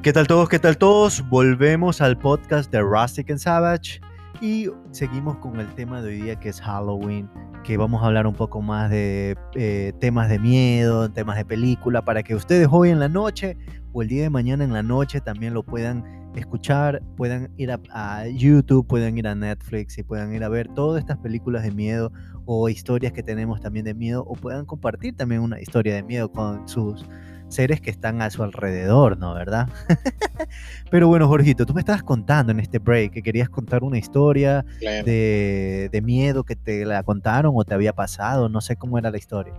¿Qué 0.00 0.12
tal 0.12 0.28
todos? 0.28 0.48
¿Qué 0.48 0.60
tal 0.60 0.78
todos? 0.78 1.28
Volvemos 1.28 2.00
al 2.00 2.16
podcast 2.16 2.70
de 2.70 2.80
Rustic 2.80 3.32
and 3.32 3.40
Savage 3.40 4.00
y 4.40 4.68
seguimos 4.92 5.38
con 5.38 5.58
el 5.58 5.66
tema 5.74 6.00
de 6.00 6.10
hoy 6.10 6.22
día 6.22 6.36
que 6.38 6.50
es 6.50 6.60
Halloween, 6.60 7.28
que 7.64 7.76
vamos 7.76 8.00
a 8.00 8.06
hablar 8.06 8.28
un 8.28 8.34
poco 8.34 8.62
más 8.62 8.90
de 8.90 9.36
eh, 9.56 9.92
temas 9.98 10.28
de 10.28 10.38
miedo, 10.38 11.10
temas 11.10 11.36
de 11.36 11.44
película, 11.44 12.04
para 12.04 12.22
que 12.22 12.36
ustedes 12.36 12.68
hoy 12.70 12.90
en 12.90 13.00
la 13.00 13.08
noche 13.08 13.56
o 13.92 14.00
el 14.02 14.08
día 14.08 14.22
de 14.22 14.30
mañana 14.30 14.62
en 14.62 14.72
la 14.72 14.84
noche 14.84 15.20
también 15.20 15.52
lo 15.52 15.64
puedan 15.64 16.04
escuchar, 16.36 17.02
puedan 17.16 17.50
ir 17.56 17.72
a, 17.72 17.80
a 17.90 18.28
YouTube, 18.28 18.86
puedan 18.86 19.18
ir 19.18 19.26
a 19.26 19.34
Netflix 19.34 19.98
y 19.98 20.04
puedan 20.04 20.32
ir 20.32 20.44
a 20.44 20.48
ver 20.48 20.68
todas 20.68 21.00
estas 21.00 21.18
películas 21.18 21.64
de 21.64 21.72
miedo 21.72 22.12
o 22.46 22.68
historias 22.68 23.12
que 23.12 23.24
tenemos 23.24 23.60
también 23.60 23.84
de 23.84 23.94
miedo 23.94 24.24
o 24.28 24.36
puedan 24.36 24.64
compartir 24.64 25.16
también 25.16 25.40
una 25.40 25.60
historia 25.60 25.96
de 25.96 26.04
miedo 26.04 26.30
con 26.30 26.68
sus 26.68 27.04
seres 27.48 27.80
que 27.80 27.90
están 27.90 28.20
a 28.22 28.30
su 28.30 28.42
alrededor, 28.42 29.18
¿no? 29.18 29.34
¿Verdad? 29.34 29.68
Pero 30.90 31.08
bueno, 31.08 31.28
Jorgito, 31.28 31.66
tú 31.66 31.74
me 31.74 31.80
estabas 31.80 32.02
contando 32.02 32.52
en 32.52 32.60
este 32.60 32.78
break 32.78 33.12
que 33.12 33.22
querías 33.22 33.48
contar 33.48 33.82
una 33.82 33.98
historia 33.98 34.64
Claro. 34.78 35.04
de, 35.04 35.88
de 35.90 36.02
miedo 36.02 36.44
que 36.44 36.56
te 36.56 36.84
la 36.84 37.02
contaron 37.02 37.52
o 37.56 37.64
te 37.64 37.74
había 37.74 37.92
pasado, 37.92 38.48
no 38.48 38.60
sé 38.60 38.76
cómo 38.76 38.98
era 38.98 39.10
la 39.10 39.18
historia. 39.18 39.54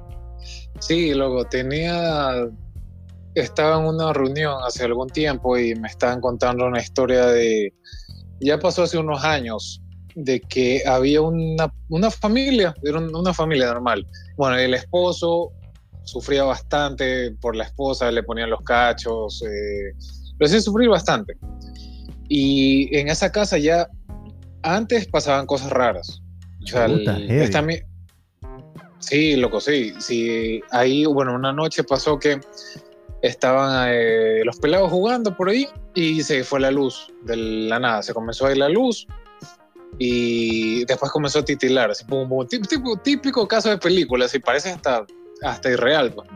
Sí, 0.80 1.14
luego 1.14 1.46
tenía. 1.46 2.32
Estaba 3.36 3.80
en 3.80 3.86
una 3.88 4.12
reunión 4.14 4.56
hace 4.66 4.84
algún 4.86 5.08
tiempo 5.10 5.58
y 5.58 5.76
me 5.76 5.88
estaban 5.88 6.20
contando 6.22 6.66
una 6.66 6.80
historia 6.80 7.26
de. 7.28 7.74
Ya 8.40 8.58
pasó 8.58 8.84
hace 8.84 8.98
unos 8.98 9.24
años, 9.24 9.82
de 10.16 10.40
que 10.40 10.82
había 10.88 11.22
una, 11.22 11.72
una 11.90 12.10
familia, 12.10 12.74
era 12.84 12.98
un- 13.00 13.14
una 13.16 13.34
familia 13.34 13.68
normal. 13.68 14.08
Bueno, 14.38 14.56
el 14.58 14.74
esposo 14.74 15.52
sufría 16.10 16.44
bastante 16.44 17.32
por 17.40 17.56
la 17.56 17.64
esposa, 17.66 18.12
le 18.12 18.24
ponían 18.24 18.50
los 18.50 18.62
cachos, 18.62 19.42
eh, 19.44 19.94
lo 20.38 20.46
hacía 20.46 20.62
sufrir 20.62 20.90
bastante. 20.90 21.36
Y 22.28 22.96
en 22.98 23.08
esa 23.10 23.32
casa 23.32 23.58
ya 23.58 23.88
antes 24.64 25.08
pasaban 25.08 25.46
cosas 25.46 25.72
raras. 25.72 26.22
O 26.64 26.68
sea, 26.68 26.86
el- 26.86 27.30
esta 27.30 27.62
Sí, 29.00 29.38
loco, 29.38 29.62
sí. 29.62 29.94
sí. 30.00 30.62
Ahí, 30.72 31.06
bueno, 31.06 31.34
una 31.34 31.54
noche 31.54 31.84
pasó 31.84 32.20
que 32.20 32.40
estaban 33.22 33.90
eh, 33.92 34.42
los 34.44 34.58
pelados 34.60 34.92
jugando 34.92 35.36
por 35.36 35.50
ahí 35.50 35.68
y 35.96 36.22
se 36.22 36.44
fue 36.44 36.60
la 36.60 36.70
luz 36.72 37.08
de 37.24 37.36
la 37.38 37.80
nada. 37.80 38.04
Se 38.04 38.14
comenzó 38.14 38.46
a 38.46 38.52
ir 38.52 38.58
la 38.58 38.70
luz 38.70 39.08
y 39.98 40.86
después 40.86 41.12
comenzó 41.12 41.40
a 41.40 41.46
titilar. 41.46 41.92
Así, 41.92 42.06
típico 43.04 43.48
caso 43.48 43.70
de 43.70 43.78
película, 43.78 44.26
así 44.26 44.40
parece 44.40 44.70
hasta, 44.72 45.06
hasta 45.44 45.70
irreal. 45.70 46.14
pues. 46.14 46.28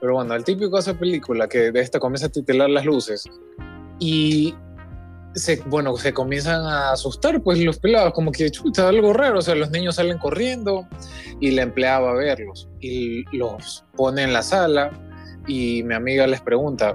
Pero 0.00 0.14
bueno, 0.14 0.34
el 0.34 0.44
típico 0.44 0.70
caso 0.72 0.92
de 0.94 0.98
película 0.98 1.48
que 1.48 1.70
de 1.70 1.80
esta 1.80 1.98
comienza 2.00 2.26
a 2.26 2.30
titilar 2.30 2.68
las 2.70 2.84
luces 2.84 3.24
y 4.00 4.54
se, 5.34 5.62
bueno, 5.66 5.96
se 5.96 6.12
comienzan 6.12 6.60
a 6.66 6.90
asustar, 6.92 7.40
pues 7.42 7.58
los 7.60 7.78
pelados, 7.78 8.12
como 8.12 8.32
que 8.32 8.50
chuta, 8.50 8.88
algo 8.88 9.12
raro, 9.12 9.38
o 9.38 9.42
sea, 9.42 9.54
los 9.54 9.70
niños 9.70 9.94
salen 9.94 10.18
corriendo 10.18 10.86
y 11.40 11.52
la 11.52 11.62
empleada 11.62 12.00
va 12.00 12.10
a 12.10 12.14
verlos 12.14 12.68
y 12.80 13.24
los 13.36 13.84
pone 13.96 14.24
en 14.24 14.32
la 14.32 14.42
sala 14.42 14.90
y 15.46 15.82
mi 15.84 15.94
amiga 15.94 16.26
les 16.26 16.40
pregunta, 16.40 16.94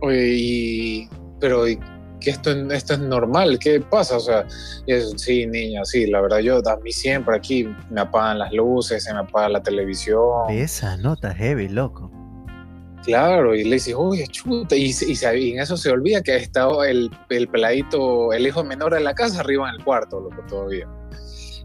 oye, 0.00 0.28
y- 0.34 1.08
pero 1.40 1.66
¿y 1.68 1.78
que 2.22 2.30
esto, 2.30 2.50
esto 2.50 2.94
es 2.94 3.00
normal, 3.00 3.58
¿qué 3.58 3.80
pasa? 3.80 4.16
O 4.16 4.20
sea, 4.20 4.46
es, 4.86 5.12
sí, 5.16 5.46
niña, 5.46 5.84
sí, 5.84 6.06
la 6.06 6.20
verdad, 6.20 6.38
yo 6.38 6.58
a 6.58 6.76
mí 6.76 6.92
siempre 6.92 7.36
aquí 7.36 7.68
me 7.90 8.00
apagan 8.00 8.38
las 8.38 8.52
luces, 8.52 9.04
se 9.04 9.12
me 9.12 9.20
apaga 9.20 9.48
la 9.48 9.62
televisión. 9.62 10.48
De 10.48 10.62
esa 10.62 10.96
nota 10.96 11.34
heavy, 11.34 11.68
loco. 11.68 12.10
Claro, 13.04 13.54
y 13.54 13.64
le 13.64 13.74
dice, 13.74 13.94
oye, 13.94 14.26
chuta, 14.28 14.76
y, 14.76 14.92
y 14.92 15.50
en 15.52 15.60
eso 15.60 15.76
se 15.76 15.90
olvida 15.90 16.22
que 16.22 16.32
ha 16.32 16.36
estado 16.36 16.84
el, 16.84 17.10
el 17.30 17.48
peladito, 17.48 18.32
el 18.32 18.46
hijo 18.46 18.62
menor 18.62 18.94
de 18.94 19.00
la 19.00 19.12
casa 19.12 19.40
arriba 19.40 19.68
en 19.68 19.74
el 19.74 19.84
cuarto, 19.84 20.20
loco, 20.20 20.42
todavía. 20.48 20.86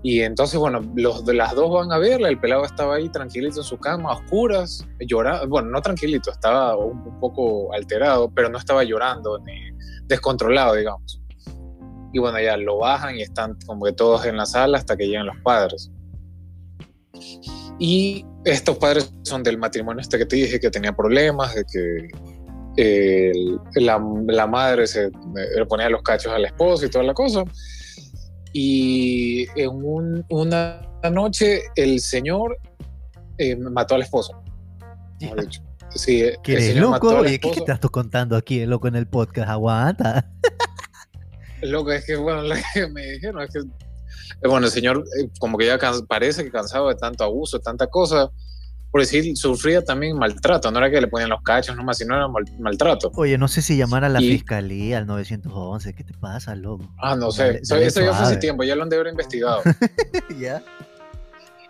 Y 0.07 0.21
entonces, 0.21 0.57
bueno, 0.57 0.89
los, 0.95 1.27
las 1.27 1.53
dos 1.53 1.69
van 1.69 1.91
a 1.91 1.97
verla, 1.97 2.29
el 2.29 2.39
pelado 2.39 2.63
estaba 2.63 2.95
ahí 2.95 3.09
tranquilito 3.09 3.59
en 3.59 3.65
su 3.65 3.77
cama, 3.77 4.11
a 4.11 4.13
oscuras, 4.13 4.87
llorando, 5.01 5.49
bueno, 5.49 5.69
no 5.69 5.81
tranquilito, 5.81 6.31
estaba 6.31 6.77
un, 6.77 6.97
un 6.99 7.19
poco 7.19 7.73
alterado, 7.73 8.31
pero 8.33 8.47
no 8.47 8.57
estaba 8.57 8.85
llorando 8.85 9.37
ni 9.39 9.69
descontrolado, 10.05 10.75
digamos. 10.75 11.21
Y 12.13 12.19
bueno, 12.19 12.39
ya 12.39 12.55
lo 12.55 12.77
bajan 12.77 13.17
y 13.17 13.21
están 13.21 13.57
como 13.65 13.83
que 13.83 13.91
todos 13.91 14.25
en 14.25 14.37
la 14.37 14.45
sala 14.45 14.77
hasta 14.77 14.95
que 14.95 15.07
llegan 15.07 15.25
los 15.25 15.35
padres. 15.43 15.91
Y 17.77 18.25
estos 18.45 18.77
padres 18.77 19.13
son 19.23 19.43
del 19.43 19.57
matrimonio 19.57 19.99
este 19.99 20.17
que 20.19 20.25
te 20.25 20.37
dije 20.37 20.57
que 20.61 20.69
tenía 20.69 20.95
problemas, 20.95 21.53
de 21.53 21.65
que 21.65 22.07
eh, 22.77 23.33
la, 23.75 24.01
la 24.27 24.47
madre 24.47 24.87
se, 24.87 25.11
le 25.53 25.65
ponía 25.65 25.89
los 25.89 26.01
cachos 26.01 26.31
al 26.31 26.45
esposo 26.45 26.85
y 26.85 26.89
toda 26.89 27.03
la 27.03 27.13
cosa. 27.13 27.43
Y 28.59 29.45
en 29.55 29.69
un- 29.69 30.25
una 30.29 30.81
noche 31.11 31.61
el 31.75 31.99
señor 31.99 32.57
eh, 33.37 33.55
mató 33.55 33.93
al 33.93 34.01
esposo. 34.01 34.41
dicho. 35.19 35.61
Sí, 35.91 36.23
¿Qué 36.41 36.53
eres 36.53 36.75
loco? 36.77 37.21
¿qué, 37.21 37.39
qué 37.39 37.49
estás 37.51 37.79
tú 37.79 37.89
contando 37.89 38.35
aquí, 38.35 38.65
loco, 38.65 38.87
en 38.87 38.95
el 38.95 39.05
podcast? 39.07 39.47
Aguanta. 39.47 40.27
Loco, 41.61 41.91
es 41.91 42.03
que, 42.05 42.15
bueno, 42.15 42.41
lo 42.41 42.55
que 42.73 42.87
me 42.87 43.05
dijeron 43.11 43.43
es 43.43 43.51
que, 43.51 44.47
bueno, 44.47 44.65
el 44.65 44.71
señor 44.71 45.03
eh, 45.19 45.29
como 45.39 45.55
que 45.57 45.67
ya 45.67 45.77
parece 46.07 46.43
que 46.43 46.49
cansado 46.51 46.87
de 46.89 46.95
tanto 46.95 47.23
abuso, 47.23 47.59
de 47.59 47.63
tanta 47.63 47.85
cosa, 47.87 48.31
por 48.91 49.01
decir, 49.01 49.35
sufría 49.37 49.83
también 49.83 50.17
maltrato, 50.17 50.71
no 50.71 50.79
era 50.79 50.89
que 50.89 51.01
le 51.01 51.07
ponían 51.07 51.29
los 51.29 51.41
cachos 51.43 51.75
nomás, 51.75 51.97
sino 51.97 52.15
era 52.15 52.27
mal- 52.27 52.45
maltrato. 52.59 53.11
Oye, 53.15 53.37
no 53.37 53.47
sé 53.47 53.61
si 53.61 53.75
llamar 53.77 54.03
a 54.05 54.09
la 54.09 54.21
Y- 54.21 54.29
fiscalía, 54.31 54.97
al 54.99 55.05
911. 55.07 55.93
¿Qué 55.93 56.03
te 56.03 56.13
pasa, 56.13 56.55
loco? 56.55 56.85
Ah, 56.97 57.15
no 57.15 57.31
sé, 57.31 57.43
Dale- 57.43 57.59
eso, 57.61 57.73
dale 57.75 57.85
eso 57.87 58.01
ya 58.01 58.13
fue 58.13 58.25
hace 58.25 58.37
tiempo, 58.37 58.63
ya 58.63 58.75
lo 58.75 58.83
han 58.83 58.89
de 58.89 58.95
haber 58.95 59.07
investigado. 59.11 59.61
¿Ya? 60.39 60.61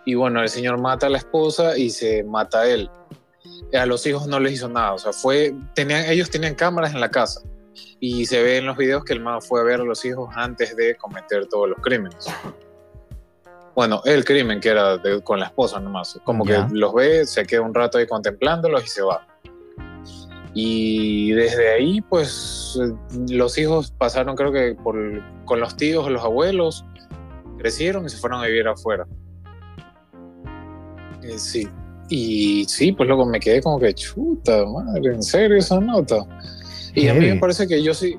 y 0.04 0.14
bueno, 0.14 0.40
el 0.40 0.48
señor 0.48 0.78
mata 0.80 1.06
a 1.06 1.10
la 1.10 1.18
esposa 1.18 1.76
y 1.76 1.90
se 1.90 2.24
mata 2.24 2.60
a 2.60 2.66
él. 2.68 2.88
A 3.74 3.84
los 3.84 4.06
hijos 4.06 4.26
no 4.26 4.40
les 4.40 4.54
hizo 4.54 4.68
nada, 4.68 4.94
o 4.94 4.98
sea, 4.98 5.12
fue, 5.12 5.54
tenían, 5.74 6.06
ellos 6.06 6.30
tenían 6.30 6.54
cámaras 6.54 6.94
en 6.94 7.00
la 7.00 7.10
casa 7.10 7.42
y 8.00 8.24
se 8.24 8.42
ve 8.42 8.56
en 8.56 8.64
los 8.66 8.76
videos 8.78 9.04
que 9.04 9.12
el 9.12 9.20
man 9.20 9.42
fue 9.42 9.60
a 9.60 9.64
ver 9.64 9.80
a 9.80 9.84
los 9.84 10.02
hijos 10.06 10.30
antes 10.34 10.74
de 10.76 10.94
cometer 10.96 11.46
todos 11.48 11.68
los 11.68 11.78
crímenes. 11.82 12.24
Bueno, 13.78 14.02
el 14.06 14.24
crimen 14.24 14.58
que 14.58 14.70
era 14.70 14.96
de- 14.96 15.20
con 15.22 15.38
la 15.38 15.46
esposa 15.46 15.78
nomás, 15.78 16.18
como 16.24 16.44
Ya. 16.44 16.66
que 16.66 16.74
los 16.74 16.92
ve, 16.92 17.24
se 17.24 17.46
queda 17.46 17.60
un 17.60 17.72
rato 17.72 17.96
ahí 17.98 18.08
contemplándolos 18.08 18.84
y 18.84 18.88
se 18.88 19.02
va. 19.02 19.24
Y 20.52 21.30
desde 21.30 21.74
ahí, 21.74 22.00
pues, 22.00 22.76
los 23.30 23.56
hijos 23.56 23.92
pasaron, 23.92 24.34
creo 24.34 24.50
que 24.50 24.74
por, 24.82 24.96
con 25.44 25.60
los 25.60 25.76
tíos 25.76 26.10
los 26.10 26.24
abuelos, 26.24 26.84
crecieron 27.58 28.04
y 28.04 28.08
se 28.08 28.16
fueron 28.16 28.40
a 28.42 28.46
vivir 28.46 28.66
afuera. 28.66 29.06
Eh, 31.22 31.38
sí. 31.38 31.68
Y 32.08 32.64
sí, 32.64 32.90
pues 32.90 33.06
luego 33.06 33.26
me 33.26 33.38
quedé 33.38 33.62
como 33.62 33.78
que 33.78 33.94
chuta, 33.94 34.64
madre, 34.66 35.14
en 35.14 35.22
serio 35.22 35.56
esa 35.56 35.78
nota. 35.78 36.16
Y 36.96 37.06
a 37.06 37.14
mí 37.14 37.26
me 37.26 37.36
parece 37.36 37.68
que 37.68 37.80
yo 37.80 37.94
sí, 37.94 38.16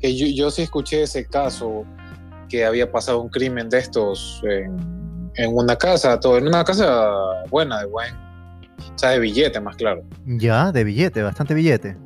que 0.00 0.14
yo, 0.14 0.26
yo 0.26 0.50
sí 0.50 0.60
escuché 0.60 1.00
ese 1.04 1.24
caso 1.24 1.86
que 2.52 2.66
había 2.66 2.92
pasado 2.92 3.22
un 3.22 3.30
crimen 3.30 3.70
de 3.70 3.78
estos 3.78 4.42
en, 4.44 5.30
en 5.36 5.56
una 5.56 5.74
casa, 5.74 6.20
todo 6.20 6.36
en 6.36 6.46
una 6.46 6.62
casa 6.64 7.08
buena, 7.48 7.80
de 7.80 7.86
buen, 7.86 8.14
o 8.14 8.98
sea, 8.98 9.08
de 9.08 9.20
billete 9.20 9.58
más 9.58 9.74
claro. 9.76 10.02
Ya, 10.26 10.70
de 10.70 10.84
billete, 10.84 11.22
bastante 11.22 11.54
billete. 11.54 11.96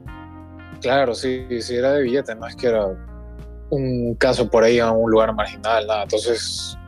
Claro, 0.80 1.16
sí, 1.16 1.44
sí 1.60 1.74
era 1.74 1.94
de 1.94 2.02
billete, 2.04 2.36
no 2.36 2.46
es 2.46 2.54
que 2.54 2.68
era 2.68 2.86
un 3.70 4.14
caso 4.14 4.48
por 4.48 4.62
ahí 4.62 4.78
en 4.78 4.88
un 4.88 5.10
lugar 5.10 5.34
marginal, 5.34 5.84
nada. 5.84 6.04
Entonces, 6.04 6.78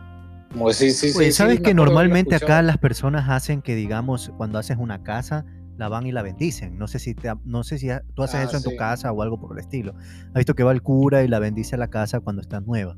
como 0.53 0.73
sí, 0.73 0.93
sí, 0.93 1.11
Oye, 1.17 1.27
sí. 1.27 1.33
¿sabes 1.33 1.61
que 1.61 1.75
normalmente 1.75 2.37
acá 2.37 2.63
las 2.63 2.79
personas 2.79 3.29
hacen 3.29 3.61
que, 3.61 3.75
digamos, 3.75 4.31
cuando 4.37 4.61
haces 4.61 4.77
una 4.79 5.03
casa, 5.03 5.45
la 5.79 5.89
van 5.89 6.07
y 6.07 6.13
la 6.13 6.23
bendicen? 6.23 6.79
No 6.79 6.87
sé 6.87 7.01
si, 7.01 7.17
te 7.17 7.33
no 7.45 7.65
sé 7.65 7.79
si 7.79 7.89
tú 8.15 8.23
haces 8.23 8.39
Ah, 8.39 8.45
eso 8.45 8.57
en 8.57 8.63
tu 8.63 8.77
casa 8.77 9.11
o 9.11 9.21
algo 9.21 9.41
por 9.41 9.59
el 9.59 9.59
estilo. 9.59 9.97
¿Has 10.29 10.35
visto 10.35 10.55
que 10.55 10.63
va 10.63 10.71
el 10.71 10.81
cura 10.81 11.25
y 11.25 11.29
la 11.29 11.41
bendice 11.41 11.75
a 11.75 11.79
la 11.79 11.89
casa 11.89 12.21
cuando 12.21 12.41
está 12.41 12.61
nueva? 12.61 12.97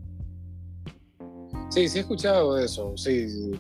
Sí, 1.71 1.89
sí 1.89 1.99
he 1.99 2.01
escuchado 2.03 2.59
eso, 2.59 2.93
sí. 2.97 3.53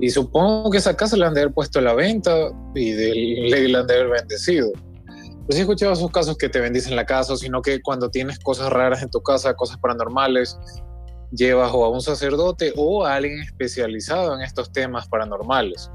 Y 0.00 0.10
supongo 0.10 0.70
que 0.70 0.78
esa 0.78 0.94
casa 0.96 1.16
la 1.16 1.26
han 1.28 1.34
de 1.34 1.42
haber 1.42 1.52
puesto 1.54 1.80
a 1.80 1.82
la 1.82 1.92
venta 1.94 2.32
y 2.74 2.92
de, 2.92 3.68
la 3.68 3.80
han 3.80 3.86
de 3.86 3.94
haber 3.94 4.08
bendecido. 4.10 4.70
Pero 5.06 5.46
sí 5.50 5.58
he 5.58 5.60
escuchado 5.62 5.92
esos 5.92 6.10
casos 6.10 6.36
que 6.38 6.48
te 6.48 6.60
bendicen 6.60 6.94
la 6.94 7.04
casa, 7.04 7.36
sino 7.36 7.60
que 7.62 7.80
cuando 7.80 8.10
tienes 8.10 8.38
cosas 8.38 8.70
raras 8.70 9.02
en 9.02 9.10
tu 9.10 9.20
casa, 9.22 9.54
cosas 9.54 9.78
paranormales, 9.78 10.56
llevas 11.32 11.70
o 11.74 11.84
a 11.84 11.90
un 11.90 12.00
sacerdote 12.00 12.72
o 12.76 13.04
a 13.04 13.14
alguien 13.16 13.40
especializado 13.40 14.34
en 14.36 14.42
estos 14.42 14.70
temas 14.72 15.08
paranormales. 15.08 15.90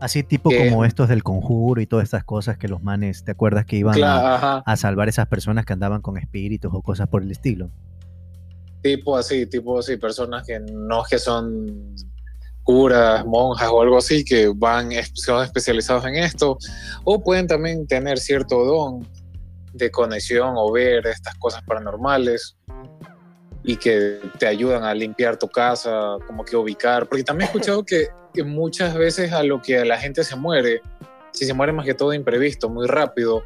Así 0.00 0.22
tipo 0.22 0.50
Que- 0.50 0.68
como 0.70 0.84
estos 0.84 1.08
del 1.08 1.24
conjuro 1.24 1.80
y 1.80 1.86
todas 1.86 2.04
estas 2.04 2.22
cosas 2.22 2.56
que 2.58 2.68
los 2.68 2.80
manes, 2.82 3.24
¿te 3.24 3.32
acuerdas 3.32 3.64
que 3.66 3.74
iban 3.76 3.94
a, 3.94 3.96
Claro, 3.96 4.28
ajá. 4.28 4.62
a 4.64 4.76
salvar 4.76 5.08
esas 5.08 5.26
personas 5.26 5.66
que 5.66 5.72
andaban 5.72 6.00
con 6.00 6.16
espíritus 6.16 6.70
o 6.72 6.82
cosas 6.82 7.08
por 7.08 7.22
el 7.22 7.32
estilo? 7.32 7.70
Tipo 8.82 9.16
así, 9.16 9.46
tipo 9.46 9.78
así, 9.78 9.96
personas 9.96 10.46
que 10.46 10.60
no 10.60 11.02
es 11.02 11.08
que 11.08 11.18
son 11.18 11.94
curas, 12.62 13.24
monjas 13.24 13.68
o 13.72 13.80
algo 13.80 13.96
así, 13.96 14.24
que 14.24 14.52
van, 14.54 14.90
son 15.14 15.42
especializados 15.42 16.04
en 16.04 16.16
esto, 16.16 16.58
o 17.04 17.22
pueden 17.22 17.46
también 17.46 17.86
tener 17.86 18.18
cierto 18.18 18.62
don 18.62 19.08
de 19.72 19.90
conexión 19.90 20.52
o 20.56 20.70
ver 20.70 21.06
estas 21.06 21.34
cosas 21.36 21.62
paranormales 21.62 22.58
y 23.64 23.76
que 23.76 24.18
te 24.38 24.46
ayudan 24.46 24.84
a 24.84 24.92
limpiar 24.92 25.38
tu 25.38 25.48
casa, 25.48 26.16
como 26.26 26.44
que 26.44 26.56
ubicar, 26.56 27.08
porque 27.08 27.24
también 27.24 27.48
he 27.48 27.52
escuchado 27.52 27.84
que, 27.84 28.08
que 28.34 28.44
muchas 28.44 28.94
veces 28.94 29.32
a 29.32 29.42
lo 29.42 29.62
que 29.62 29.82
la 29.84 29.98
gente 29.98 30.22
se 30.22 30.36
muere, 30.36 30.82
si 31.32 31.46
se 31.46 31.54
muere 31.54 31.72
más 31.72 31.86
que 31.86 31.94
todo 31.94 32.12
imprevisto, 32.12 32.68
muy 32.68 32.86
rápido, 32.86 33.44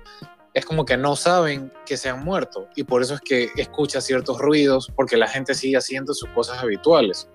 es 0.54 0.64
como 0.66 0.84
que 0.84 0.96
no 0.96 1.16
saben 1.16 1.72
que 1.86 1.96
se 1.96 2.08
han 2.10 2.22
muerto 2.24 2.68
y 2.76 2.84
por 2.84 3.02
eso 3.02 3.14
es 3.14 3.20
que 3.22 3.48
escucha 3.56 4.00
ciertos 4.00 4.38
ruidos 4.38 4.90
porque 4.94 5.16
la 5.16 5.26
gente 5.26 5.54
sigue 5.54 5.76
haciendo 5.76 6.12
sus 6.14 6.28
cosas 6.30 6.62
habituales 6.62 7.28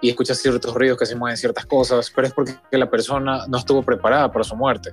y 0.00 0.08
escucha 0.10 0.34
ciertos 0.34 0.74
ruidos 0.74 0.98
que 0.98 1.06
se 1.06 1.14
mueven 1.14 1.36
ciertas 1.36 1.66
cosas, 1.66 2.10
pero 2.14 2.26
es 2.26 2.32
porque 2.32 2.54
la 2.72 2.90
persona 2.90 3.46
no 3.48 3.58
estuvo 3.58 3.82
preparada 3.82 4.32
para 4.32 4.42
su 4.44 4.56
muerte. 4.56 4.90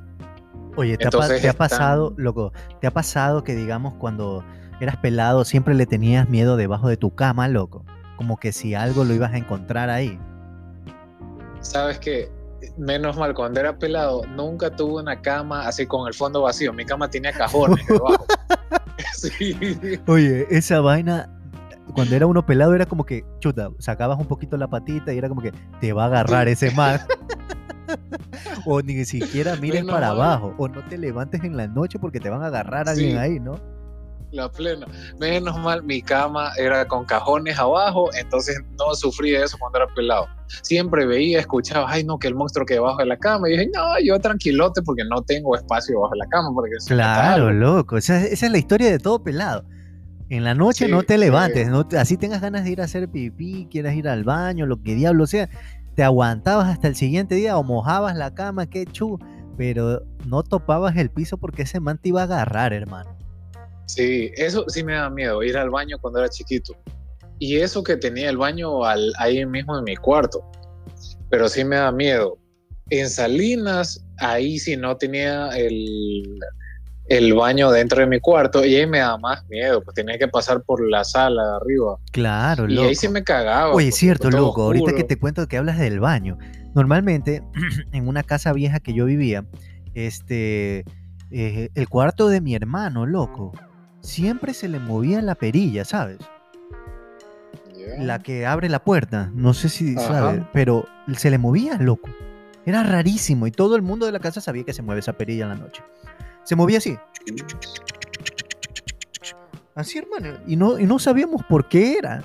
Oye, 0.75 0.97
¿te, 0.97 1.07
ha, 1.07 1.09
pa- 1.09 1.17
Entonces 1.17 1.41
te 1.41 1.47
ha 1.47 1.51
están- 1.51 1.69
pasado, 1.69 2.13
loco, 2.17 2.51
te 2.81 2.87
ha 2.87 2.91
pasado 2.91 3.43
que 3.43 3.55
digamos 3.55 3.95
cuando 3.95 4.43
eras 4.79 4.97
pelado 4.97 5.43
siempre 5.45 5.73
le 5.73 5.85
tenías 5.87 6.29
miedo 6.29 6.55
debajo 6.57 6.87
de 6.89 6.97
tu 6.97 7.15
cama, 7.15 7.47
loco? 7.47 7.83
Como 8.17 8.37
que 8.37 8.51
si 8.51 8.75
algo 8.75 9.05
lo 9.05 9.13
ibas 9.13 9.33
a 9.33 9.37
encontrar 9.37 9.89
ahí. 9.89 10.19
Sabes 11.61 11.97
que 11.99 12.29
menos 12.77 13.17
mal 13.17 13.33
cuando 13.33 13.59
era 13.59 13.77
pelado 13.77 14.23
nunca 14.35 14.69
tuve 14.75 15.01
una 15.01 15.21
cama 15.21 15.67
así 15.67 15.85
con 15.85 16.07
el 16.07 16.13
fondo 16.13 16.41
vacío, 16.41 16.73
mi 16.73 16.85
cama 16.85 17.09
tenía 17.09 17.31
cajones 17.33 17.85
debajo. 17.89 18.25
sí. 19.13 19.55
Oye, 20.07 20.47
esa 20.49 20.79
vaina, 20.81 21.29
cuando 21.93 22.15
era 22.15 22.25
uno 22.27 22.45
pelado 22.45 22.73
era 22.75 22.85
como 22.85 23.05
que, 23.05 23.25
chuta, 23.39 23.69
sacabas 23.79 24.19
un 24.19 24.25
poquito 24.27 24.57
la 24.57 24.67
patita 24.67 25.13
y 25.13 25.17
era 25.17 25.29
como 25.29 25.41
que 25.41 25.53
te 25.79 25.93
va 25.93 26.03
a 26.03 26.07
agarrar 26.07 26.47
ese 26.47 26.71
man. 26.71 26.99
o 28.65 28.81
ni 28.81 29.05
siquiera 29.05 29.55
mires 29.55 29.81
Menos 29.81 29.93
para 29.95 30.09
mal. 30.09 30.17
abajo, 30.17 30.53
o 30.57 30.67
no 30.67 30.83
te 30.85 30.97
levantes 30.97 31.43
en 31.43 31.55
la 31.55 31.67
noche 31.67 31.99
porque 31.99 32.19
te 32.19 32.29
van 32.29 32.43
a 32.43 32.47
agarrar 32.47 32.89
alguien 32.89 33.11
Sí. 33.11 33.17
ahí, 33.17 33.39
¿no? 33.39 33.55
La 34.31 34.51
plena. 34.51 34.85
Menos 35.19 35.57
mal, 35.59 35.83
mi 35.83 36.01
cama 36.01 36.51
era 36.57 36.85
con 36.85 37.05
cajones 37.05 37.57
abajo, 37.57 38.09
entonces 38.13 38.59
no 38.77 38.93
sufrí 38.93 39.31
de 39.31 39.43
eso 39.43 39.57
cuando 39.57 39.79
era 39.79 39.87
pelado. 39.95 40.27
Siempre 40.63 41.05
veía, 41.05 41.39
escuchaba, 41.39 41.85
ay 41.89 42.03
no, 42.03 42.19
que 42.19 42.27
el 42.27 42.35
monstruo 42.35 42.65
que 42.65 42.73
debajo 42.75 42.97
de 42.99 43.05
la 43.05 43.17
cama. 43.17 43.47
Y 43.47 43.53
dije, 43.53 43.69
no, 43.73 43.81
yo 44.03 44.19
tranquilote 44.19 44.81
porque 44.81 45.03
no 45.09 45.21
tengo 45.21 45.55
espacio 45.55 45.95
debajo 45.95 46.13
de 46.13 46.19
la 46.19 46.27
cama. 46.27 46.49
Porque 46.53 46.71
Claro, 46.87 47.47
algo". 47.47 47.59
loco. 47.59 47.97
Esa, 47.97 48.23
esa 48.25 48.45
es 48.45 48.51
la 48.51 48.57
historia 48.57 48.89
de 48.91 48.99
todo 48.99 49.23
pelado. 49.23 49.63
En 50.29 50.43
la 50.43 50.53
noche 50.53 50.85
Sí, 50.87 50.91
no 50.91 51.03
te 51.03 51.13
sí. 51.13 51.19
levantes, 51.21 51.69
no 51.69 51.87
te- 51.87 51.97
así 51.97 52.17
tengas 52.17 52.41
ganas 52.41 52.65
de 52.65 52.71
ir 52.71 52.81
a 52.81 52.83
hacer 52.83 53.07
pipí, 53.09 53.67
quieras 53.71 53.95
ir 53.95 54.09
al 54.09 54.25
baño, 54.25 54.65
lo 54.65 54.81
que 54.83 54.93
diablo 54.93 55.25
sea, 55.25 55.49
te 55.95 56.03
aguantabas 56.03 56.67
hasta 56.67 56.89
el 56.89 56.95
siguiente 56.95 57.35
día 57.35 57.57
o 57.57 57.63
mojabas 57.63 58.15
la 58.17 58.33
cama, 58.33 58.65
qué 58.65 58.83
chu, 58.85 59.17
pero 59.57 60.01
no 60.25 60.43
topabas 60.43 60.97
el 60.97 61.09
piso 61.11 61.37
porque 61.37 61.61
ese 61.63 61.79
man 61.79 61.97
te 61.97 62.09
iba 62.09 62.19
a 62.21 62.25
agarrar, 62.25 62.73
hermano. 62.73 63.16
Sí, 63.87 64.31
eso 64.35 64.65
sí 64.67 64.83
me 64.83 64.93
da 64.93 65.09
miedo, 65.09 65.41
ir 65.43 65.57
al 65.57 65.69
baño 65.69 65.97
cuando 65.99 66.19
era 66.19 66.29
chiquito. 66.29 66.73
Y 67.39 67.57
eso 67.57 67.83
que 67.83 67.97
tenía 67.97 68.29
el 68.29 68.37
baño 68.37 68.83
al- 68.83 69.13
ahí 69.17 69.45
mismo 69.45 69.77
en 69.77 69.83
mi 69.83 69.95
cuarto. 69.95 70.43
Pero 71.29 71.47
sí 71.49 71.63
me 71.63 71.75
da 71.77 71.91
miedo. 71.91 72.37
En 72.89 73.09
Salinas, 73.09 74.05
ahí 74.17 74.59
sí 74.59 74.75
no 74.77 74.95
tenía 74.97 75.49
el, 75.57 76.39
el 77.05 77.33
baño 77.33 77.71
dentro 77.71 77.99
de 78.01 78.07
mi 78.07 78.19
cuarto 78.19 78.63
y 78.65 78.75
ahí 78.75 78.87
me 78.87 78.99
da 78.99 79.17
más 79.17 79.45
miedo, 79.47 79.81
pues 79.83 79.93
tenía 79.95 80.17
que 80.17 80.27
pasar 80.27 80.63
por 80.63 80.85
la 80.89 81.03
sala 81.03 81.43
de 81.43 81.55
arriba. 81.57 81.97
Claro, 82.11 82.67
Y 82.69 82.75
loco. 82.75 82.87
ahí 82.87 82.95
sí 82.95 83.07
me 83.09 83.23
cagaba. 83.23 83.73
Oye, 83.73 83.85
porque 83.87 83.91
cierto, 83.91 84.31
loco, 84.31 84.63
ahorita 84.63 84.87
que 84.91 84.91
oscuro. 85.03 85.07
te 85.07 85.17
cuento 85.17 85.47
que 85.47 85.57
hablas 85.57 85.77
del 85.79 85.99
baño. 85.99 86.37
Normalmente, 86.75 87.41
en 87.93 88.07
una 88.07 88.23
casa 88.23 88.51
vieja 88.53 88.79
que 88.79 88.93
yo 88.93 89.05
vivía, 89.05 89.45
este, 89.93 90.83
eh, 91.31 91.69
el 91.75 91.89
cuarto 91.89 92.29
de 92.29 92.41
mi 92.41 92.55
hermano, 92.55 93.05
loco, 93.05 93.51
siempre 94.07 94.53
se 94.53 94.69
le 94.69 94.79
movía 94.79 95.21
la 95.21 95.35
perilla, 95.35 95.83
¿sabes? 95.85 96.17
La 97.99 98.19
que 98.19 98.45
abre 98.45 98.69
la 98.69 98.83
puerta, 98.83 99.31
no 99.33 99.53
sé 99.53 99.69
si 99.69 99.95
Ajá. 99.97 100.07
sabes, 100.07 100.43
pero 100.53 100.85
se 101.15 101.29
le 101.29 101.37
movía, 101.37 101.77
loco. 101.77 102.09
Era 102.65 102.83
rarísimo 102.83 103.47
y 103.47 103.51
todo 103.51 103.75
el 103.75 103.81
mundo 103.81 104.05
de 104.05 104.11
la 104.11 104.19
casa 104.19 104.41
sabía 104.41 104.63
que 104.63 104.73
se 104.73 104.81
mueve 104.81 104.99
esa 104.99 105.13
perilla 105.13 105.43
en 105.43 105.49
la 105.49 105.55
noche. 105.55 105.83
Se 106.43 106.55
movía 106.55 106.79
así. 106.79 106.97
Así, 109.75 109.99
hermano. 109.99 110.37
Y 110.47 110.55
no, 110.55 110.79
y 110.79 110.85
no 110.85 110.99
sabíamos 110.99 111.43
por 111.43 111.67
qué 111.69 111.97
era. 111.97 112.23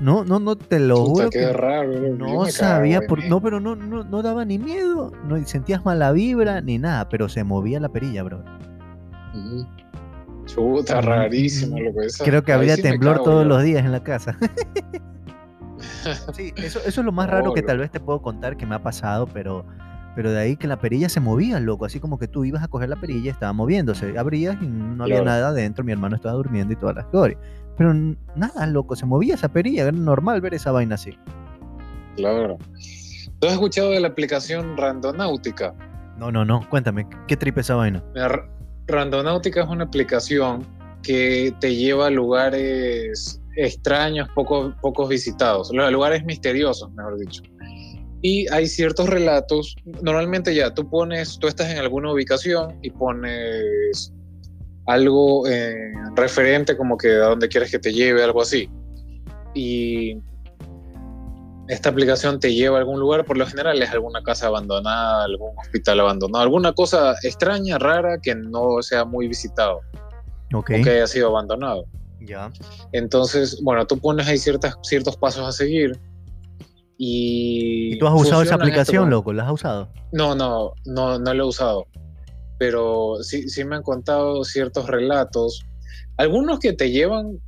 No, 0.00 0.24
no, 0.24 0.40
no, 0.40 0.56
te 0.56 0.80
lo 0.80 0.96
Puta, 1.04 1.12
juro 1.12 1.30
qué 1.30 1.38
que 1.38 1.52
raro. 1.52 1.92
no 2.16 2.46
sabía 2.46 3.00
por 3.02 3.24
no, 3.24 3.40
pero 3.40 3.60
no, 3.60 3.76
no, 3.76 4.02
no 4.04 4.22
daba 4.22 4.44
ni 4.44 4.58
miedo, 4.58 5.12
no 5.28 5.44
sentías 5.46 5.84
mala 5.84 6.10
vibra 6.10 6.60
ni 6.60 6.78
nada, 6.78 7.08
pero 7.08 7.28
se 7.28 7.44
movía 7.44 7.78
la 7.78 7.88
perilla, 7.88 8.24
bro. 8.24 8.44
Chuta, 10.46 11.00
rarísimo 11.00 11.78
lo 11.80 11.92
que 11.94 12.06
es. 12.06 12.18
Creo 12.18 12.42
que 12.42 12.52
habría 12.52 12.76
sí 12.76 12.82
temblor 12.82 13.14
cago 13.14 13.24
todos 13.24 13.42
yo. 13.44 13.48
los 13.48 13.62
días 13.62 13.84
en 13.84 13.92
la 13.92 14.02
casa. 14.02 14.36
sí, 16.34 16.52
eso, 16.56 16.78
eso 16.84 17.00
es 17.00 17.04
lo 17.04 17.12
más 17.12 17.28
raro 17.30 17.52
que 17.54 17.62
tal 17.62 17.78
vez 17.78 17.90
te 17.90 18.00
puedo 18.00 18.20
contar 18.22 18.56
que 18.56 18.66
me 18.66 18.74
ha 18.74 18.82
pasado, 18.82 19.26
pero, 19.26 19.64
pero 20.14 20.30
de 20.32 20.38
ahí 20.40 20.56
que 20.56 20.66
la 20.66 20.78
perilla 20.78 21.08
se 21.08 21.20
movía, 21.20 21.60
loco, 21.60 21.84
así 21.84 22.00
como 22.00 22.18
que 22.18 22.28
tú 22.28 22.44
ibas 22.44 22.62
a 22.62 22.68
coger 22.68 22.88
la 22.88 22.96
perilla 22.96 23.26
y 23.26 23.28
estaba 23.28 23.52
moviéndose, 23.52 24.16
abrías 24.18 24.56
y 24.60 24.66
no 24.66 25.04
había 25.04 25.16
Claro. 25.16 25.30
nada 25.30 25.48
adentro, 25.48 25.84
mi 25.84 25.92
hermano 25.92 26.16
estaba 26.16 26.34
durmiendo 26.34 26.72
y 26.72 26.76
toda 26.76 26.92
la 26.94 27.00
historia. 27.02 27.38
Pero 27.76 27.92
nada, 28.36 28.66
loco, 28.66 28.94
se 28.96 29.04
movía 29.06 29.34
esa 29.34 29.48
perilla, 29.48 29.82
era 29.82 29.92
normal 29.92 30.40
ver 30.40 30.54
esa 30.54 30.70
vaina 30.72 30.94
así. 30.94 31.18
Claro. 32.16 32.56
¿Tú 33.40 33.46
has 33.48 33.54
escuchado 33.54 33.90
de 33.90 34.00
la 34.00 34.08
aplicación 34.08 34.76
Randonáutica? 34.76 35.74
No, 36.16 36.30
no, 36.30 36.44
no, 36.44 36.60
cuéntame, 36.70 37.06
¿qué 37.26 37.36
tripe 37.36 37.62
esa 37.62 37.74
vaina? 37.74 38.02
Mira, 38.14 38.46
Randonáutica 38.86 39.62
es 39.62 39.68
una 39.68 39.84
aplicación 39.84 40.66
que 41.02 41.54
te 41.60 41.74
lleva 41.74 42.06
a 42.06 42.10
lugares 42.10 43.40
extraños, 43.56 44.28
poco, 44.34 44.74
pocos 44.80 45.08
visitados, 45.08 45.70
lu- 45.72 45.90
lugares 45.90 46.24
misteriosos, 46.24 46.90
mejor 46.92 47.18
dicho. 47.18 47.42
Y 48.22 48.46
hay 48.52 48.66
ciertos 48.66 49.08
relatos, 49.08 49.76
normalmente 50.02 50.54
ya 50.54 50.72
tú 50.72 50.88
pones, 50.88 51.38
tú 51.38 51.46
estás 51.46 51.70
en 51.70 51.78
alguna 51.78 52.10
ubicación 52.12 52.78
y 52.82 52.90
pones 52.90 54.12
algo 54.86 55.46
eh, 55.46 55.92
referente 56.16 56.76
como 56.76 56.96
que 56.96 57.12
a 57.12 57.26
dónde 57.28 57.48
quieres 57.48 57.70
que 57.70 57.78
te 57.78 57.92
lleve, 57.92 58.22
algo 58.22 58.40
así. 58.42 58.68
Y 59.54 60.16
esta 61.68 61.88
aplicación 61.88 62.40
te 62.40 62.52
lleva 62.54 62.76
a 62.76 62.80
algún 62.80 63.00
lugar, 63.00 63.24
por 63.24 63.38
lo 63.38 63.46
general 63.46 63.82
es 63.82 63.90
alguna 63.90 64.22
casa 64.22 64.48
abandonada, 64.48 65.24
algún 65.24 65.56
hospital 65.58 66.00
abandonado, 66.00 66.42
alguna 66.42 66.72
cosa 66.72 67.14
extraña, 67.22 67.78
rara, 67.78 68.18
que 68.22 68.34
no 68.34 68.82
sea 68.82 69.04
muy 69.04 69.28
visitado 69.28 69.80
Ok, 70.52 70.70
o 70.78 70.82
que 70.84 70.90
haya 70.90 71.06
sido 71.06 71.28
abandonado. 71.28 71.86
ya. 72.20 72.50
Entonces, 72.92 73.60
bueno, 73.62 73.86
tú 73.86 73.98
pones 73.98 74.26
ahí 74.28 74.36
ciertas, 74.38 74.74
ciertos 74.82 75.16
pasos 75.16 75.46
a 75.48 75.52
seguir 75.52 75.98
y... 76.98 77.94
¿Y 77.94 77.98
tú 77.98 78.06
has 78.06 78.14
usado 78.14 78.42
esa 78.42 78.54
esto 78.54 78.62
aplicación, 78.64 79.04
como- 79.04 79.10
loco? 79.10 79.32
¿La 79.32 79.44
has 79.46 79.52
usado? 79.52 79.88
No, 80.12 80.34
no, 80.34 80.72
no, 80.84 81.18
no 81.18 81.34
lo 81.34 81.44
he 81.44 81.48
usado, 81.48 81.86
pero 82.58 83.16
sí, 83.22 83.48
sí 83.48 83.64
me 83.64 83.76
han 83.76 83.82
contado 83.82 84.44
ciertos 84.44 84.86
relatos, 84.86 85.64
algunos 86.16 86.60
que 86.60 86.72
te 86.72 86.90
llevan 86.90 87.40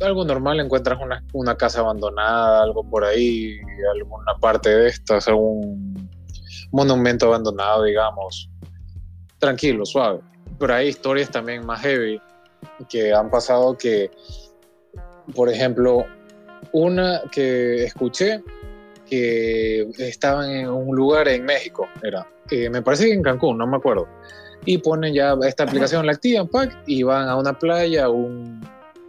algo 0.00 0.24
normal, 0.24 0.60
encuentras 0.60 0.98
una, 1.00 1.24
una 1.32 1.56
casa 1.56 1.80
abandonada, 1.80 2.62
algo 2.62 2.88
por 2.88 3.04
ahí, 3.04 3.58
alguna 3.94 4.36
parte 4.40 4.70
de 4.70 4.88
estas, 4.88 5.28
algún 5.28 6.10
monumento 6.72 7.26
abandonado, 7.26 7.84
digamos. 7.84 8.50
Tranquilo, 9.38 9.84
suave. 9.84 10.20
Pero 10.58 10.74
hay 10.74 10.88
historias 10.88 11.30
también 11.30 11.64
más 11.64 11.80
heavy, 11.80 12.20
que 12.88 13.12
han 13.12 13.30
pasado 13.30 13.76
que, 13.76 14.10
por 15.34 15.48
ejemplo, 15.48 16.04
una 16.72 17.22
que 17.30 17.84
escuché 17.84 18.42
que 19.08 19.88
estaban 19.98 20.50
en 20.50 20.68
un 20.68 20.94
lugar 20.96 21.28
en 21.28 21.44
México, 21.44 21.86
era, 22.02 22.26
eh, 22.50 22.68
me 22.68 22.82
parece 22.82 23.06
que 23.06 23.12
en 23.12 23.22
Cancún, 23.22 23.56
no 23.56 23.66
me 23.66 23.76
acuerdo, 23.76 24.08
y 24.64 24.78
ponen 24.78 25.14
ya 25.14 25.36
esta 25.46 25.62
aplicación, 25.62 26.04
la 26.06 26.12
activan, 26.12 26.48
pack, 26.48 26.76
y 26.86 27.04
van 27.04 27.28
a 27.28 27.36
una 27.36 27.56
playa, 27.56 28.08
un, 28.08 28.60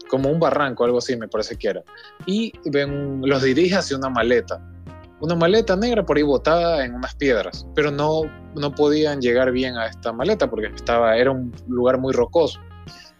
como 0.09 0.29
un 0.29 0.39
barranco, 0.39 0.83
algo 0.85 0.97
así, 0.99 1.15
me 1.17 1.27
parece 1.27 1.55
que 1.57 1.69
era, 1.69 1.83
y 2.25 2.51
ven, 2.71 3.21
los 3.23 3.43
dirige 3.43 3.75
hacia 3.75 3.97
una 3.97 4.09
maleta, 4.09 4.59
una 5.19 5.35
maleta 5.35 5.75
negra 5.75 6.05
por 6.05 6.17
ahí 6.17 6.23
botada 6.23 6.85
en 6.85 6.93
unas 6.93 7.15
piedras, 7.15 7.67
pero 7.75 7.89
no, 7.91 8.21
no 8.55 8.71
podían 8.73 9.19
llegar 9.21 9.51
bien 9.51 9.75
a 9.77 9.87
esta 9.87 10.13
maleta 10.13 10.49
porque 10.49 10.67
estaba, 10.67 11.17
era 11.17 11.31
un 11.31 11.51
lugar 11.67 11.97
muy 11.97 12.13
rocoso. 12.13 12.59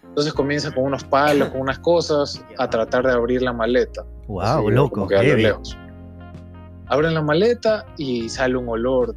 Entonces 0.04 0.32
comienzan 0.32 0.72
con 0.72 0.84
unos 0.84 1.04
palos, 1.04 1.48
con 1.50 1.60
unas 1.60 1.78
cosas, 1.80 2.42
a 2.58 2.68
tratar 2.70 3.06
de 3.06 3.12
abrir 3.12 3.42
la 3.42 3.52
maleta. 3.52 4.04
Wow, 4.26 4.42
Así, 4.42 4.70
loco. 4.70 5.06
que 5.06 5.16
a 5.16 5.22
lo 5.22 5.36
lejos. 5.36 5.76
Abren 6.86 7.14
la 7.14 7.22
maleta 7.22 7.84
y 7.98 8.28
sale 8.28 8.56
un 8.56 8.68
olor 8.68 9.14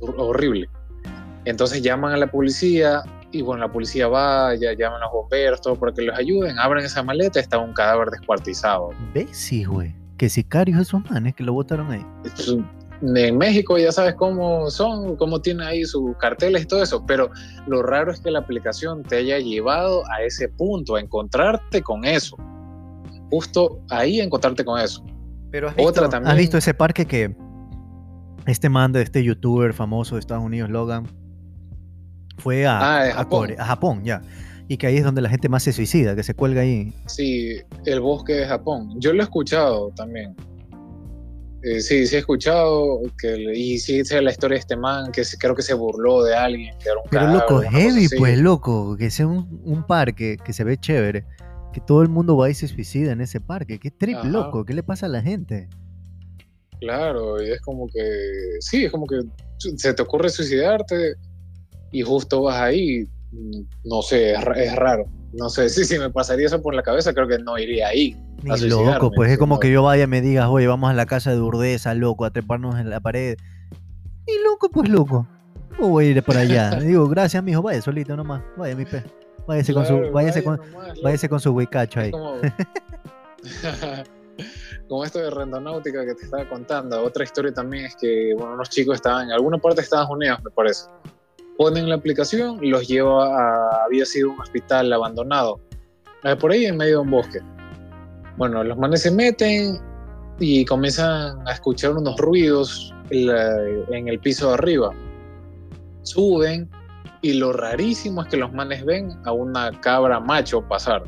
hor- 0.00 0.14
horrible. 0.18 0.68
Entonces 1.44 1.82
llaman 1.82 2.12
a 2.12 2.16
la 2.18 2.26
policía 2.30 3.02
y 3.32 3.42
bueno, 3.42 3.66
la 3.66 3.72
policía 3.72 4.08
va, 4.08 4.54
ya 4.54 4.72
llaman 4.74 5.00
a 5.00 5.06
los 5.06 5.12
bomberos, 5.12 5.60
todo 5.60 5.74
para 5.76 5.92
que 5.92 6.02
los 6.02 6.16
ayuden. 6.16 6.58
Abren 6.58 6.84
esa 6.84 7.02
maleta, 7.02 7.40
está 7.40 7.58
un 7.58 7.72
cadáver 7.72 8.10
descuartizado. 8.10 8.90
¿Ves? 9.14 9.28
Sí, 9.32 9.64
güey. 9.64 9.94
Que 10.18 10.28
sicarios 10.28 10.80
esos 10.80 11.02
manes 11.10 11.34
que 11.34 11.42
lo 11.42 11.54
botaron 11.54 11.90
ahí. 11.90 12.04
En 13.02 13.36
México 13.36 13.78
ya 13.78 13.90
sabes 13.90 14.14
cómo 14.14 14.70
son, 14.70 15.16
cómo 15.16 15.40
tienen 15.40 15.66
ahí 15.66 15.84
sus 15.84 16.16
carteles 16.18 16.62
y 16.62 16.66
todo 16.66 16.82
eso, 16.82 17.04
pero 17.04 17.30
lo 17.66 17.82
raro 17.82 18.12
es 18.12 18.20
que 18.20 18.30
la 18.30 18.38
aplicación 18.38 19.02
te 19.02 19.16
haya 19.16 19.38
llevado 19.40 20.04
a 20.08 20.22
ese 20.22 20.48
punto, 20.48 20.94
a 20.94 21.00
encontrarte 21.00 21.82
con 21.82 22.04
eso. 22.04 22.36
Justo 23.30 23.80
ahí 23.90 24.20
encontrarte 24.20 24.64
con 24.64 24.78
eso. 24.78 25.02
Pero 25.50 25.68
has 25.68 25.74
Otra 25.74 25.86
visto, 25.86 26.08
también. 26.10 26.30
¿Has 26.30 26.38
visto 26.38 26.58
ese 26.58 26.74
parque 26.74 27.06
que 27.06 27.34
este 28.46 28.68
man 28.68 28.92
de 28.92 29.02
este 29.02 29.24
youtuber 29.24 29.72
famoso 29.72 30.14
de 30.14 30.20
Estados 30.20 30.44
Unidos, 30.44 30.70
Logan, 30.70 31.06
fue 32.42 32.66
a, 32.66 32.78
Ah, 32.78 33.02
a 33.08 33.12
Japón. 33.14 33.40
Corea- 33.48 33.62
a 33.62 33.66
Japón, 33.66 34.04
ya? 34.04 34.20
Y 34.68 34.76
que 34.76 34.86
ahí 34.86 34.96
es 34.96 35.04
donde 35.04 35.20
la 35.22 35.28
gente 35.28 35.48
más 35.48 35.62
se 35.62 35.72
suicida, 35.72 36.14
que 36.16 36.22
se 36.22 36.34
cuelga 36.34 36.62
ahí. 36.62 36.92
Sí, 37.06 37.56
el 37.86 38.00
bosque 38.00 38.32
de 38.34 38.46
Japón. 38.46 38.94
Yo 39.00 39.12
lo 39.12 39.20
he 39.20 39.24
escuchado 39.24 39.90
también. 39.96 40.34
Eh, 41.64 41.80
sí, 41.80 42.06
sí 42.06 42.16
he 42.16 42.18
escuchado 42.18 43.00
que 43.20 43.36
y 43.54 43.78
sí 43.78 44.04
sé 44.04 44.20
la 44.20 44.32
historia 44.32 44.56
de 44.56 44.60
este 44.60 44.76
man 44.76 45.12
que 45.12 45.24
se- 45.24 45.36
creo 45.38 45.54
que 45.54 45.62
se 45.62 45.74
burló 45.74 46.24
de 46.24 46.34
alguien 46.34 46.76
que 46.78 46.88
era 46.88 46.98
un 46.98 47.08
Pero 47.08 47.26
loco, 47.28 47.60
heavy, 47.60 48.08
pues 48.18 48.36
loco, 48.38 48.96
que 48.96 49.10
sea 49.12 49.28
un, 49.28 49.60
un 49.64 49.86
parque 49.86 50.38
que 50.44 50.52
se 50.52 50.64
ve 50.64 50.76
chévere, 50.76 51.24
que 51.72 51.80
todo 51.80 52.02
el 52.02 52.08
mundo 52.08 52.36
va 52.36 52.50
y 52.50 52.54
se 52.54 52.66
suicida 52.66 53.12
en 53.12 53.20
ese 53.20 53.40
parque. 53.40 53.78
Qué 53.78 53.92
trip, 53.92 54.16
Ajá. 54.16 54.28
loco, 54.28 54.64
¿qué 54.64 54.74
le 54.74 54.82
pasa 54.82 55.06
a 55.06 55.08
la 55.08 55.22
gente? 55.22 55.68
Claro, 56.80 57.40
y 57.40 57.50
es 57.52 57.60
como 57.60 57.86
que 57.86 58.02
sí, 58.58 58.84
es 58.86 58.90
como 58.90 59.06
que 59.06 59.20
se 59.76 59.94
te 59.94 60.02
ocurre 60.02 60.30
suicidarte 60.30 61.14
y 61.92 62.02
justo 62.02 62.42
vas 62.42 62.60
ahí, 62.60 63.06
mm, 63.30 63.60
no 63.84 64.02
sé, 64.02 64.32
es, 64.32 64.40
ra- 64.42 64.60
es 64.60 64.74
raro. 64.74 65.04
No 65.32 65.48
sé, 65.48 65.68
sí, 65.70 65.84
si 65.84 65.98
me 65.98 66.10
pasaría 66.10 66.46
eso 66.46 66.60
por 66.60 66.74
la 66.74 66.82
cabeza, 66.82 67.12
creo 67.14 67.28
que 67.28 67.38
no 67.38 67.56
iría 67.58 67.88
ahí. 67.88 68.16
Ni 68.42 68.68
loco, 68.68 69.12
pues 69.12 69.30
es 69.30 69.38
como 69.38 69.60
que 69.60 69.70
yo 69.70 69.84
vaya 69.84 70.04
y 70.04 70.06
me 70.08 70.20
digas, 70.20 70.48
oye, 70.48 70.66
vamos 70.66 70.90
a 70.90 70.94
la 70.94 71.06
casa 71.06 71.30
de 71.30 71.40
Urdesa, 71.40 71.94
loco, 71.94 72.24
a 72.24 72.30
treparnos 72.32 72.78
en 72.80 72.90
la 72.90 72.98
pared. 72.98 73.36
Y 74.26 74.42
loco, 74.44 74.68
pues 74.68 74.88
loco. 74.88 75.28
¿Cómo 75.76 75.90
voy 75.90 76.06
a 76.06 76.10
ir 76.10 76.22
para 76.24 76.40
allá? 76.40 76.70
Digo, 76.80 77.06
gracias, 77.08 77.42
mijo, 77.44 77.62
vaya 77.62 77.80
solito 77.80 78.16
nomás. 78.16 78.42
Vaya, 78.56 78.74
mi 78.74 78.84
pe. 78.84 79.04
Váyase 79.46 79.72
con 79.74 79.84
su, 79.86 79.96
Claro, 79.96 80.12
váyase 80.12 80.42
vaya 80.42 80.58
con, 80.58 80.72
nomás, 80.72 81.00
váyase 81.02 81.28
con 81.28 81.40
su 81.40 81.50
huicacho 81.52 82.00
ahí. 82.00 82.10
como, 82.10 82.34
como 84.88 85.04
esto 85.04 85.18
de 85.20 85.30
rendonáutica 85.30 86.04
que 86.04 86.14
te 86.14 86.24
estaba 86.24 86.48
contando. 86.48 87.02
Otra 87.02 87.24
historia 87.24 87.52
también 87.52 87.86
es 87.86 87.96
que 87.96 88.32
bueno, 88.36 88.54
unos 88.54 88.70
chicos 88.70 88.96
estaban 88.96 89.26
en 89.26 89.32
alguna 89.32 89.58
parte 89.58 89.76
de 89.76 89.82
Estados 89.82 90.10
Unidos, 90.10 90.38
me 90.44 90.50
parece. 90.50 90.84
Ponen 91.62 91.88
la 91.88 91.94
aplicación, 91.94 92.58
los 92.60 92.88
lleva 92.88 93.24
a. 93.24 93.84
Había 93.84 94.04
sido 94.04 94.32
un 94.32 94.40
hospital 94.40 94.92
abandonado, 94.92 95.60
eh, 96.24 96.34
por 96.34 96.50
ahí 96.50 96.66
en 96.66 96.76
medio 96.76 96.94
de 96.94 96.98
un 96.98 97.10
bosque. 97.12 97.38
Bueno, 98.36 98.64
los 98.64 98.76
manes 98.76 99.02
se 99.02 99.12
meten 99.12 99.78
y 100.40 100.64
comienzan 100.64 101.46
a 101.46 101.52
escuchar 101.52 101.92
unos 101.92 102.16
ruidos 102.16 102.92
en, 103.10 104.08
el 104.08 104.18
piso 104.18 104.48
de 104.48 104.54
arriba. 104.54 104.90
Suben 106.02 106.68
y 107.20 107.34
lo 107.34 107.52
rarísimo 107.52 108.22
es 108.22 108.28
que 108.28 108.38
los 108.38 108.52
manes 108.52 108.84
ven 108.84 109.16
a 109.24 109.30
una 109.30 109.70
cabra 109.82 110.18
macho 110.18 110.66
pasar 110.66 111.04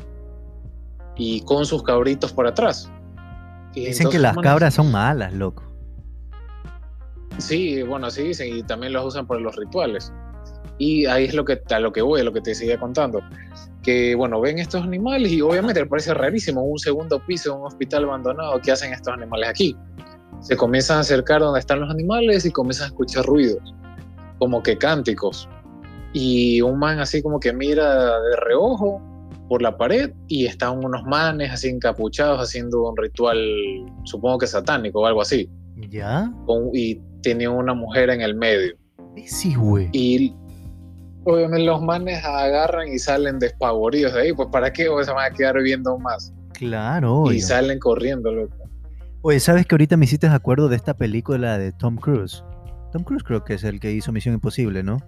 y 1.17 1.41
con 1.41 1.65
sus 1.65 1.83
cabritos 1.83 2.31
por 2.31 2.47
atrás. 2.47 2.89
Y 3.73 3.87
Dicen 3.87 4.09
que 4.09 4.19
las 4.19 4.33
manes, 4.37 4.49
cabras 4.49 4.73
son 4.73 4.89
malas, 4.89 5.33
loco. 5.33 5.63
Sí, 7.39 7.83
bueno, 7.83 8.09
sí 8.09 8.23
dicen 8.23 8.55
y 8.55 8.63
también 8.63 8.93
los 8.93 9.03
usan 9.03 9.27
para 9.27 9.41
los 9.41 9.53
rituales. 9.57 10.13
Y 10.77 11.05
ahí 11.05 11.25
es 11.25 11.33
lo 11.33 11.45
que, 11.45 11.61
a 11.69 11.79
lo 11.79 11.91
que 11.91 12.01
voy, 12.01 12.21
a 12.21 12.23
lo 12.23 12.33
que 12.33 12.41
te 12.41 12.53
seguía 12.53 12.79
contando. 12.79 13.21
Que, 13.81 14.15
bueno, 14.15 14.41
ven 14.41 14.59
estos 14.59 14.83
animales 14.83 15.31
y 15.31 15.41
obviamente 15.41 15.79
les 15.79 15.89
parece 15.89 16.13
rarísimo 16.13 16.61
un 16.63 16.79
segundo 16.79 17.19
piso 17.25 17.51
de 17.53 17.59
un 17.59 17.67
hospital 17.67 18.03
abandonado. 18.05 18.59
¿Qué 18.61 18.71
hacen 18.71 18.91
estos 18.93 19.13
animales 19.13 19.49
aquí? 19.49 19.75
Se 20.41 20.57
comienzan 20.57 20.97
a 20.97 20.99
acercar 21.01 21.39
donde 21.41 21.59
están 21.59 21.79
los 21.79 21.89
animales 21.89 22.45
y 22.45 22.51
comienzan 22.51 22.85
a 22.85 22.87
escuchar 22.87 23.25
ruidos, 23.25 23.73
como 24.39 24.61
que 24.63 24.77
cánticos. 24.77 25.47
Y 26.13 26.61
un 26.61 26.77
man 26.79 26.99
así 26.99 27.21
como 27.21 27.39
que 27.39 27.53
mira 27.53 28.19
de 28.21 28.35
reojo 28.37 29.01
por 29.47 29.61
la 29.61 29.77
pared 29.77 30.11
y 30.27 30.45
están 30.45 30.83
unos 30.83 31.03
manes 31.03 31.51
así 31.51 31.69
encapuchados 31.69 32.39
haciendo 32.41 32.89
un 32.89 32.97
ritual, 32.97 33.37
supongo 34.03 34.39
que 34.39 34.47
satánico 34.47 35.01
o 35.01 35.05
algo 35.05 35.21
así. 35.21 35.49
¿Ya? 35.89 36.31
con- 36.45 36.69
y 36.73 36.95
tenía 37.21 37.49
una 37.51 37.73
mujer 37.73 38.09
en 38.09 38.21
el 38.21 38.33
medio. 38.35 38.75
Sí, 39.27 39.55
güey. 39.55 39.89
Y 39.91 40.33
obviamente 41.25 41.65
los 41.65 41.81
manes 41.81 42.23
agarran 42.23 42.87
y 42.87 42.99
salen 42.99 43.39
despavoridos 43.39 44.13
de 44.13 44.21
ahí, 44.21 44.33
pues 44.33 44.47
¿para 44.51 44.71
qué? 44.71 44.87
O 44.87 45.03
se 45.03 45.11
van 45.11 45.31
a 45.31 45.35
quedar 45.35 45.61
viendo 45.61 45.97
más. 45.97 46.31
Claro. 46.53 47.31
Y 47.31 47.41
salen 47.41 47.79
corriendo, 47.79 48.31
loco. 48.31 48.55
Oye, 49.21 49.39
¿sabes 49.39 49.65
que 49.65 49.75
ahorita 49.75 49.97
me 49.97 50.05
hiciste 50.05 50.27
acuerdo 50.27 50.69
de 50.69 50.75
esta 50.75 50.95
película 50.95 51.57
de 51.57 51.71
Tom 51.71 51.97
Cruise? 51.97 52.43
Tom 52.93 53.03
Cruise 53.03 53.23
creo 53.23 53.43
que 53.43 53.55
es 53.55 53.63
el 53.63 53.79
que 53.79 53.91
hizo 53.91 54.11
Misión 54.11 54.35
Imposible, 54.35 54.83
¿no? 54.83 54.99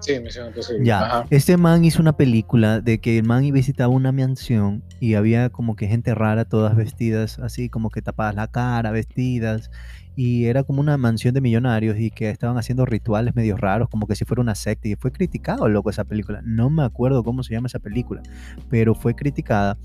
Sí, 0.00 0.18
Misión 0.20 0.48
Imposible. 0.48 0.84
Ya, 0.84 1.00
Ajá. 1.00 1.26
este 1.30 1.56
man 1.56 1.84
hizo 1.84 2.00
una 2.00 2.12
película 2.12 2.80
de 2.80 3.00
que 3.00 3.18
el 3.18 3.24
man 3.24 3.50
visitaba 3.52 3.92
una 3.92 4.12
mansión 4.12 4.82
y 5.00 5.14
había 5.14 5.50
como 5.50 5.74
que 5.76 5.88
gente 5.88 6.14
rara, 6.14 6.44
todas 6.44 6.76
vestidas 6.76 7.38
así, 7.40 7.68
como 7.68 7.90
que 7.90 8.00
tapadas 8.02 8.34
la 8.34 8.46
cara, 8.48 8.90
vestidas, 8.90 9.70
y 10.14 10.46
era 10.46 10.62
como 10.62 10.80
una 10.80 10.96
mansión 10.96 11.34
de 11.34 11.40
millonarios 11.40 11.98
y 11.98 12.10
que 12.10 12.30
estaban 12.30 12.58
haciendo 12.58 12.86
rituales 12.86 13.34
medio 13.34 13.56
raros, 13.56 13.88
como 13.88 14.06
que 14.06 14.14
si 14.16 14.24
fuera 14.24 14.40
una 14.40 14.54
secta, 14.54 14.88
y 14.88 14.94
fue 14.96 15.10
criticado, 15.12 15.68
loco, 15.68 15.90
esa 15.90 16.04
película. 16.04 16.42
No 16.44 16.70
me 16.70 16.84
acuerdo 16.84 17.24
cómo 17.24 17.42
se 17.42 17.54
llama 17.54 17.66
esa 17.66 17.78
película, 17.80 18.22
pero 18.68 18.94
fue 18.94 19.14
criticada. 19.14 19.78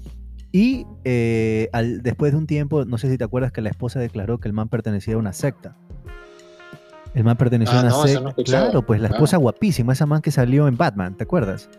Y 0.52 0.86
eh, 1.04 1.70
al- 1.74 2.04
después 2.04 2.32
de 2.32 2.38
un 2.38 2.46
tiempo, 2.48 2.86
no 2.86 2.98
sé 3.00 3.10
si 3.10 3.18
te 3.18 3.24
acuerdas 3.24 3.52
que 3.52 3.62
la 3.62 3.70
esposa 3.70 4.00
declaró 4.00 4.40
que 4.40 4.48
el 4.48 4.54
man 4.54 4.70
pertenecía 4.70 5.16
a 5.16 5.18
una 5.18 5.34
secta. 5.34 5.76
El 7.14 7.24
man 7.24 7.38
pertenecía 7.38 7.76
Ah, 7.76 7.80
a 7.80 7.84
una 7.84 7.90
no, 7.92 8.04
secta. 8.08 8.22
no 8.24 8.34
claro, 8.44 8.82
pues 8.86 9.00
la 9.02 9.08
Ah. 9.10 9.12
esposa 9.12 9.38
guapísima, 9.38 9.94
esa 9.94 10.06
man 10.06 10.22
que 10.22 10.32
salió 10.32 10.68
en 10.68 10.78
Batman, 10.78 11.16
¿te 11.16 11.24
acuerdas? 11.24 11.70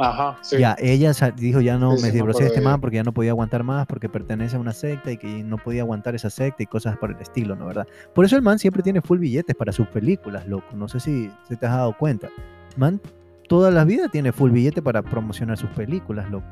Ajá, 0.00 0.38
sí. 0.42 0.58
Ya, 0.58 0.76
ella 0.78 1.10
dijo 1.36 1.60
ya 1.60 1.76
no 1.76 1.96
Sí, 1.96 2.04
me 2.04 2.12
divorcié 2.12 2.42
de 2.44 2.46
este 2.50 2.60
de 2.60 2.64
man 2.64 2.74
ella. 2.74 2.80
porque 2.80 2.96
ya 2.98 3.02
no 3.02 3.12
podía 3.12 3.32
aguantar 3.32 3.64
más, 3.64 3.84
porque 3.88 4.08
pertenece 4.08 4.54
a 4.54 4.60
una 4.60 4.72
secta 4.72 5.10
y 5.10 5.16
que 5.16 5.42
no 5.42 5.58
podía 5.58 5.82
aguantar 5.82 6.14
esa 6.14 6.30
secta 6.30 6.62
y 6.62 6.66
cosas 6.66 6.96
por 6.98 7.10
el 7.10 7.16
estilo, 7.20 7.56
¿no? 7.56 7.66
¿Verdad? 7.66 7.84
Por 8.14 8.24
eso 8.24 8.36
el 8.36 8.42
man 8.42 8.60
siempre 8.60 8.84
tiene 8.84 9.00
full 9.00 9.18
billetes 9.18 9.56
para 9.56 9.72
sus 9.72 9.88
películas, 9.88 10.46
loco. 10.46 10.66
No 10.76 10.86
sé 10.86 11.00
si, 11.00 11.28
si 11.48 11.56
te 11.56 11.66
has 11.66 11.72
dado 11.72 11.96
cuenta. 11.98 12.28
Man, 12.76 13.00
toda 13.48 13.72
la 13.72 13.82
vida 13.84 14.06
tiene 14.08 14.30
full 14.30 14.52
billete 14.52 14.80
para 14.82 15.02
promocionar 15.02 15.58
sus 15.58 15.70
películas, 15.70 16.30
loco. 16.30 16.46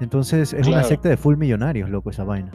Entonces 0.00 0.54
es 0.54 0.66
una 0.66 0.82
secta 0.82 1.10
de 1.10 1.18
full 1.18 1.36
millonarios, 1.36 1.90
loco, 1.90 2.08
esa 2.08 2.24
vaina. 2.24 2.50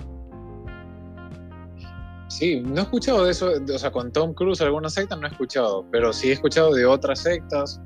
Sí, 2.36 2.60
no 2.60 2.82
he 2.82 2.84
escuchado 2.84 3.24
de 3.24 3.32
eso, 3.32 3.50
o 3.74 3.78
sea, 3.80 3.92
con 3.92 4.12
Tom 4.12 4.34
Cruise 4.34 4.60
alguna 4.60 4.90
secta 4.90 5.16
no 5.16 5.26
he 5.26 5.30
escuchado, 5.30 5.86
pero 5.90 6.12
sí 6.12 6.32
he 6.32 6.34
escuchado 6.34 6.74
de 6.74 6.86
otras 6.86 7.20
sectas 7.20 7.80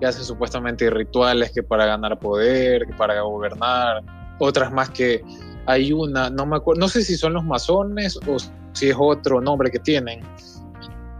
que 0.00 0.06
hacen 0.06 0.24
supuestamente 0.24 0.88
rituales 0.88 1.52
que 1.52 1.62
para 1.62 1.84
ganar 1.84 2.18
poder, 2.18 2.86
que 2.86 2.94
para 2.94 3.20
gobernar, 3.20 4.02
otras 4.38 4.72
más 4.72 4.88
que 4.88 5.22
hay 5.66 5.92
una, 5.92 6.30
no 6.30 6.46
me 6.46 6.56
acuerdo, 6.56 6.80
no 6.80 6.88
sé 6.88 7.02
si 7.02 7.18
son 7.18 7.34
los 7.34 7.44
masones 7.44 8.18
o 8.26 8.38
si 8.72 8.88
es 8.88 8.96
otro 8.98 9.42
nombre 9.42 9.70
que 9.70 9.78
tienen, 9.78 10.22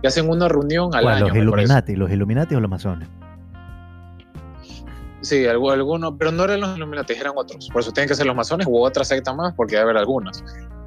que 0.00 0.08
hacen 0.08 0.30
una 0.30 0.48
reunión 0.48 0.94
al 0.94 1.02
¿Cuál, 1.02 1.16
año. 1.16 1.28
los. 1.28 1.36
Illuminati, 1.36 1.94
los 1.94 2.10
Illuminati 2.10 2.54
o 2.54 2.60
los 2.60 2.70
masones. 2.70 3.06
Sí, 5.20 5.46
algo, 5.46 5.72
algunos, 5.72 6.14
pero 6.18 6.32
no 6.32 6.44
eran 6.44 6.60
los 6.62 6.74
Illuminati, 6.78 7.12
eran 7.12 7.34
otros. 7.36 7.68
Por 7.70 7.82
eso 7.82 7.92
tienen 7.92 8.08
que 8.08 8.14
ser 8.14 8.24
los 8.24 8.34
masones 8.34 8.66
u 8.66 8.78
otra 8.78 9.04
secta 9.04 9.34
más, 9.34 9.52
porque 9.52 9.72
debe 9.76 9.90
haber 9.90 9.98
algunas. 9.98 10.42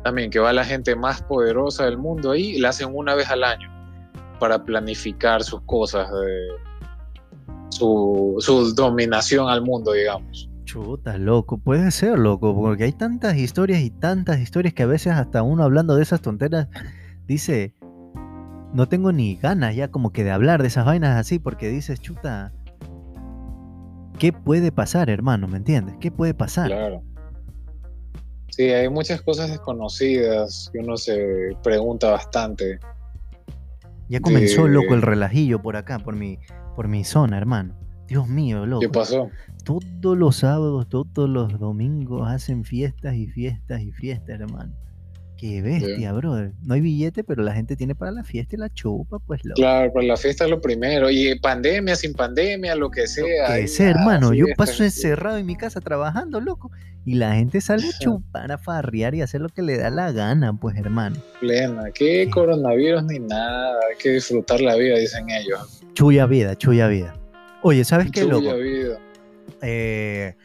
También 0.05 0.29
que 0.29 0.37
va 0.37 0.53
la 0.53 0.63
gente 0.63 0.95
más 0.95 1.23
poderosa 1.23 1.85
del 1.85 1.97
mundo 1.97 2.29
ahí 2.29 2.51
y 2.51 2.59
la 2.59 2.69
hacen 2.69 2.89
una 2.93 3.15
vez 3.15 3.27
al 3.31 3.43
año 3.43 3.67
para 4.39 4.63
planificar 4.63 5.41
sus 5.41 5.61
cosas, 5.61 6.07
de, 6.11 6.47
su, 7.69 8.35
su 8.37 8.75
dominación 8.75 9.49
al 9.49 9.63
mundo, 9.63 9.93
digamos. 9.93 10.47
Chuta, 10.65 11.17
loco, 11.17 11.57
puede 11.57 11.89
ser, 11.89 12.19
loco, 12.19 12.55
porque 12.55 12.83
hay 12.83 12.91
tantas 12.91 13.35
historias 13.37 13.81
y 13.81 13.89
tantas 13.89 14.39
historias 14.41 14.75
que 14.75 14.83
a 14.83 14.85
veces 14.85 15.13
hasta 15.13 15.41
uno 15.41 15.63
hablando 15.63 15.95
de 15.95 16.03
esas 16.03 16.21
tonteras 16.21 16.67
dice, 17.25 17.73
no 18.73 18.87
tengo 18.87 19.11
ni 19.11 19.37
ganas 19.37 19.75
ya 19.75 19.87
como 19.87 20.11
que 20.11 20.23
de 20.23 20.29
hablar 20.29 20.61
de 20.61 20.67
esas 20.67 20.85
vainas 20.85 21.17
así, 21.17 21.39
porque 21.39 21.69
dices, 21.69 21.99
chuta, 21.99 22.53
¿qué 24.19 24.31
puede 24.31 24.71
pasar, 24.71 25.09
hermano? 25.09 25.47
¿Me 25.47 25.57
entiendes? 25.57 25.97
¿Qué 25.99 26.11
puede 26.11 26.35
pasar? 26.35 26.67
Claro. 26.67 27.01
Sí, 28.55 28.63
hay 28.69 28.87
muchas 28.87 29.21
cosas 29.21 29.49
desconocidas 29.51 30.69
que 30.71 30.79
uno 30.79 30.95
se 30.95 31.49
pregunta 31.61 32.11
bastante. 32.11 32.79
Ya 34.07 34.21
comenzó, 34.21 34.63
de- 34.63 34.69
loco, 34.69 34.93
el 34.93 35.01
relajillo 35.01 35.61
por 35.61 35.75
acá, 35.75 35.99
por 35.99 36.15
mi, 36.15 36.39
por 36.73 36.87
mi 36.87 37.03
zona, 37.03 37.37
hermano. 37.37 37.75
Dios 38.07 38.29
mío, 38.29 38.65
loco. 38.65 38.79
¿Qué 38.79 38.87
pasó? 38.87 39.29
Todos 39.65 40.17
los 40.17 40.37
sábados, 40.37 40.87
todos 40.87 41.27
los 41.27 41.59
domingos 41.59 42.29
hacen 42.29 42.63
fiestas 42.63 43.15
y 43.15 43.27
fiestas 43.27 43.81
y 43.81 43.91
fiestas, 43.91 44.39
hermano. 44.39 44.71
Qué 45.47 45.61
bestia, 45.61 46.11
brother. 46.11 46.53
No 46.63 46.73
hay 46.73 46.81
billete, 46.81 47.23
pero 47.23 47.43
la 47.43 47.53
gente 47.53 47.75
tiene 47.75 47.93
para 47.93 48.11
la 48.11 48.23
fiesta 48.23 48.55
y 48.55 48.59
la 48.59 48.69
chupa, 48.73 49.19
pues 49.19 49.45
loco. 49.45 49.55
Claro, 49.55 49.91
pues 49.93 50.07
la 50.07 50.17
fiesta 50.17 50.45
es 50.45 50.49
lo 50.49 50.59
primero. 50.59 51.09
Y 51.11 51.37
pandemia, 51.39 51.95
sin 51.95 52.13
pandemia, 52.13 52.75
lo 52.75 52.89
que 52.89 53.05
sea. 53.07 53.25
que 53.47 53.53
ahí, 53.53 53.67
sea, 53.67 53.87
ah, 53.87 53.91
hermano. 53.91 54.33
Yo 54.33 54.45
paso 54.57 54.83
encerrado 54.83 55.37
en 55.37 55.45
mi 55.45 55.55
casa 55.55 55.81
trabajando, 55.81 56.41
loco. 56.41 56.71
Y 57.05 57.15
la 57.15 57.35
gente 57.35 57.61
sale 57.61 57.83
a 57.87 57.91
chupar, 57.99 58.51
a 58.51 58.57
farrear 58.57 59.13
y 59.13 59.21
hacer 59.21 59.41
lo 59.41 59.49
que 59.49 59.61
le 59.61 59.77
da 59.77 59.91
la 59.91 60.11
gana, 60.11 60.51
pues, 60.59 60.75
hermano. 60.77 61.17
Plena. 61.39 61.83
¿Qué 61.93 62.23
Sí. 62.25 62.31
coronavirus 62.31 63.03
ni 63.03 63.19
nada? 63.19 63.75
Hay 63.91 63.97
que 63.99 64.09
disfrutar 64.09 64.61
la 64.61 64.75
vida, 64.75 64.97
dicen 64.97 65.29
ellos. 65.29 65.83
Chuya 65.93 66.25
vida, 66.25 66.55
chuya 66.55 66.87
vida. 66.87 67.13
Oye, 67.61 67.85
¿sabes 67.85 68.09
qué, 68.11 68.21
Chuya 68.21 68.33
loco? 68.33 68.57
vida. 68.57 68.99
Eh, 69.61 70.35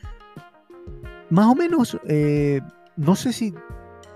más 1.30 1.46
o 1.46 1.54
menos, 1.54 1.98
eh, 2.06 2.60
no 2.96 3.16
sé 3.16 3.32
si 3.32 3.54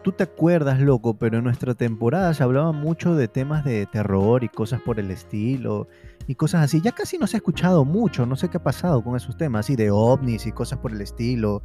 tú 0.05 0.13
te 0.13 0.23
acuerdas, 0.23 0.81
loco, 0.81 1.15
pero 1.15 1.39
en 1.39 1.45
nuestra 1.45 1.75
temporada 1.75 2.33
se 2.35 2.43
hablaba 2.43 2.73
mucho 2.73 3.17
de 3.17 3.27
temas 3.27 3.65
de 3.65 3.87
terror 3.87 4.45
y 4.45 4.49
cosas 4.49 4.81
por 4.83 5.01
el 5.01 5.11
estilo 5.11 5.89
y 6.29 6.35
cosas 6.35 6.63
así. 6.63 6.81
Ya 6.83 6.93
casi 6.93 7.19
no 7.19 7.27
se 7.27 7.37
ha 7.37 7.39
escuchado 7.39 7.85
mucho, 7.85 8.27
no 8.27 8.37
sé 8.37 8.49
qué 8.51 8.59
ha 8.59 8.63
pasado 8.63 9.03
con 9.03 9.17
esos 9.17 9.37
temas, 9.37 9.65
así 9.65 9.77
de 9.77 9.91
ovnis 9.91 10.47
y 10.47 10.53
cosas 10.53 10.79
por 10.79 10.93
el 10.93 11.01
estilo. 11.01 11.63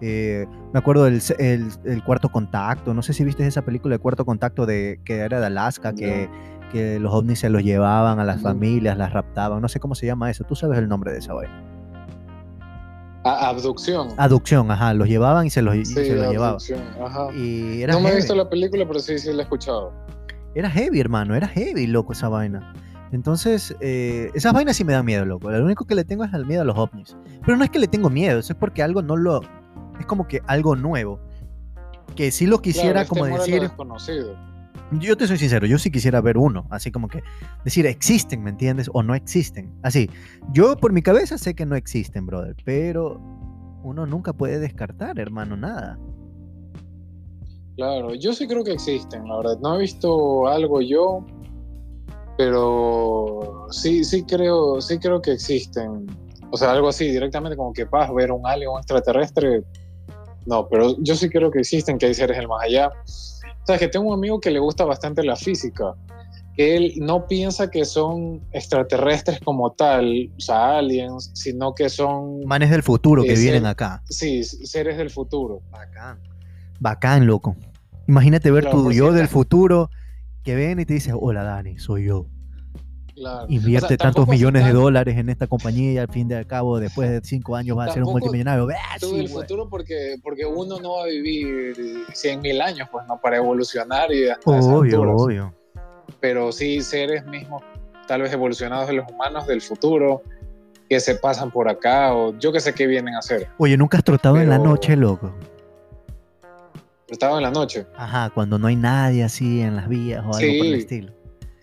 Eh, 0.00 0.46
me 0.72 0.80
acuerdo 0.80 1.04
del 1.04 1.22
el, 1.38 1.68
el 1.84 2.02
cuarto 2.02 2.30
contacto, 2.30 2.94
no 2.94 3.02
sé 3.02 3.12
si 3.12 3.24
viste 3.24 3.46
esa 3.46 3.62
película 3.62 3.94
de 3.94 3.98
cuarto 4.00 4.24
contacto 4.24 4.66
de 4.66 4.98
que 5.04 5.18
era 5.18 5.38
de 5.38 5.46
Alaska, 5.46 5.92
que, 5.92 6.28
que 6.72 6.98
los 6.98 7.12
ovnis 7.12 7.40
se 7.40 7.50
los 7.50 7.62
llevaban 7.62 8.18
a 8.18 8.24
las 8.24 8.40
familias, 8.40 8.96
las 8.96 9.12
raptaban, 9.12 9.60
no 9.60 9.68
sé 9.68 9.78
cómo 9.78 9.94
se 9.94 10.06
llama 10.06 10.30
eso, 10.30 10.44
tú 10.44 10.56
sabes 10.56 10.78
el 10.78 10.88
nombre 10.88 11.12
de 11.12 11.18
esa 11.18 11.34
vaina. 11.34 11.71
A- 13.24 13.48
abducción. 13.48 14.08
Adopción, 14.16 14.70
ajá, 14.70 14.94
los 14.94 15.08
llevaban 15.08 15.46
y 15.46 15.50
se 15.50 15.62
los, 15.62 15.76
y 15.76 15.84
sí, 15.84 15.94
se 15.94 16.16
los 16.16 16.30
llevaban. 16.32 16.58
Y 17.36 17.82
era 17.82 17.94
No 17.94 18.00
me 18.00 18.10
he 18.10 18.16
visto 18.16 18.34
la 18.34 18.48
película, 18.48 18.84
pero 18.86 18.98
sí, 19.00 19.18
sí 19.18 19.32
la 19.32 19.40
he 19.40 19.42
escuchado. 19.42 19.92
Era 20.54 20.68
heavy, 20.70 21.00
hermano, 21.00 21.34
era 21.34 21.46
heavy, 21.48 21.86
loco, 21.86 22.12
esa 22.12 22.28
vaina. 22.28 22.72
Entonces, 23.12 23.76
eh, 23.80 24.30
esas 24.34 24.52
vainas 24.52 24.76
sí 24.76 24.84
me 24.84 24.92
dan 24.94 25.04
miedo, 25.04 25.24
loco. 25.24 25.50
Lo 25.50 25.64
único 25.64 25.84
que 25.84 25.94
le 25.94 26.04
tengo 26.04 26.24
es 26.24 26.32
el 26.32 26.46
miedo 26.46 26.62
a 26.62 26.64
los 26.64 26.76
ovnis. 26.76 27.16
Pero 27.44 27.56
no 27.56 27.64
es 27.64 27.70
que 27.70 27.78
le 27.78 27.86
tengo 27.86 28.08
miedo, 28.10 28.38
eso 28.38 28.52
es 28.54 28.58
porque 28.58 28.82
algo 28.82 29.02
no 29.02 29.16
lo... 29.16 29.40
Es 30.00 30.06
como 30.06 30.26
que 30.26 30.40
algo 30.46 30.74
nuevo. 30.76 31.20
Que 32.16 32.30
sí 32.30 32.46
lo 32.46 32.60
quisiera 32.60 32.92
Claro, 32.92 33.02
es 33.04 33.08
como 33.08 33.24
a 33.24 33.28
lo 33.28 33.36
decir... 33.38 33.60
desconocido. 33.60 34.34
Yo 34.98 35.16
te 35.16 35.26
soy 35.26 35.38
sincero, 35.38 35.66
yo 35.66 35.78
sí 35.78 35.90
quisiera 35.90 36.20
ver 36.20 36.36
uno, 36.36 36.66
así 36.70 36.90
como 36.90 37.08
que 37.08 37.22
decir 37.64 37.86
existen, 37.86 38.42
¿me 38.42 38.50
entiendes? 38.50 38.90
O 38.92 39.02
no 39.02 39.14
existen. 39.14 39.72
Así, 39.82 40.10
yo 40.52 40.76
por 40.76 40.92
mi 40.92 41.02
cabeza 41.02 41.38
sé 41.38 41.54
que 41.54 41.64
no 41.64 41.76
existen, 41.76 42.26
brother, 42.26 42.54
pero 42.64 43.20
uno 43.82 44.06
nunca 44.06 44.32
puede 44.32 44.58
descartar, 44.58 45.18
hermano, 45.18 45.56
nada. 45.56 45.98
Claro, 47.76 48.14
yo 48.14 48.34
sí 48.34 48.46
creo 48.46 48.62
que 48.64 48.72
existen, 48.72 49.26
la 49.26 49.38
verdad. 49.38 49.58
No 49.60 49.76
he 49.76 49.80
visto 49.80 50.46
algo 50.46 50.82
yo, 50.82 51.24
pero 52.36 53.66
sí, 53.70 54.04
sí 54.04 54.24
creo, 54.24 54.80
sí 54.80 54.98
creo 54.98 55.22
que 55.22 55.32
existen. 55.32 56.06
O 56.50 56.56
sea, 56.56 56.72
algo 56.72 56.88
así, 56.88 57.08
directamente 57.08 57.56
como 57.56 57.72
que 57.72 57.84
vas 57.84 58.10
a 58.10 58.12
ver 58.12 58.30
un 58.30 58.46
alien 58.46 58.70
un 58.70 58.78
extraterrestre. 58.78 59.62
No, 60.44 60.68
pero 60.68 60.96
yo 60.98 61.14
sí 61.14 61.30
creo 61.30 61.50
que 61.50 61.60
existen, 61.60 61.96
que 61.98 62.06
hay 62.06 62.14
seres 62.14 62.36
del 62.36 62.48
más 62.48 62.62
allá. 62.64 62.90
Sabes 63.64 63.80
que 63.80 63.88
tengo 63.88 64.08
un 64.08 64.14
amigo 64.14 64.40
que 64.40 64.50
le 64.50 64.58
gusta 64.58 64.84
bastante 64.84 65.22
la 65.22 65.36
física, 65.36 65.94
que 66.54 66.76
él 66.76 66.94
no 66.98 67.26
piensa 67.26 67.70
que 67.70 67.84
son 67.84 68.40
extraterrestres 68.52 69.40
como 69.40 69.72
tal, 69.72 70.30
o 70.36 70.40
sea, 70.40 70.78
aliens, 70.78 71.30
sino 71.34 71.74
que 71.74 71.88
son, 71.88 72.44
Manes 72.44 72.70
del 72.70 72.82
futuro 72.82 73.22
que 73.22 73.32
Ese- 73.32 73.42
vienen 73.42 73.66
acá. 73.66 74.02
sí, 74.08 74.42
seres 74.44 74.96
del 74.98 75.10
futuro. 75.10 75.60
Bacán. 75.70 76.18
Bacán, 76.80 77.26
loco. 77.26 77.56
Imagínate 78.08 78.50
ver 78.50 78.64
Claro, 78.64 78.82
tu 78.82 78.92
yo 78.92 79.12
del 79.12 79.28
futuro 79.28 79.90
que 80.42 80.56
ven 80.56 80.80
y 80.80 80.84
te 80.84 80.94
dice, 80.94 81.12
hola 81.14 81.44
Dani, 81.44 81.78
soy 81.78 82.06
yo. 82.06 82.26
Claro. 83.14 83.46
Invierte 83.48 83.84
O 83.84 83.88
sea, 83.88 83.96
tantos 83.98 84.26
millones 84.26 84.64
de 84.64 84.72
dólares 84.72 85.16
en 85.18 85.28
esta 85.28 85.46
compañía 85.46 85.92
y 85.92 85.98
al 85.98 86.08
fin 86.08 86.28
de 86.28 86.36
al 86.36 86.46
cabo, 86.46 86.80
después 86.80 87.10
de 87.10 87.20
cinco 87.22 87.56
años 87.56 87.76
vas 87.76 87.90
a 87.90 87.94
ser 87.94 88.04
un 88.04 88.12
multimillonario. 88.12 88.66
Tú 89.00 89.10
sí, 89.10 89.16
del 89.16 89.28
güey. 89.28 89.42
futuro 89.42 89.68
porque, 89.68 90.16
porque 90.22 90.46
uno 90.46 90.80
no 90.80 90.96
va 90.96 91.04
a 91.04 91.06
vivir 91.06 92.04
100 92.12 92.40
mil 92.40 92.60
años, 92.60 92.88
pues 92.90 93.06
no, 93.06 93.20
para 93.20 93.36
evolucionar 93.36 94.10
y 94.12 94.28
hasta 94.28 94.50
Obvio, 94.50 95.02
obvio. 95.02 95.54
Pero 96.20 96.52
sí 96.52 96.80
seres 96.80 97.26
mismos, 97.26 97.62
tal 98.06 98.22
vez 98.22 98.32
evolucionados 98.32 98.86
de 98.88 98.94
los 98.94 99.10
humanos 99.10 99.46
del 99.46 99.60
futuro, 99.60 100.22
que 100.88 101.00
se 101.00 101.14
pasan 101.14 101.50
por 101.50 101.68
acá 101.68 102.14
o 102.14 102.38
yo 102.38 102.52
que 102.52 102.60
sé 102.60 102.74
qué 102.74 102.86
vienen 102.86 103.14
a 103.14 103.18
hacer. 103.18 103.48
Oye, 103.58 103.76
nunca 103.76 103.98
has 103.98 104.04
trotado 104.04 104.38
en 104.40 104.48
la 104.48 104.58
noche, 104.58 104.96
loco. 104.96 105.34
Estaba 107.08 107.36
en 107.36 107.42
la 107.42 107.50
noche. 107.50 107.86
Ajá, 107.96 108.30
cuando 108.30 108.58
no 108.58 108.68
hay 108.68 108.76
nadie 108.76 109.22
así 109.22 109.60
en 109.60 109.76
las 109.76 109.86
vías 109.88 110.20
o 110.20 110.34
algo 110.34 110.38
por 110.38 110.40
el 110.46 110.48
Sí, 110.48 110.72
estilo. 110.74 111.12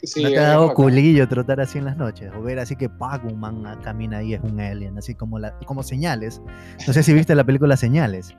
Sí, 0.02 0.24
¿No 0.24 0.30
te 0.30 0.40
ha 0.40 0.44
dado 0.50 0.74
culillo 0.74 1.28
trotar 1.28 1.60
así 1.60 1.78
en 1.78 1.86
las 1.86 1.98
noches? 1.98 2.32
O 2.38 2.42
ver 2.42 2.60
así 2.60 2.76
que 2.76 2.88
Pac, 2.88 3.26
un 3.26 3.40
man 3.40 3.66
ah, 3.66 3.78
camina 3.84 4.20
ahí, 4.20 4.34
es 4.34 4.42
un 4.42 4.60
alien, 4.60 4.98
así 4.98 5.14
como, 5.14 5.40
la, 5.40 5.58
como 5.66 5.84
señales. 5.84 6.42
No 6.88 6.94
sé 6.94 7.04
si 7.04 7.14
viste 7.14 7.36
la 7.36 7.44
película 7.44 7.76
Señales. 7.76 8.34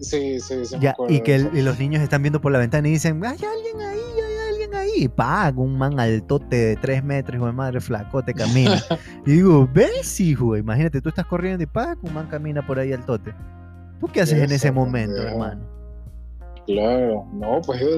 Sí, 0.00 0.40
sí, 0.40 0.64
sí. 0.64 0.76
Ya, 0.80 0.96
y 1.08 1.20
que 1.20 1.34
eso. 1.34 1.48
el- 1.50 1.58
y 1.58 1.62
los 1.62 1.78
niños 1.78 2.00
están 2.02 2.22
viendo 2.22 2.40
por 2.40 2.52
la 2.52 2.58
ventana 2.58 2.88
y 2.88 2.92
dicen, 2.92 3.22
hay 3.22 3.32
alguien 3.32 3.80
ahí, 3.86 3.98
hay 3.98 4.48
alguien 4.50 4.74
ahí. 4.74 5.08
Pac, 5.08 5.58
un 5.58 5.76
man 5.76 6.00
altote 6.00 6.56
de 6.56 6.76
tres 6.76 7.04
metros, 7.04 7.36
hijo 7.36 7.46
de 7.46 7.52
madre, 7.52 7.80
flacote, 7.80 8.32
camina. 8.32 8.82
y 9.26 9.32
digo, 9.32 9.68
¿ves, 9.74 10.18
hijo? 10.20 10.56
Imagínate, 10.56 11.02
tú 11.02 11.10
estás 11.10 11.26
corriendo 11.26 11.62
y 11.62 11.66
Pac, 11.66 11.98
un 12.02 12.14
man 12.14 12.28
camina 12.28 12.66
por 12.66 12.78
ahí 12.78 12.94
altote. 12.94 13.34
¿Tú 14.00 14.08
qué 14.08 14.22
haces 14.22 14.38
en 14.42 14.50
ese 14.50 14.72
momento, 14.72 15.20
hermano? 15.20 15.60
Claro, 16.66 17.26
no, 17.34 17.60
pues 17.66 17.80
yo. 17.80 17.88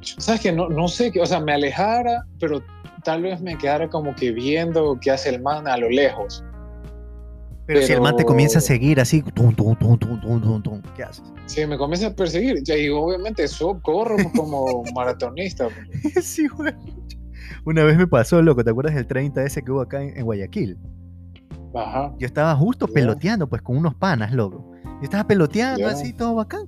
Sabes 0.00 0.40
que 0.40 0.52
no, 0.52 0.68
no 0.68 0.88
sé, 0.88 1.12
o 1.20 1.26
sea, 1.26 1.40
me 1.40 1.52
alejara, 1.52 2.24
pero 2.40 2.62
tal 3.04 3.22
vez 3.22 3.40
me 3.40 3.56
quedara 3.58 3.88
como 3.88 4.14
que 4.14 4.32
viendo 4.32 4.98
qué 5.00 5.10
hace 5.10 5.30
el 5.30 5.42
man 5.42 5.66
a 5.66 5.76
lo 5.76 5.88
lejos. 5.90 6.44
Pero, 7.66 7.82
si 7.82 7.92
el 7.92 8.00
man 8.00 8.12
te 8.16 8.18
Pero- 8.22 8.28
comienza 8.28 8.58
a 8.58 8.62
seguir 8.62 8.98
así, 9.00 9.22
tum, 9.22 9.54
tum, 9.54 9.76
tum, 9.76 10.82
¿qué 10.96 11.02
haces? 11.02 11.22
Sí, 11.46 11.66
me 11.66 11.76
comienza 11.76 12.06
a 12.06 12.14
perseguir. 12.14 12.62
Y 12.66 12.88
obviamente 12.88 13.44
eso 13.44 13.78
corro 13.82 14.16
como 14.34 14.82
maratonista. 14.94 15.68
pues. 16.14 16.24
sí, 16.24 16.46
güey. 16.48 16.72
Una 17.66 17.84
vez 17.84 17.98
me 17.98 18.06
pasó, 18.06 18.40
loco, 18.40 18.64
¿te 18.64 18.70
acuerdas 18.70 18.94
del 18.94 19.06
30 19.06 19.44
ese 19.44 19.62
que 19.62 19.70
hubo 19.70 19.82
acá 19.82 20.02
en, 20.02 20.16
en 20.16 20.24
Guayaquil? 20.24 20.78
Ajá. 21.74 22.14
Yo 22.18 22.26
estaba 22.26 22.54
justo 22.56 22.86
Ya. 22.88 22.94
peloteando, 22.94 23.46
pues, 23.48 23.60
con 23.60 23.76
unos 23.76 23.94
panas, 23.94 24.32
loco. 24.32 24.70
Yo 24.84 25.02
estaba 25.02 25.26
peloteando 25.26 25.80
Ya. 25.80 25.90
así, 25.90 26.14
todo 26.14 26.36
bacán. 26.36 26.66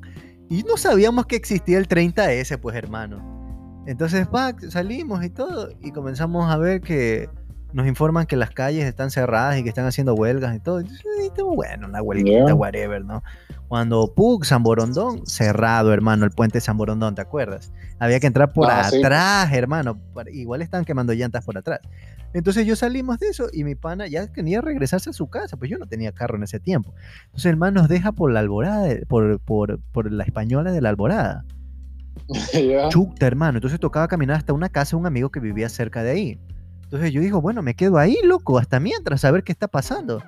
Y 0.51 0.65
no 0.65 0.77
sabíamos 0.77 1.27
que 1.27 1.37
existía 1.37 1.79
el 1.79 1.89
30S, 1.89 2.59
pues, 2.59 2.77
hermano. 2.77 3.85
Entonces, 3.87 4.27
pa, 4.27 4.55
salimos 4.69 5.25
y 5.25 5.31
todo, 5.31 5.71
y 5.81 5.93
comenzamos 5.93 6.51
a 6.51 6.59
ver 6.59 6.81
que 6.81 7.31
nos 7.73 7.87
informan 7.87 8.27
que 8.27 8.37
las 8.37 8.51
calles 8.51 8.85
están 8.85 9.11
cerradas 9.11 9.59
y 9.59 9.63
que 9.63 9.69
están 9.69 9.87
haciendo 9.87 10.15
huelgas 10.15 10.55
y 10.57 10.61
todo. 10.61 10.83
Bueno, 11.55 11.87
una 11.89 12.03
huelguita, 12.03 12.55
whatever, 12.55 13.05
¿no? 13.05 13.23
Cuando 13.69 14.13
Pug, 14.15 14.45
San 14.45 14.63
Borondón, 14.63 15.25
cerrado, 15.27 15.93
hermano, 15.93 16.25
el 16.25 16.33
puente 16.33 16.59
de 16.59 16.61
San 16.61 16.77
Borondón, 16.77 17.15
¿te 17.15 17.21
acuerdas? 17.23 17.73
Había 18.01 18.19
que 18.19 18.27
entrar 18.27 18.53
por 18.53 18.69
Ah, 18.71 18.85
sí. 18.91 18.99
atrás, 18.99 19.53
hermano. 19.53 20.01
Igual 20.33 20.63
estaban 20.63 20.85
quemando 20.85 21.13
llantas 21.13 21.45
por 21.45 21.57
atrás. 21.57 21.81
Entonces 22.33 22.67
yo 22.67 22.75
salimos 22.77 23.19
de 23.19 23.29
eso 23.29 23.49
y 23.53 23.65
mi 23.65 23.75
pana 23.75 24.07
ya 24.07 24.27
quería 24.33 24.61
regresarse 24.61 25.11
a 25.11 25.13
su 25.13 25.29
casa, 25.29 25.57
pues 25.57 25.71
yo 25.71 25.79
no 25.79 25.87
tenía 25.87 26.13
carro 26.13 26.37
en 26.37 26.45
ese 26.45 26.61
tiempo. 26.61 26.95
Entonces 27.27 27.47
el 27.51 27.57
man 27.57 27.75
nos 27.75 27.89
deja 27.89 28.13
por 28.13 28.33
la 28.33 28.41
alborada, 28.41 28.85
de- 28.85 29.05
por, 29.07 29.41
por, 29.41 29.81
por 29.93 30.11
la 30.13 30.25
española 30.25 30.73
de 30.73 30.81
la 30.81 30.89
alborada. 30.91 31.45
ya. 32.53 32.89
Chucta, 32.89 33.27
hermano. 33.27 33.59
Entonces 33.59 33.79
tocaba 33.81 34.09
caminar 34.09 34.37
hasta 34.37 34.53
una 34.53 34.69
casa 34.69 34.97
de 34.97 35.01
un 35.01 35.07
amigo 35.07 35.31
que 35.31 35.41
vivía 35.41 35.69
cerca 35.69 36.03
de 36.03 36.11
ahí. 36.11 36.41
Entonces 36.91 37.13
yo 37.13 37.21
digo, 37.21 37.41
bueno, 37.41 37.63
me 37.63 37.75
quedo 37.75 37.99
ahí, 37.99 38.17
loco, 38.25 38.59
hasta 38.59 38.81
mientras, 38.81 39.25
a 39.25 39.31
ver 39.31 39.45
qué 39.45 39.53
está 39.53 39.69
pasando. 39.69 40.21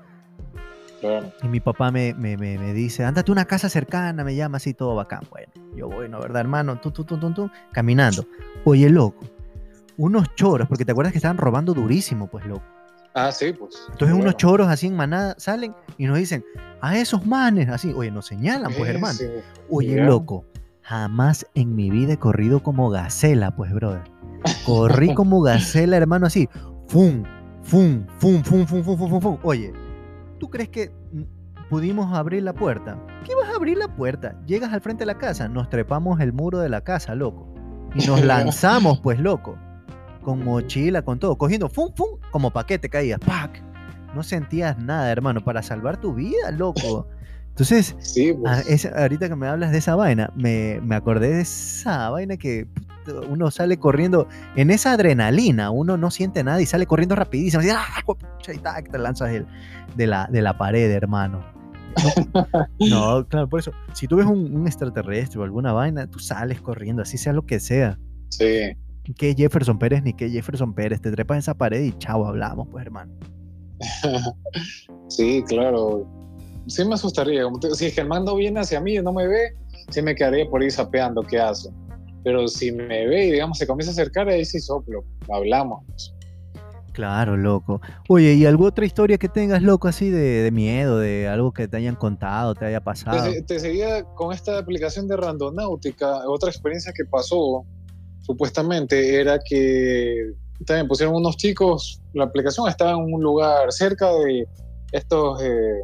Y 1.43 1.49
mi 1.49 1.59
papá 1.59 1.91
me, 1.91 2.15
me, 2.15 2.37
me, 2.37 2.57
me 2.57 2.73
dice, 2.73 3.05
ándate 3.05 3.33
a 3.33 3.35
una 3.35 3.47
casa 3.47 3.69
cercana, 3.69 4.23
me 4.23 4.37
llama 4.37 4.59
así 4.59 4.73
todo 4.73 4.95
bacán. 4.95 5.23
Bueno, 5.29 5.49
yo 5.75 5.89
voy, 5.89 6.09
¿no? 6.09 6.21
¿Verdad, 6.21 6.43
hermano? 6.43 6.77
Tú, 6.77 6.93
tú, 6.93 7.03
tú, 7.03 7.19
tú, 7.19 7.33
tú, 7.33 7.51
caminando. 7.73 8.25
Oye, 8.65 8.89
loco, 8.91 9.25
unos 9.97 10.33
choros, 10.37 10.69
porque 10.69 10.85
te 10.85 10.93
acuerdas 10.93 11.13
que 11.13 11.19
estaban 11.19 11.37
robando 11.37 11.75
durísimo, 11.75 12.29
pues, 12.29 12.47
loco. 12.47 12.63
Ah, 13.15 13.33
sí, 13.33 13.53
pues. 13.53 13.75
Entonces 13.91 14.17
unos 14.17 14.37
choros 14.37 14.69
así 14.69 14.87
en 14.87 14.95
manada 14.95 15.35
salen 15.39 15.75
y 15.99 16.07
nos 16.07 16.17
dicen, 16.17 16.45
a 16.81 16.97
esos 16.97 17.27
manes, 17.27 17.71
así, 17.71 17.93
oye, 17.93 18.13
nos 18.13 18.27
señalan, 18.27 18.73
pues 18.73 18.89
hermano. 18.89 19.19
Oye, 19.69 19.97
loco, 19.97 20.45
jamás 20.83 21.45
en 21.57 21.75
mi 21.75 21.91
vida 21.91 22.13
he 22.13 22.19
corrido 22.19 22.63
como 22.63 22.89
gacela, 22.89 23.51
pues, 23.57 23.73
brother. 23.73 24.12
Corrí 24.64 25.14
como 25.14 25.43
gacela, 25.43 25.97
hermano, 25.97 26.26
así. 26.26 26.49
Fum, 26.88 27.22
fum, 27.62 28.07
fum, 28.18 28.43
fum, 28.43 28.66
fum, 28.66 28.82
fum, 28.82 28.97
fum, 28.99 29.11
fum, 29.11 29.20
fum. 29.20 29.38
Oye, 29.43 29.72
¿tú 30.38 30.51
crees 30.51 30.68
que 30.68 30.90
pudimos 31.70 32.12
abrir 32.12 32.43
la 32.43 32.53
puerta? 32.53 32.99
¿Qué 33.24 33.34
vas 33.34 33.49
a 33.51 33.57
abrir 33.57 33.78
la 33.78 33.88
puerta? 33.88 34.36
Llegas 34.47 34.72
al 34.72 34.80
frente 34.80 35.03
de 35.03 35.07
la 35.07 35.18
casa, 35.18 35.49
nos 35.49 35.68
trepamos 35.68 36.20
el 36.20 36.32
muro 36.32 36.59
de 36.59 36.68
la 36.68 36.82
casa, 36.82 37.14
loco. 37.14 37.53
Y 37.95 38.07
nos 38.07 38.22
lanzamos, 38.24 39.01
pues, 39.01 39.18
loco. 39.18 39.57
Con 40.22 40.45
mochila, 40.45 41.03
con 41.03 41.18
todo, 41.18 41.36
cogiendo 41.36 41.68
fum, 41.68 41.93
fum, 41.97 42.18
como 42.30 42.51
paquete 42.51 42.88
caías, 42.88 43.18
pac. 43.20 43.62
No 44.14 44.22
sentías 44.22 44.78
nada, 44.78 45.11
hermano, 45.11 45.40
para 45.40 45.62
salvar 45.62 46.01
tu 46.01 46.14
vida, 46.14 46.51
loco. 46.51 47.09
Entonces, 47.49 47.97
Sí, 48.01 48.32
pues. 48.32 48.86
Ah, 48.86 49.01
ahorita 49.03 49.28
que 49.28 49.36
me 49.36 49.47
hablas 49.47 49.72
de 49.72 49.78
esa 49.78 49.95
vaina, 49.97 50.30
me, 50.36 50.80
me 50.82 50.95
acordé 50.95 51.34
de 51.34 51.40
esa 51.43 52.11
vaina 52.11 52.36
que 52.36 52.66
uno 53.28 53.50
sale 53.50 53.78
corriendo 53.78 54.28
en 54.57 54.70
esa 54.70 54.92
adrenalina, 54.92 55.70
uno 55.70 55.96
no 55.96 56.11
siente 56.11 56.44
nada 56.44 56.61
y 56.61 56.66
sale 56.66 56.86
corriendo 56.86 57.14
rapidísimo. 57.14 57.62
¡ah, 57.74 58.03
y 58.53 58.59
tac, 58.59 58.90
te 58.90 58.98
lanzas 58.98 59.30
de, 59.96 60.07
la, 60.07 60.28
de 60.30 60.42
la 60.42 60.57
pared, 60.57 60.90
hermano. 60.90 61.44
No, 62.32 63.20
no, 63.20 63.26
claro, 63.28 63.48
por 63.48 63.61
eso, 63.61 63.72
si 63.92 64.07
tú 64.07 64.16
ves 64.16 64.26
un, 64.26 64.55
un 64.55 64.66
extraterrestre 64.66 65.40
o 65.40 65.44
alguna 65.44 65.72
vaina, 65.72 66.07
tú 66.07 66.18
sales 66.18 66.61
corriendo, 66.61 67.03
así 67.03 67.18
sea 67.18 67.32
lo 67.32 67.44
que 67.44 67.61
sea. 67.61 67.98
Sí. 68.30 68.76
Que 69.16 69.34
Jefferson 69.34 69.78
Pérez 69.78 70.03
ni 70.03 70.12
que 70.12 70.30
Jefferson 70.30 70.74
Pérez, 70.74 71.00
te 71.00 71.11
trepas 71.11 71.38
esa 71.38 71.55
pared 71.55 71.82
y 71.82 71.92
chao, 71.98 72.26
hablamos, 72.26 72.68
pues, 72.70 72.84
hermano. 72.84 73.12
sí, 75.09 75.42
claro. 75.46 76.07
Sí 76.66 76.84
me 76.84 76.94
asustaría. 76.94 77.42
Si 77.74 77.86
es 77.86 77.94
que 77.94 78.00
el 78.00 78.09
mando 78.09 78.36
viene 78.36 78.61
hacia 78.61 78.80
mí 78.80 78.96
y 78.96 79.03
no 79.03 79.12
me 79.12 79.26
ve, 79.26 79.57
sí 79.90 80.03
me 80.03 80.14
quedaría 80.14 80.48
por 80.48 80.62
ahí 80.62 80.70
sapeando 80.70 81.22
qué 81.22 81.40
hace. 81.40 81.70
Pero 82.25 82.49
si 82.49 82.73
me 82.73 83.07
ve 83.07 83.27
y 83.27 83.33
digamos 83.33 83.59
se 83.59 83.66
comienza 83.66 83.91
a 83.91 83.95
acercar, 83.95 84.29
ahí 84.29 84.45
sí 84.45 84.61
soplo. 84.61 85.05
Hablamos. 85.29 86.14
Claro, 86.93 87.37
loco. 87.37 87.81
Oye, 88.09 88.35
¿y 88.35 88.45
alguna 88.45 88.68
otra 88.68 88.85
historia 88.85 89.16
que 89.16 89.29
tengas, 89.29 89.62
loco, 89.62 89.89
así 89.89 90.11
de, 90.11 90.43
de 90.43 90.51
miedo, 90.51 90.99
de 90.99 91.27
algo 91.27 91.53
que 91.53 91.66
te 91.66 91.79
hayan 91.79 91.97
contado, 91.97 92.55
te 92.55 92.66
haya 92.66 92.83
pasado? 92.83 93.33
Te, 93.33 93.43
te 93.43 93.61
seguía 93.61 94.05
con 94.05 94.33
esta 94.33 94.59
aplicación 94.59 95.09
de 95.09 95.16
Randonáutica. 95.16 96.29
Otra 96.29 96.51
experiencia 96.51 96.93
que 96.95 97.05
pasó, 97.07 97.64
supuestamente, 98.20 99.18
era 99.18 99.39
que 99.39 100.33
también 100.66 100.87
pusieron 100.87 101.14
unos 101.14 101.37
chicos. 101.39 102.03
La 102.12 102.25
aplicación 102.25 102.68
estaba 102.68 102.93
en 102.93 103.14
un 103.14 103.23
lugar 103.23 103.73
cerca 103.73 104.12
de 104.12 104.47
estos 104.93 105.43
eh, 105.43 105.81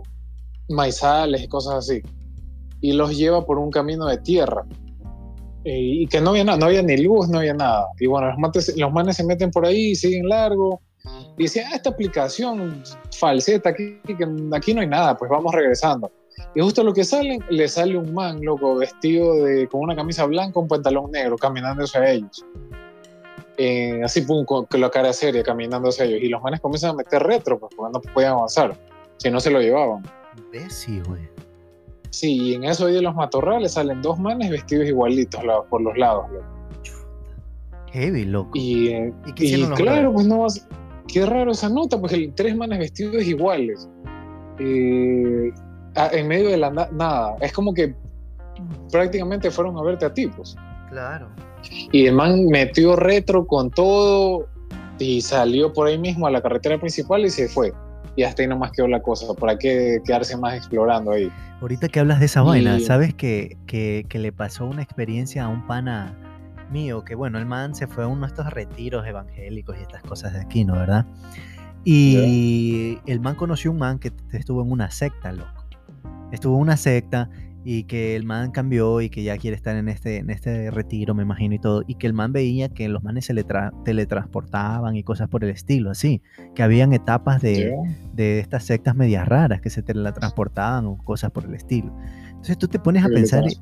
maizales 0.68 1.42
y 1.42 1.48
cosas 1.48 1.74
así. 1.76 2.02
Y 2.82 2.92
los 2.92 3.16
lleva 3.16 3.44
por 3.46 3.58
un 3.58 3.70
camino 3.70 4.06
de 4.06 4.18
tierra. 4.18 4.66
Eh, 5.64 5.80
y 6.02 6.06
que 6.06 6.20
no 6.20 6.30
había 6.30 6.44
nada, 6.44 6.58
no 6.58 6.66
había 6.66 6.82
ni 6.82 6.96
luz, 6.98 7.28
no 7.28 7.38
había 7.38 7.54
nada. 7.54 7.86
Y 7.98 8.06
bueno, 8.06 8.28
los, 8.28 8.36
mates- 8.38 8.76
los 8.76 8.92
manes 8.92 9.16
se 9.16 9.24
meten 9.24 9.50
por 9.50 9.66
ahí, 9.66 9.94
siguen 9.94 10.28
largo. 10.28 10.80
Y 11.36 11.44
decían, 11.44 11.66
ah, 11.72 11.76
esta 11.76 11.90
aplicación 11.90 12.82
falseta, 13.18 13.70
aquí, 13.70 13.98
aquí 14.52 14.74
no 14.74 14.80
hay 14.80 14.86
nada, 14.86 15.16
pues 15.16 15.30
vamos 15.30 15.52
regresando. 15.54 16.10
Y 16.54 16.60
justo 16.60 16.84
lo 16.84 16.92
que 16.92 17.04
salen, 17.04 17.42
le 17.50 17.66
sale 17.68 17.96
un 17.96 18.12
man, 18.14 18.40
loco, 18.42 18.76
vestido 18.76 19.44
de, 19.44 19.66
con 19.68 19.80
una 19.80 19.96
camisa 19.96 20.24
blanca, 20.26 20.60
un 20.60 20.68
pantalón 20.68 21.10
negro, 21.10 21.36
caminando 21.36 21.84
hacia 21.84 22.08
ellos. 22.10 22.44
Eh, 23.56 24.00
así, 24.04 24.22
pum, 24.22 24.44
con, 24.44 24.66
con 24.66 24.80
la 24.80 24.90
cara 24.90 25.12
seria, 25.12 25.42
caminando 25.42 25.88
hacia 25.88 26.04
ellos. 26.04 26.20
Y 26.22 26.28
los 26.28 26.40
manes 26.42 26.60
comienzan 26.60 26.90
a 26.90 26.94
meter 26.94 27.22
retro, 27.22 27.58
pues, 27.58 27.72
porque 27.76 27.92
no 27.92 28.00
podían 28.12 28.32
avanzar. 28.32 28.76
Si 29.16 29.30
no 29.30 29.40
se 29.40 29.50
lo 29.50 29.60
llevaban. 29.60 30.04
Imbécil, 30.36 31.02
güey. 31.04 31.22
Sí, 32.10 32.36
y 32.50 32.54
en 32.54 32.64
eso 32.64 32.86
ahí 32.86 32.94
de 32.94 33.02
los 33.02 33.14
matorrales 33.14 33.72
salen 33.74 34.00
dos 34.02 34.18
manes 34.18 34.50
vestidos 34.50 34.86
igualitos 34.86 35.44
la- 35.44 35.62
por 35.62 35.80
los 35.82 35.96
lados. 35.98 36.26
Heavy, 37.92 38.24
loco. 38.24 38.50
Y, 38.54 38.88
eh, 38.88 39.12
¿Y 39.26 39.32
qué 39.32 39.44
y 39.44 39.46
hicieron 39.46 39.70
los 39.70 39.78
claro, 39.80 40.12
pues 40.12 40.26
no 40.26 40.40
vas- 40.40 40.66
Qué 41.06 41.24
raro 41.24 41.52
esa 41.52 41.70
nota, 41.70 41.98
pues 41.98 42.12
el 42.12 42.34
tres 42.34 42.54
manes 42.54 42.78
vestidos 42.80 43.22
iguales. 43.24 43.88
Eh, 44.58 45.50
a- 45.94 46.08
en 46.12 46.28
medio 46.28 46.50
de 46.50 46.58
la 46.58 46.70
na- 46.70 46.88
nada. 46.92 47.36
Es 47.40 47.50
como 47.52 47.72
que 47.72 47.94
prácticamente 48.92 49.50
fueron 49.50 49.78
a 49.78 49.82
verte 49.82 50.04
a 50.04 50.12
ti, 50.12 50.26
pues. 50.26 50.54
Claro. 50.90 51.28
Y 51.92 52.06
el 52.06 52.14
man 52.14 52.46
metió 52.48 52.94
retro 52.94 53.46
con 53.46 53.70
todo 53.70 54.46
y 54.98 55.22
salió 55.22 55.72
por 55.72 55.86
ahí 55.86 55.96
mismo 55.98 56.26
a 56.26 56.30
la 56.30 56.42
carretera 56.42 56.78
principal 56.78 57.24
y 57.24 57.30
se 57.30 57.48
fue. 57.48 57.72
Y 58.18 58.24
hasta 58.24 58.42
ahí 58.42 58.48
nomás 58.48 58.72
quedó 58.72 58.88
la 58.88 59.00
cosa. 59.00 59.32
¿Para 59.32 59.56
qué 59.56 59.98
quedarse 60.04 60.36
más 60.36 60.54
explorando 60.56 61.12
ahí? 61.12 61.30
Ahorita 61.60 61.88
que 61.88 62.00
hablas 62.00 62.18
de 62.18 62.26
esa 62.26 62.42
vaina, 62.42 62.76
Y- 62.76 62.80
¿sabes 62.80 63.14
que, 63.14 63.56
que, 63.66 64.04
que 64.08 64.18
le 64.18 64.32
pasó 64.32 64.66
una 64.66 64.82
experiencia 64.82 65.44
a 65.44 65.48
un 65.48 65.64
pana 65.68 66.16
mío? 66.72 67.04
Que 67.04 67.14
bueno, 67.14 67.38
el 67.38 67.46
man 67.46 67.76
se 67.76 67.86
fue 67.86 68.02
a 68.02 68.08
uno 68.08 68.22
de 68.22 68.26
estos 68.26 68.50
retiros 68.52 69.06
evangélicos 69.06 69.76
y 69.78 69.82
estas 69.82 70.02
cosas 70.02 70.32
de 70.32 70.40
aquí, 70.40 70.64
¿no? 70.64 70.72
¿Verdad? 70.74 71.06
Y 71.84 72.98
el 73.06 73.20
man 73.20 73.36
conoció 73.36 73.70
un 73.70 73.78
man 73.78 74.00
que 74.00 74.12
estuvo 74.32 74.62
en 74.62 74.70
una 74.72 74.90
secta, 74.90 75.30
loco. 75.30 75.64
Estuvo 76.32 76.56
en 76.56 76.62
una 76.62 76.76
secta 76.76 77.30
y 77.64 77.84
que 77.84 78.16
el 78.16 78.24
man 78.24 78.50
cambió 78.50 79.00
y 79.00 79.10
que 79.10 79.22
ya 79.22 79.36
quiere 79.36 79.56
estar 79.56 79.76
en 79.76 79.88
este, 79.88 80.18
en 80.18 80.30
este 80.30 80.70
retiro, 80.70 81.14
me 81.14 81.22
imagino, 81.22 81.54
y 81.54 81.58
todo. 81.58 81.82
Y 81.86 81.96
que 81.96 82.06
el 82.06 82.12
man 82.14 82.32
veía 82.32 82.68
que 82.68 82.88
los 82.88 83.02
manes 83.02 83.26
se 83.26 83.34
le 83.34 83.44
tra- 83.44 83.72
teletransportaban 83.84 84.96
y 84.96 85.02
cosas 85.02 85.28
por 85.28 85.44
el 85.44 85.50
estilo, 85.50 85.90
así. 85.90 86.22
Que 86.54 86.62
habían 86.62 86.92
etapas 86.92 87.42
de, 87.42 87.74
de 88.14 88.38
estas 88.40 88.64
sectas 88.64 88.94
medias 88.94 89.26
raras 89.28 89.60
que 89.60 89.70
se 89.70 89.82
teletransportaban 89.82 90.86
o 90.86 90.98
cosas 90.98 91.30
por 91.30 91.44
el 91.44 91.54
estilo. 91.54 91.94
Entonces 92.28 92.56
tú 92.58 92.68
te 92.68 92.78
pones 92.78 93.04
a 93.04 93.08
pensar, 93.08 93.42
y- 93.44 93.56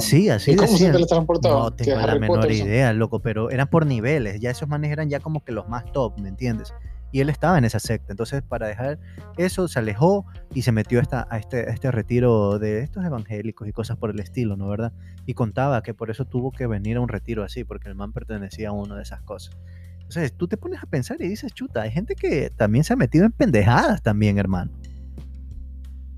sí, 0.00 0.28
así 0.28 0.50
¿Y 0.50 0.56
cómo 0.56 0.66
se 0.66 0.72
decían. 0.74 0.92
teletransportaban? 0.92 1.58
No 1.62 1.70
¿Qué 1.76 1.84
tengo 1.84 2.00
la 2.00 2.18
menor 2.18 2.50
idea, 2.50 2.92
loco, 2.92 3.20
pero 3.20 3.50
eran 3.50 3.68
por 3.68 3.86
niveles, 3.86 4.40
ya 4.40 4.50
esos 4.50 4.68
manes 4.68 4.90
eran 4.90 5.08
ya 5.08 5.20
como 5.20 5.44
que 5.44 5.52
los 5.52 5.68
más 5.68 5.84
top, 5.92 6.18
¿me 6.20 6.28
entiendes? 6.28 6.74
Y 7.10 7.20
él 7.20 7.30
estaba 7.30 7.56
en 7.56 7.64
esa 7.64 7.78
secta, 7.78 8.12
entonces 8.12 8.42
para 8.42 8.66
dejar 8.66 8.98
eso 9.38 9.66
se 9.68 9.78
alejó 9.78 10.26
y 10.54 10.62
se 10.62 10.72
metió 10.72 10.98
a, 10.98 11.02
esta- 11.02 11.26
a 11.30 11.38
este, 11.38 11.60
a 11.68 11.72
este 11.72 11.90
retiro 11.90 12.58
de 12.58 12.80
estos 12.80 13.04
evangélicos 13.04 13.66
y 13.66 13.72
cosas 13.72 13.96
por 13.96 14.10
el 14.10 14.20
estilo, 14.20 14.56
¿no? 14.56 14.68
¿Verdad? 14.68 14.92
Y 15.24 15.34
contaba 15.34 15.82
que 15.82 15.94
por 15.94 16.10
eso 16.10 16.24
tuvo 16.26 16.50
que 16.52 16.66
venir 16.66 16.98
a 16.98 17.00
un 17.00 17.08
retiro 17.08 17.44
así, 17.44 17.64
porque 17.64 17.88
el 17.88 17.94
man 17.94 18.12
pertenecía 18.12 18.68
a 18.68 18.72
una 18.72 18.94
de 18.96 19.02
esas 19.02 19.22
cosas. 19.22 19.56
Entonces 19.94 20.32
tú 20.34 20.48
te 20.48 20.56
pones 20.56 20.82
a 20.82 20.86
pensar 20.86 21.16
y 21.20 21.28
dices, 21.28 21.52
chuta, 21.52 21.82
hay 21.82 21.90
gente 21.90 22.14
que 22.14 22.50
también 22.50 22.84
se 22.84 22.92
ha 22.92 22.96
metido 22.96 23.24
en 23.26 23.32
pendejadas 23.32 24.02
también, 24.02 24.38
hermano. 24.38 24.70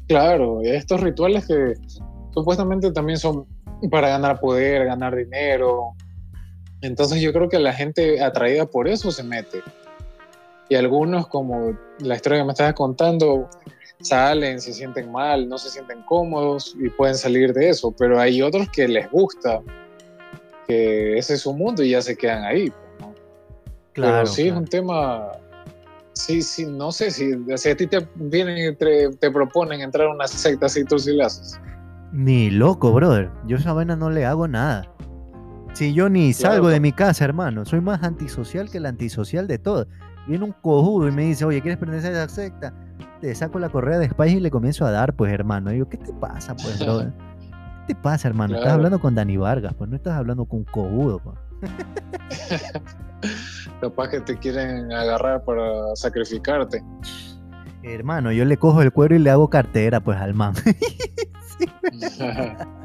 Claro, 0.09 0.61
estos 0.63 1.01
rituales 1.01 1.47
que 1.47 1.75
supuestamente 2.35 2.91
también 2.93 3.19
son 3.19 3.47
para 3.91 4.09
ganar 4.09 4.41
poder, 4.41 4.85
ganar 4.87 5.15
dinero. 5.15 5.93
Entonces 6.81 7.21
yo 7.21 7.33
creo 7.33 7.49
que 7.49 7.59
la 7.59 7.73
gente 7.73 8.23
atraída 8.23 8.67
por 8.67 8.89
eso 8.89 9.11
se 9.13 9.23
mete. 9.23 9.61
Y 10.71 10.77
algunos, 10.77 11.27
como 11.27 11.77
la 11.99 12.15
historia 12.15 12.39
que 12.39 12.45
me 12.45 12.53
estabas 12.53 12.75
contando, 12.75 13.49
salen, 14.01 14.61
se 14.61 14.73
sienten 14.73 15.11
mal, 15.13 15.49
no 15.49 15.59
se 15.59 15.69
sienten 15.69 16.01
cómodos 16.05 16.75
y 16.81 16.89
pueden 16.91 17.17
salir 17.17 17.53
de 17.53 17.69
eso. 17.71 17.93
Pero 17.99 18.19
hay 18.19 18.41
otros 18.41 18.69
que 18.71 18.87
les 18.89 19.11
gusta, 19.11 19.61
que 20.67 21.19
ese 21.19 21.35
es 21.35 21.41
su 21.41 21.53
mundo 21.53 21.83
y 21.83 21.91
ya 21.91 22.01
se 22.01 22.17
quedan 22.17 22.45
ahí. 22.45 22.71
pues, 22.71 23.01
¿no? 23.01 23.15
Pero 23.95 24.27
sí 24.27 24.47
es 24.49 24.55
un 24.55 24.65
tema. 24.65 25.27
Sí, 26.13 26.41
sí, 26.43 26.67
no 26.67 26.93
sé 26.93 27.11
si, 27.11 27.33
si 27.57 27.69
a 27.71 27.77
ti 27.77 27.87
te 27.87 28.07
vienen 28.15 28.77
te, 28.77 29.09
te 29.17 29.31
proponen 29.31 29.81
entrar 29.81 30.07
a 30.07 30.11
una 30.13 30.29
secta 30.29 30.67
así, 30.67 30.85
tú 30.85 30.99
sí 30.99 31.15
la 31.17 31.27
haces. 31.27 31.59
Ni 32.13 32.51
loco, 32.51 32.93
brother. 32.93 33.31
Yo 33.47 33.57
a 33.57 33.61
esa 33.61 33.73
vaina 33.73 33.97
no 33.97 34.11
le 34.11 34.25
hago 34.25 34.47
nada. 34.47 34.89
Si 35.73 35.95
yo 35.95 36.09
ni 36.09 36.35
Claro, 36.35 36.55
salgo 36.55 36.69
de 36.69 36.77
co- 36.77 36.83
mi 36.83 36.93
casa, 36.93 37.25
hermano, 37.25 37.65
soy 37.65 37.81
más 37.81 38.03
antisocial 38.03 38.71
que 38.71 38.79
el 38.79 38.87
antisocial 38.87 39.47
de 39.47 39.59
todo. 39.59 39.87
Viene 40.31 40.45
un 40.45 40.53
cojudo 40.53 41.09
y 41.09 41.11
me 41.11 41.23
dice, 41.23 41.45
oye, 41.45 41.61
¿quieres 41.61 41.77
pertenecer 41.77 42.15
a 42.15 42.23
esa 42.23 42.33
secta? 42.33 42.73
Te 43.21 43.35
saco 43.35 43.59
la 43.59 43.69
correa 43.69 43.99
de 43.99 44.09
Spice 44.09 44.37
y 44.37 44.41
le 44.41 44.53
comienzo 44.53 44.87
a 44.87 44.93
dar, 44.93 45.17
pues, 45.17 45.33
hermano. 45.33 45.73
Y 45.73 45.79
yo, 45.79 45.89
¿qué 45.89 45.97
te 45.97 46.13
pasa, 46.13 46.55
pues, 46.55 46.79
brother? 46.85 47.13
¿Qué 47.89 47.95
te 47.95 48.01
pasa, 48.01 48.29
hermano? 48.29 48.55
Estás 48.55 48.75
hablando 48.75 49.01
con 49.01 49.17
Dani 49.17 49.37
Vargas, 49.37 49.75
pues, 49.75 49.91
no 49.91 49.97
estás 49.97 50.15
hablando 50.15 50.45
con 50.45 50.61
un 50.61 50.67
cojudo, 50.67 51.19
pues. 51.19 51.37
Capaz 53.81 54.11
que 54.11 54.21
te 54.21 54.39
quieren 54.39 54.93
agarrar 54.93 55.45
para 55.45 55.97
sacrificarte. 55.97 56.81
Hermano, 57.83 58.31
yo 58.31 58.45
le 58.45 58.57
cojo 58.57 58.83
el 58.83 58.93
cuero 58.93 59.17
y 59.17 59.19
le 59.19 59.31
hago 59.31 59.51
cartera, 59.51 59.99
pues, 59.99 60.21
al 60.21 60.35
man. 60.35 60.55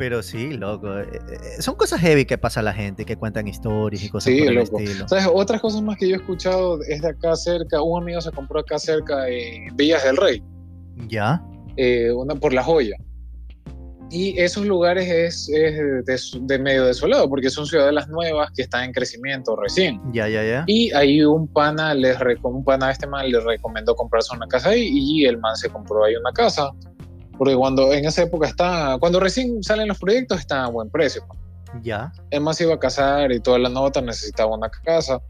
Pero 0.00 0.22
sí, 0.22 0.54
loco. 0.54 0.98
eh, 0.98 1.06
eh, 1.12 1.60
Son 1.60 1.74
cosas 1.74 2.00
heavy 2.00 2.24
que 2.24 2.38
pasa 2.38 2.60
a 2.60 2.62
la 2.62 2.72
gente, 2.72 3.04
que 3.04 3.16
cuentan 3.16 3.46
historias 3.46 4.02
y 4.02 4.08
cosas 4.08 4.32
Sí, 4.32 4.38
por 4.40 4.48
el 4.48 4.54
loco. 4.54 4.80
estilo. 4.80 5.06
¿Sabes? 5.06 5.28
Otras 5.30 5.60
cosas 5.60 5.82
más 5.82 5.98
que 5.98 6.08
yo 6.08 6.14
he 6.16 6.18
escuchado 6.18 6.80
es 6.88 7.02
de 7.02 7.08
acá 7.10 7.36
cerca. 7.36 7.82
Un 7.82 8.02
amigo 8.02 8.18
se 8.22 8.30
compró 8.30 8.60
acá 8.60 8.78
cerca 8.78 9.28
en 9.28 9.76
Villas 9.76 10.02
del 10.02 10.16
Rey, 10.16 10.42
¿Ya? 11.06 11.42
eh, 11.76 12.10
una 12.12 12.34
por 12.34 12.54
la 12.54 12.62
joya. 12.64 12.96
Y 14.12 14.36
esos 14.40 14.64
lugares 14.66 15.06
es, 15.08 15.48
es 15.50 15.76
de, 16.04 16.40
de 16.46 16.58
medio 16.58 16.84
desolado, 16.86 17.28
porque 17.28 17.48
son 17.50 17.64
ciudadelas 17.66 18.08
nuevas 18.08 18.50
que 18.56 18.62
están 18.62 18.84
en 18.84 18.92
crecimiento 18.92 19.54
recién. 19.54 20.00
Ya, 20.14 20.28
ya, 20.28 20.42
ya. 20.42 20.64
Y 20.66 20.90
ahí 20.94 21.22
un 21.22 21.46
pana, 21.46 21.94
les 21.94 22.16
un 22.42 22.64
pana 22.64 22.86
de 22.86 22.92
este 22.94 23.06
man 23.06 23.30
le 23.30 23.38
recomendó 23.38 23.94
comprarse 23.94 24.34
una 24.34 24.48
casa 24.48 24.70
ahí 24.70 24.88
y 24.92 25.26
el 25.26 25.38
man 25.38 25.54
se 25.56 25.68
compró 25.68 26.02
ahí 26.04 26.16
una 26.16 26.32
casa. 26.32 26.70
Porque 27.40 27.56
cuando 27.56 27.90
en 27.94 28.04
esa 28.04 28.24
época 28.24 28.48
está, 28.48 28.98
cuando 29.00 29.18
recién 29.18 29.62
salen 29.62 29.88
los 29.88 29.98
proyectos 29.98 30.40
está 30.40 30.64
a 30.64 30.68
buen 30.68 30.90
precio. 30.90 31.24
pues. 31.26 31.38
Ya. 31.82 32.12
Man 32.38 32.52
se 32.52 32.64
iba 32.64 32.74
a 32.74 32.78
casar 32.78 33.32
y 33.32 33.40
toda 33.40 33.58
la 33.58 33.70
nota 33.70 34.02
necesitaba 34.02 34.54
una 34.54 34.68
casa. 34.68 35.22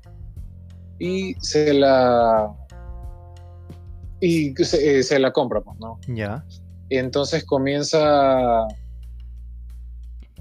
Y 0.99 1.35
se 1.35 1.73
la... 1.73 2.53
Y 4.21 4.53
se, 4.57 4.99
eh, 4.99 5.05
se 5.05 5.21
la 5.21 5.31
compra, 5.31 5.61
pues, 5.61 5.79
¿no? 5.79 6.01
Ya. 6.09 6.45
Y 6.89 6.97
entonces 6.97 7.45
comienza 7.45 8.67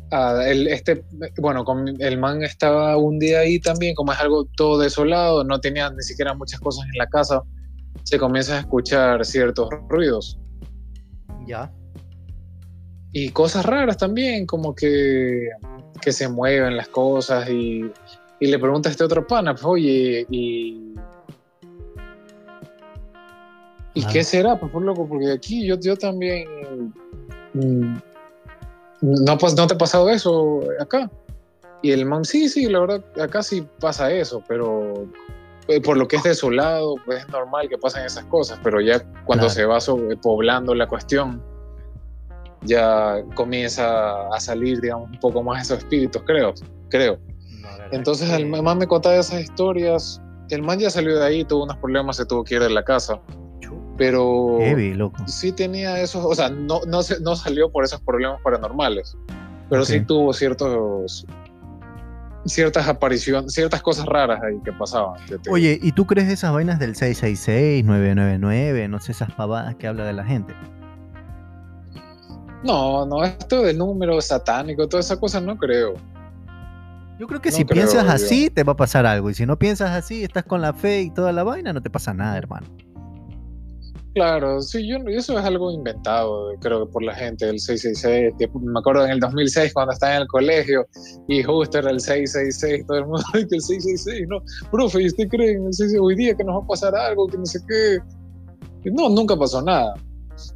a 0.10 0.44
el, 0.48 0.70
este, 0.70 1.06
bueno, 1.38 1.64
el 2.00 2.18
man 2.18 2.42
estaba 2.42 2.98
un 2.98 3.20
día 3.20 3.42
ahí 3.42 3.60
también, 3.60 3.94
como 3.94 4.12
es 4.12 4.20
algo 4.20 4.46
todo 4.58 4.80
desolado, 4.80 5.44
no 5.44 5.62
tenía 5.62 5.88
ni 5.92 6.02
siquiera 6.02 6.34
muchas 6.34 6.60
cosas 6.62 6.86
en 6.86 6.98
la 6.98 7.06
casa, 7.06 7.44
se 8.06 8.18
comienza 8.18 8.56
a 8.56 8.60
escuchar 8.62 9.24
ciertos 9.24 9.70
ruidos 9.88 10.40
Ya. 11.50 11.72
y 13.12 13.30
cosas 13.30 13.66
raras 13.66 13.98
también, 13.98 14.46
como 14.46 14.76
que, 14.76 15.50
que 16.00 16.12
se 16.12 16.30
mueven 16.30 16.78
las 16.78 16.90
cosas 16.90 17.50
y, 17.50 17.92
y 18.40 18.46
le 18.48 18.60
pregunta 18.60 18.88
a 18.88 18.92
este 18.92 19.04
otro 19.04 19.26
pana, 19.26 19.54
pues, 19.54 19.66
oye, 19.66 20.28
y... 20.30 20.94
¿Y 23.96 24.04
Ah. 24.04 24.10
qué 24.14 24.24
será? 24.24 24.60
Pues 24.60 24.72
por 24.72 24.84
loco, 24.84 25.08
porque 25.10 25.32
aquí 25.32 25.66
yo, 25.66 25.76
yo 25.80 25.96
también... 25.96 26.48
mm, 27.56 27.96
¿no, 29.02 29.38
pas- 29.40 29.56
¿No 29.58 29.66
te 29.66 29.74
ha 29.74 29.78
pasado 29.78 30.08
eso 30.12 30.62
acá? 30.80 31.10
Y 31.82 31.92
el 31.92 32.06
man, 32.06 32.24
sí, 32.26 32.48
sí, 32.48 32.68
la 32.68 32.80
verdad, 32.82 33.04
acá 33.20 33.42
sí 33.42 33.66
pasa 33.80 34.12
eso, 34.12 34.44
pero 34.48 35.08
por 35.84 35.98
lo 35.98 36.08
que 36.08 36.16
es 36.16 36.24
desolado, 36.24 36.96
pues 37.06 37.20
es 37.24 37.30
normal 37.30 37.70
que 37.70 37.78
pasen 37.78 38.04
esas 38.04 38.26
cosas, 38.26 38.60
pero 38.64 38.82
ya 38.82 39.00
cuando 39.26 39.46
Claro. 39.46 39.50
se 39.50 39.66
va 39.66 39.80
sobre- 39.80 40.18
poblando 40.18 40.74
la 40.74 40.88
cuestión, 40.88 41.44
ya 42.64 43.24
comienza 43.36 44.28
a 44.34 44.40
salir, 44.40 44.82
digamos, 44.82 45.10
un 45.12 45.20
poco 45.20 45.44
más 45.44 45.62
esos 45.64 45.78
espíritus, 45.80 46.22
creo, 46.26 46.54
creo. 46.90 47.20
Entonces 47.92 48.30
el 48.32 48.46
man 48.48 48.78
me 48.78 48.88
contaba 48.88 49.16
esas 49.16 49.42
historias, 49.42 50.22
el 50.50 50.62
man 50.64 50.80
ya 50.80 50.90
salió 50.90 51.18
de 51.18 51.26
ahí, 51.26 51.44
tuvo 51.46 51.64
unos 51.64 51.78
problemas, 51.78 52.18
se 52.18 52.26
tuvo 52.26 52.44
que 52.44 52.56
ir 52.56 52.62
de 52.62 52.70
la 52.70 52.84
casa, 52.84 53.20
pero 53.98 54.58
Heavy, 54.60 54.94
loco. 54.94 55.18
sí 55.28 55.52
tenía 55.52 56.00
esos, 56.02 56.24
o 56.26 56.34
sea, 56.36 56.50
no, 56.50 56.82
no, 56.88 57.00
no 57.22 57.36
salió 57.36 57.72
por 57.72 57.84
esos 57.84 58.02
problemas 58.02 58.40
paranormales, 58.44 59.16
pero 59.70 59.86
sí 59.86 59.98
Ok. 60.00 60.08
tuvo 60.08 60.34
ciertos 60.34 61.26
ciertas 62.50 62.88
apariciones, 62.88 63.54
ciertas 63.54 63.82
cosas 63.82 64.06
raras 64.06 64.42
ahí 64.44 64.60
que 64.64 64.72
pasaban. 64.74 65.20
Oye, 65.50 65.80
¿y 65.82 65.92
tú 65.92 66.06
crees 66.06 66.30
esas 66.30 66.52
vainas 66.54 66.80
del 66.80 66.96
666, 66.96 67.84
999, 67.86 68.88
no 68.88 69.00
sé, 69.00 69.12
esas 69.12 69.32
pavadas 69.32 69.76
que 69.76 69.88
habla 69.88 70.06
de 70.06 70.14
la 70.14 70.24
gente? 70.26 70.54
no, 72.64 73.06
no, 73.06 73.24
esto 73.24 73.62
del 73.64 73.78
número 73.78 74.20
satánico, 74.22 74.88
toda 74.88 75.00
esa 75.02 75.18
cosa 75.18 75.40
no 75.40 75.58
creo. 75.58 75.94
Yo 77.18 77.28
creo 77.28 77.42
que 77.42 77.52
No 77.52 77.56
si 77.58 77.66
creo, 77.66 77.88
piensas 77.88 78.06
yo. 78.06 78.12
así, 78.12 78.50
te 78.50 78.64
va 78.64 78.74
a 78.74 78.78
pasar 78.78 79.06
algo. 79.06 79.30
Y 79.30 79.34
si 79.34 79.46
no 79.46 79.58
piensas 79.60 79.92
así, 79.92 80.24
estás 80.24 80.44
con 80.46 80.62
la 80.62 80.74
fe 80.74 81.02
y 81.02 81.12
toda 81.12 81.32
la 81.34 81.44
vaina, 81.44 81.74
no 81.74 81.82
te 81.82 81.90
pasa 81.90 82.14
nada, 82.14 82.38
hermano. 82.38 82.68
Claro, 84.20 84.62
sí, 84.62 84.86
yo, 84.86 84.98
eso 85.08 85.40
es 85.40 85.46
algo 85.46 85.72
inventado, 85.72 86.52
creo 86.60 86.86
que 86.86 86.92
por 86.92 87.02
la 87.02 87.16
gente 87.16 87.46
del 87.46 87.58
666. 87.58 88.34
que 88.38 88.50
me 88.60 88.78
acuerdo 88.78 89.06
en 89.06 89.12
el 89.12 89.20
2006 89.22 89.74
cuando 89.74 89.94
estaba 89.94 90.16
en 90.16 90.24
el 90.24 90.28
colegio 90.28 90.86
y 91.30 91.42
justo 91.42 91.78
era 91.78 91.90
el 91.90 92.02
666, 92.02 92.86
todo 92.86 92.98
el 92.98 93.06
mundo 93.06 93.24
dice 93.34 93.48
que 93.48 93.56
el 93.56 93.62
666, 93.62 94.28
no, 94.28 94.42
profe, 94.72 95.04
¿y 95.04 95.08
usted 95.08 95.26
cree 95.30 95.52
en 95.52 95.68
el 95.68 95.74
666 95.74 96.00
hoy 96.02 96.16
día 96.18 96.36
que 96.36 96.44
nos 96.44 96.58
va 96.58 96.66
a 96.66 96.68
pasar 96.68 96.96
algo, 96.96 97.28
que 97.28 97.38
no 97.38 97.46
sé 97.46 97.60
qué? 97.66 98.00
Y 98.84 98.92
no, 98.92 99.08
nunca 99.08 99.38
pasó 99.38 99.62
nada. 99.62 99.94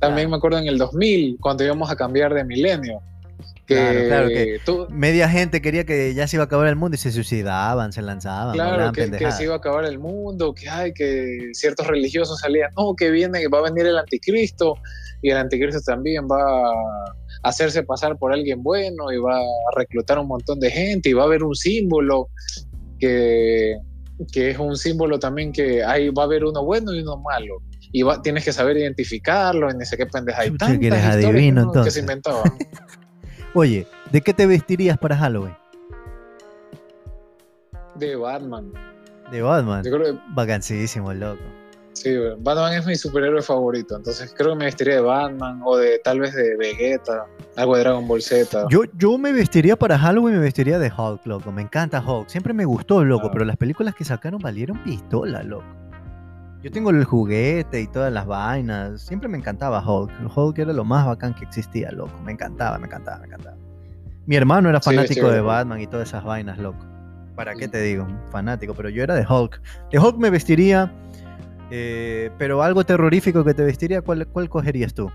También 0.02 0.30
me 0.30 0.36
acuerdo 0.36 0.58
en 0.58 0.68
el 0.68 0.78
2000 0.78 1.38
cuando 1.40 1.64
íbamos 1.64 1.90
a 1.90 1.96
cambiar 1.96 2.34
de 2.34 2.44
milenio. 2.44 3.00
Que 3.66 3.76
Claro, 3.76 4.00
claro 4.08 4.28
que- 4.28 4.60
tú- 4.66 4.88
Media 4.90 5.30
gente 5.30 5.62
quería 5.62 5.86
que 5.86 6.14
ya 6.14 6.28
se 6.28 6.36
iba 6.36 6.44
a 6.44 6.46
acabar 6.46 6.68
el 6.68 6.76
mundo 6.76 6.96
y 6.96 6.98
se 6.98 7.12
suicidaban, 7.12 7.94
se 7.94 8.02
lanzaban, 8.02 8.54
Claro, 8.54 8.92
que, 8.92 9.10
que 9.10 9.32
se 9.32 9.46
iba 9.46 9.54
a 9.54 9.58
acabar 9.58 9.86
el 9.86 10.00
mundo, 10.00 10.54
que 10.54 10.70
hay 10.70 10.94
que 10.94 11.52
ciertos 11.54 11.88
religiosos 11.88 12.40
salían, 12.40 12.72
no, 12.78 12.94
que 12.96 13.10
viene, 13.10 13.40
que 13.40 13.48
va 13.48 13.60
a 13.60 13.62
venir 13.64 13.86
el 13.86 13.98
anticristo 13.98 14.76
y 15.22 15.30
el 15.30 15.38
anticristo 15.38 15.80
también 15.86 16.28
va 16.30 16.42
a 16.42 17.14
hacerse 17.44 17.84
pasar 17.84 18.18
por 18.18 18.34
alguien 18.34 18.62
bueno 18.62 19.12
y 19.12 19.18
va 19.18 19.38
a 19.38 19.78
reclutar 19.78 20.20
un 20.20 20.28
montón 20.28 20.60
de 20.60 20.70
gente 20.70 21.10
y 21.10 21.14
va 21.14 21.24
a 21.24 21.26
haber 21.26 21.44
un 21.44 21.56
símbolo 21.56 22.30
que, 23.00 23.78
que 24.32 24.52
es 24.52 24.60
un 24.60 24.78
símbolo 24.78 25.20
también 25.20 25.52
que 25.52 25.84
hay, 25.84 26.10
va 26.10 26.24
a 26.24 26.26
haber 26.26 26.44
uno 26.46 26.64
bueno 26.64 26.94
y 26.94 27.02
uno 27.02 27.18
malo. 27.18 27.62
Y 27.92 28.02
va, 28.02 28.22
tienes 28.22 28.44
que 28.44 28.52
saber 28.52 28.78
identificarlo 28.78 29.70
y 29.70 29.78
ni 29.78 29.86
sé 29.86 29.98
qué 29.98 30.06
pendeja. 30.06 30.42
Hay 30.42 30.50
tantas 30.50 30.80
que 30.80 30.88
eres 30.88 31.00
historias 31.00 31.26
adivino, 31.28 31.72
que, 31.72 31.92
se 31.92 32.00
inventaban. 32.00 32.44
Oye, 33.54 33.88
¿de 34.12 34.22
qué 34.22 34.34
te 34.34 34.46
vestirías 34.48 34.98
para 34.98 35.16
Halloween? 35.16 35.56
De 37.96 38.16
Batman. 38.16 38.72
De 39.32 39.42
Batman. 39.42 39.84
Yo 39.84 39.92
creo 39.92 40.14
que 40.14 40.20
Vacancísimo, 40.34 41.14
loco. 41.14 41.42
Sí, 41.94 42.12
Batman 42.40 42.74
es 42.74 42.86
mi 42.88 42.96
superhéroe 42.96 43.44
favorito, 43.44 43.96
entonces 43.96 44.34
creo 44.36 44.50
que 44.54 44.56
me 44.58 44.66
vestiría 44.66 44.96
de 44.96 45.02
Batman 45.02 45.62
o 45.64 45.78
de 45.78 46.00
tal 46.00 46.20
vez 46.20 46.34
de 46.34 46.58
Vegeta, 46.58 47.28
algo 47.56 47.76
de 47.76 47.82
Dragon 47.84 48.08
Ball 48.08 48.22
Z. 48.22 48.66
Yo, 48.70 48.82
yo 48.98 49.18
me 49.20 49.32
vestiría 49.32 49.76
para 49.76 49.98
Halloween, 50.00 50.36
me 50.36 50.42
vestiría 50.42 50.80
de 50.80 50.92
Hulk, 50.96 51.26
loco. 51.28 51.52
Me 51.52 51.62
encanta 51.62 52.02
Hulk. 52.06 52.28
Siempre 52.30 52.52
me 52.54 52.66
gustó, 52.66 53.04
loco, 53.06 53.28
Ah. 53.28 53.30
pero 53.32 53.46
las 53.46 53.58
películas 53.58 53.94
que 53.94 54.04
sacaron 54.04 54.40
valieron 54.42 54.84
pistola, 54.84 55.44
loco. 55.44 55.64
Yo 56.64 56.72
tengo 56.72 56.92
el 56.92 57.04
juguete 57.04 57.82
y 57.82 57.88
todas 57.88 58.12
las 58.14 58.26
vainas. 58.26 59.02
Siempre 59.02 59.28
me 59.28 59.38
encantaba 59.38 59.84
Hulk. 59.86 60.12
Hulk 60.34 60.60
era 60.60 60.72
lo 60.72 60.86
más 60.86 61.06
bacán 61.06 61.34
que 61.36 61.44
existía, 61.44 61.92
loco. 61.92 62.18
Me 62.24 62.32
encantaba, 62.32 62.78
me 62.78 62.88
encantaba, 62.88 63.20
me 63.20 63.26
encantaba. 63.28 63.58
Mi 64.26 64.38
hermano 64.38 64.70
era 64.70 64.82
Sí, 64.82 64.92
fanático 64.92 65.30
de. 65.30 65.42
Batman 65.42 65.82
y 65.82 65.88
todas 65.88 66.08
esas 66.08 66.24
vainas, 66.24 66.58
loco. 66.58 66.80
¿Para 67.36 67.54
qué 67.56 67.68
te 67.68 67.82
digo? 67.82 68.08
Fanático, 68.32 68.74
pero 68.76 68.88
yo 68.88 69.04
era 69.04 69.16
de 69.16 69.26
Hulk. 69.28 69.62
De 69.92 70.00
Hulk 70.00 70.18
me 70.18 70.30
vestiría, 70.30 70.94
eh, 71.70 72.32
pero 72.38 72.64
algo 72.64 72.86
terrorífico 72.86 73.44
que 73.44 73.54
te 73.54 73.64
vestiría, 73.64 74.02
¿cuál, 74.02 74.26
cuál 74.28 74.48
cogerías 74.48 74.94
tú? 74.94 75.12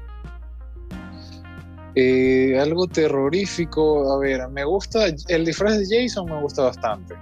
Eh, 1.95 2.59
algo 2.61 2.87
terrorífico, 2.87 4.13
a 4.13 4.19
ver, 4.19 4.49
me 4.51 4.65
gusta, 4.65 5.07
el 5.07 5.45
disfraz 5.47 5.79
de 5.79 5.87
Jason 5.89 6.27
me 6.27 6.41
gusta 6.43 6.63
bastante. 6.65 7.15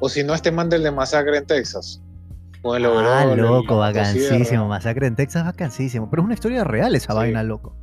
O 0.00 0.08
si 0.08 0.24
no, 0.24 0.34
este 0.34 0.50
man 0.50 0.68
del 0.68 0.82
de 0.82 0.90
Masacre 0.90 1.38
en 1.38 1.46
Texas. 1.46 2.02
Ah, 2.66 3.34
loco, 3.36 3.78
vacancísimo. 3.78 4.68
Masacre 4.68 5.06
en 5.06 5.16
Texas, 5.16 5.44
vacancísimo. 5.44 6.08
Pero 6.10 6.22
es 6.22 6.24
una 6.24 6.34
historia 6.34 6.64
real 6.64 6.94
esa 6.94 7.12
Sí. 7.12 7.16
vaina, 7.18 7.42
loco. 7.42 7.76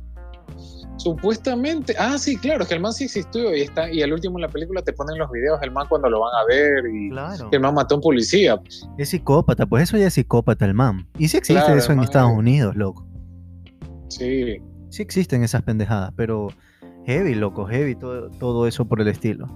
Supuestamente, 0.96 1.94
ah, 1.98 2.16
sí, 2.18 2.36
claro, 2.36 2.62
es 2.62 2.68
que 2.68 2.74
el 2.74 2.80
man 2.80 2.92
sí 2.92 3.04
existió 3.04 3.54
y 3.56 3.62
está, 3.62 3.90
y 3.90 4.02
al 4.02 4.12
último 4.12 4.38
en 4.38 4.42
la 4.42 4.48
película 4.48 4.82
te 4.82 4.92
ponen 4.92 5.18
los 5.18 5.30
videos 5.32 5.58
del 5.60 5.70
man 5.72 5.86
cuando 5.88 6.08
lo 6.08 6.20
van 6.20 6.30
a 6.34 6.44
ver 6.46 6.84
y 6.94 7.10
Claro. 7.10 7.48
el 7.50 7.60
man 7.60 7.74
mató 7.74 7.94
a 7.94 7.98
un 7.98 8.02
policía. 8.02 8.60
Es 8.98 9.08
psicópata, 9.08 9.66
pues 9.66 9.84
eso 9.84 9.96
ya 9.96 10.06
es 10.08 10.14
psicópata 10.14 10.64
el 10.64 10.74
man. 10.74 11.08
Y 11.18 11.28
sí 11.28 11.38
existe 11.38 11.60
Claro, 11.64 11.78
eso 11.78 11.90
en 11.92 11.98
man 11.98 12.04
Estados 12.04 12.30
es- 12.32 12.38
Unidos, 12.38 12.76
loco. 12.76 13.06
Sí, 14.08 14.58
Sí 14.90 15.00
existen 15.02 15.42
esas 15.42 15.62
pendejadas, 15.62 16.12
pero 16.16 16.48
heavy, 17.06 17.34
loco, 17.34 17.64
heavy, 17.66 17.94
todo, 17.94 18.28
todo 18.38 18.66
eso 18.66 18.84
por 18.84 19.00
el 19.00 19.08
estilo. 19.08 19.46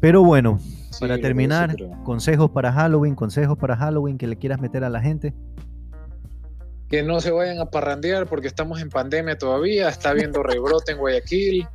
Pero 0.00 0.22
bueno, 0.22 0.58
sí, 0.60 1.00
para 1.00 1.18
terminar, 1.18 1.76
consejos 2.04 2.50
para 2.50 2.72
Halloween, 2.72 3.14
consejos 3.14 3.58
para 3.58 3.76
Halloween 3.76 4.18
que 4.18 4.26
le 4.26 4.36
quieras 4.36 4.60
meter 4.60 4.84
a 4.84 4.88
la 4.90 5.00
gente. 5.00 5.34
que 6.88 7.02
no 7.02 7.20
se 7.20 7.30
vayan 7.30 7.58
a 7.60 7.66
parrandear 7.66 8.26
porque 8.26 8.46
estamos 8.46 8.80
en 8.80 8.88
pandemia 8.88 9.36
todavía, 9.36 9.88
está 9.88 10.10
habiendo 10.10 10.42
rebrote 10.42 10.92
en 10.92 10.98
Guayaquil, 10.98 11.68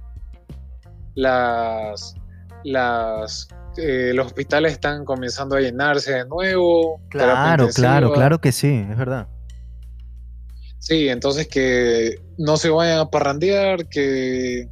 las, 1.16 2.16
las, 2.64 3.48
eh, 3.78 4.12
los 4.16 4.28
hospitales 4.28 4.72
están 4.74 5.06
comenzando 5.06 5.56
a 5.56 5.62
llenarse 5.62 6.14
de 6.14 6.26
nuevo. 6.26 7.00
Claro, 7.10 7.68
claro, 7.76 8.12
claro 8.14 8.42
que 8.42 8.52
sí, 8.52 8.86
es 8.90 8.98
verdad. 8.98 9.28
Sí, 10.80 11.08
entonces 11.08 11.48
que 11.48 12.20
no 12.38 12.58
se 12.58 12.70
vayan 12.70 13.00
a 13.00 13.10
parrandear, 13.10 13.88
que 13.88 14.68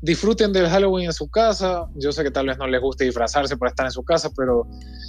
disfruten 0.00 0.52
del 0.52 0.68
Halloween 0.68 1.06
en 1.06 1.12
su 1.12 1.28
casa. 1.28 1.86
Yo 1.94 2.12
sé 2.12 2.22
que 2.22 2.30
tal 2.30 2.46
vez 2.46 2.58
no 2.58 2.66
les 2.66 2.80
guste 2.80 3.04
disfrazarse 3.04 3.56
para 3.56 3.70
estar 3.70 3.86
en 3.86 3.92
su 3.92 4.04
casa, 4.04 4.30
pero 4.36 4.66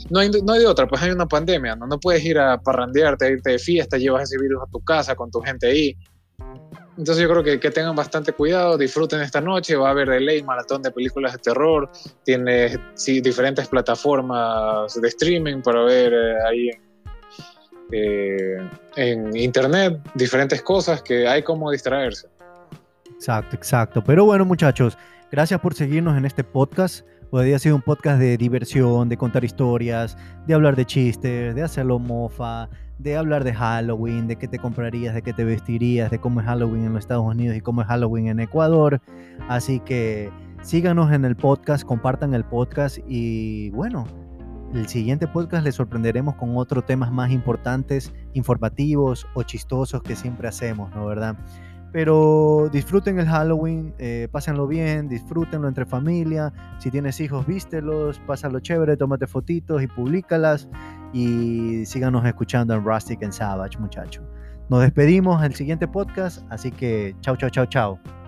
no 0.09 0.19
hay, 0.19 0.29
no 0.29 0.53
hay 0.53 0.59
de 0.61 0.67
otra, 0.67 0.87
pues 0.87 1.01
hay 1.01 1.11
una 1.11 1.27
pandemia, 1.27 1.75
¿no? 1.75 1.87
No 1.87 1.99
puedes 1.99 2.23
ir 2.23 2.39
a 2.39 2.59
parrandearte, 2.59 3.25
a 3.25 3.29
irte 3.29 3.51
de 3.51 3.59
fiesta, 3.59 3.97
llevas 3.97 4.23
ese 4.23 4.41
virus 4.41 4.63
a 4.63 4.71
tu 4.71 4.79
casa 4.81 5.15
con 5.15 5.29
tu 5.31 5.41
gente 5.41 5.67
ahí. 5.67 5.97
Entonces 6.97 7.23
yo 7.23 7.29
creo 7.29 7.43
que, 7.43 7.59
que 7.59 7.71
tengan 7.71 7.95
bastante 7.95 8.33
cuidado, 8.33 8.77
disfruten 8.77 9.21
esta 9.21 9.39
noche, 9.39 9.75
va 9.75 9.87
a 9.87 9.91
haber 9.91 10.09
de 10.09 10.19
ley 10.19 10.43
maratón 10.43 10.81
de 10.81 10.91
películas 10.91 11.31
de 11.31 11.39
terror, 11.39 11.89
tiene 12.25 12.77
sí, 12.95 13.21
diferentes 13.21 13.67
plataformas 13.69 14.99
de 14.99 15.07
streaming 15.07 15.61
para 15.61 15.83
ver 15.83 16.13
eh, 16.13 16.35
ahí 16.45 16.69
en, 16.69 16.81
eh, 17.91 18.69
en 18.97 19.37
internet, 19.37 19.97
diferentes 20.13 20.61
cosas 20.61 21.01
que 21.01 21.25
hay 21.25 21.41
como 21.41 21.71
distraerse. 21.71 22.27
Exacto, 23.19 23.57
exacto. 23.57 24.01
Pero 24.01 24.23
bueno, 24.23 24.45
muchachos, 24.45 24.97
gracias 25.29 25.59
por 25.59 25.73
seguirnos 25.73 26.17
en 26.17 26.23
este 26.23 26.41
podcast. 26.41 27.05
Hoy 27.31 27.51
ha 27.51 27.59
sido 27.59 27.75
un 27.75 27.81
podcast 27.81 28.17
de 28.17 28.37
diversión, 28.37 29.09
de 29.09 29.17
contar 29.17 29.43
historias, 29.43 30.17
de 30.47 30.53
hablar 30.53 30.77
de 30.77 30.85
chistes, 30.85 31.53
de 31.53 31.61
hacerlo 31.61 31.99
mofa, 31.99 32.69
de 32.97 33.17
hablar 33.17 33.43
de 33.43 33.53
Halloween, 33.53 34.25
de 34.27 34.37
qué 34.37 34.47
te 34.47 34.57
comprarías, 34.57 35.13
de 35.13 35.21
qué 35.21 35.33
te 35.33 35.43
vestirías, 35.43 36.09
de 36.09 36.19
cómo 36.19 36.39
es 36.39 36.45
Halloween 36.45 36.85
en 36.85 36.93
los 36.93 37.01
Estados 37.01 37.25
Unidos 37.25 37.57
y 37.57 37.59
cómo 37.59 37.81
es 37.81 37.87
Halloween 37.87 38.27
en 38.27 38.39
Ecuador. 38.39 39.01
Así 39.49 39.81
que 39.81 40.31
síganos 40.61 41.11
en 41.11 41.25
el 41.25 41.35
podcast, 41.35 41.83
compartan 41.83 42.33
el 42.33 42.45
podcast 42.45 42.99
y 43.05 43.69
bueno, 43.71 44.07
el 44.73 44.87
siguiente 44.87 45.27
podcast 45.27 45.65
les 45.65 45.75
sorprenderemos 45.75 46.35
con 46.35 46.55
otros 46.55 46.85
temas 46.85 47.11
más 47.11 47.31
importantes, 47.31 48.13
informativos 48.33 49.27
o 49.33 49.43
chistosos 49.43 50.01
que 50.03 50.15
siempre 50.15 50.47
hacemos, 50.47 50.89
¿no? 50.95 51.05
¿Verdad? 51.05 51.35
Pero 51.91 52.69
disfruten 52.71 53.19
el 53.19 53.27
Halloween, 53.27 53.95
eh, 53.97 54.27
pásenlo 54.31 54.67
bien, 54.67 55.09
disfrútenlo 55.09 55.67
entre 55.67 55.85
familia. 55.85 56.53
Si 56.77 56.91
tienes 56.91 57.19
hijos, 57.19 57.47
vístelos, 57.47 58.19
pásalo 58.27 58.59
chévere, 58.59 58.95
tómate 58.95 59.25
fotitos 59.25 59.81
y 59.81 59.87
públicalas. 59.87 60.69
Y 61.13 61.85
síganos 61.85 62.25
escuchando 62.25 62.75
en 62.75 62.83
Rustic 62.83 63.23
and 63.23 63.33
Savage, 63.33 63.79
muchachos. 63.79 64.23
Nos 64.69 64.81
despedimos 64.81 65.43
el 65.43 65.55
siguiente 65.55 65.87
podcast, 65.87 66.45
así 66.51 66.71
que 66.71 67.15
chao, 67.21 67.35
chao, 67.35 67.49
chao, 67.49 67.65
chao. 67.65 68.18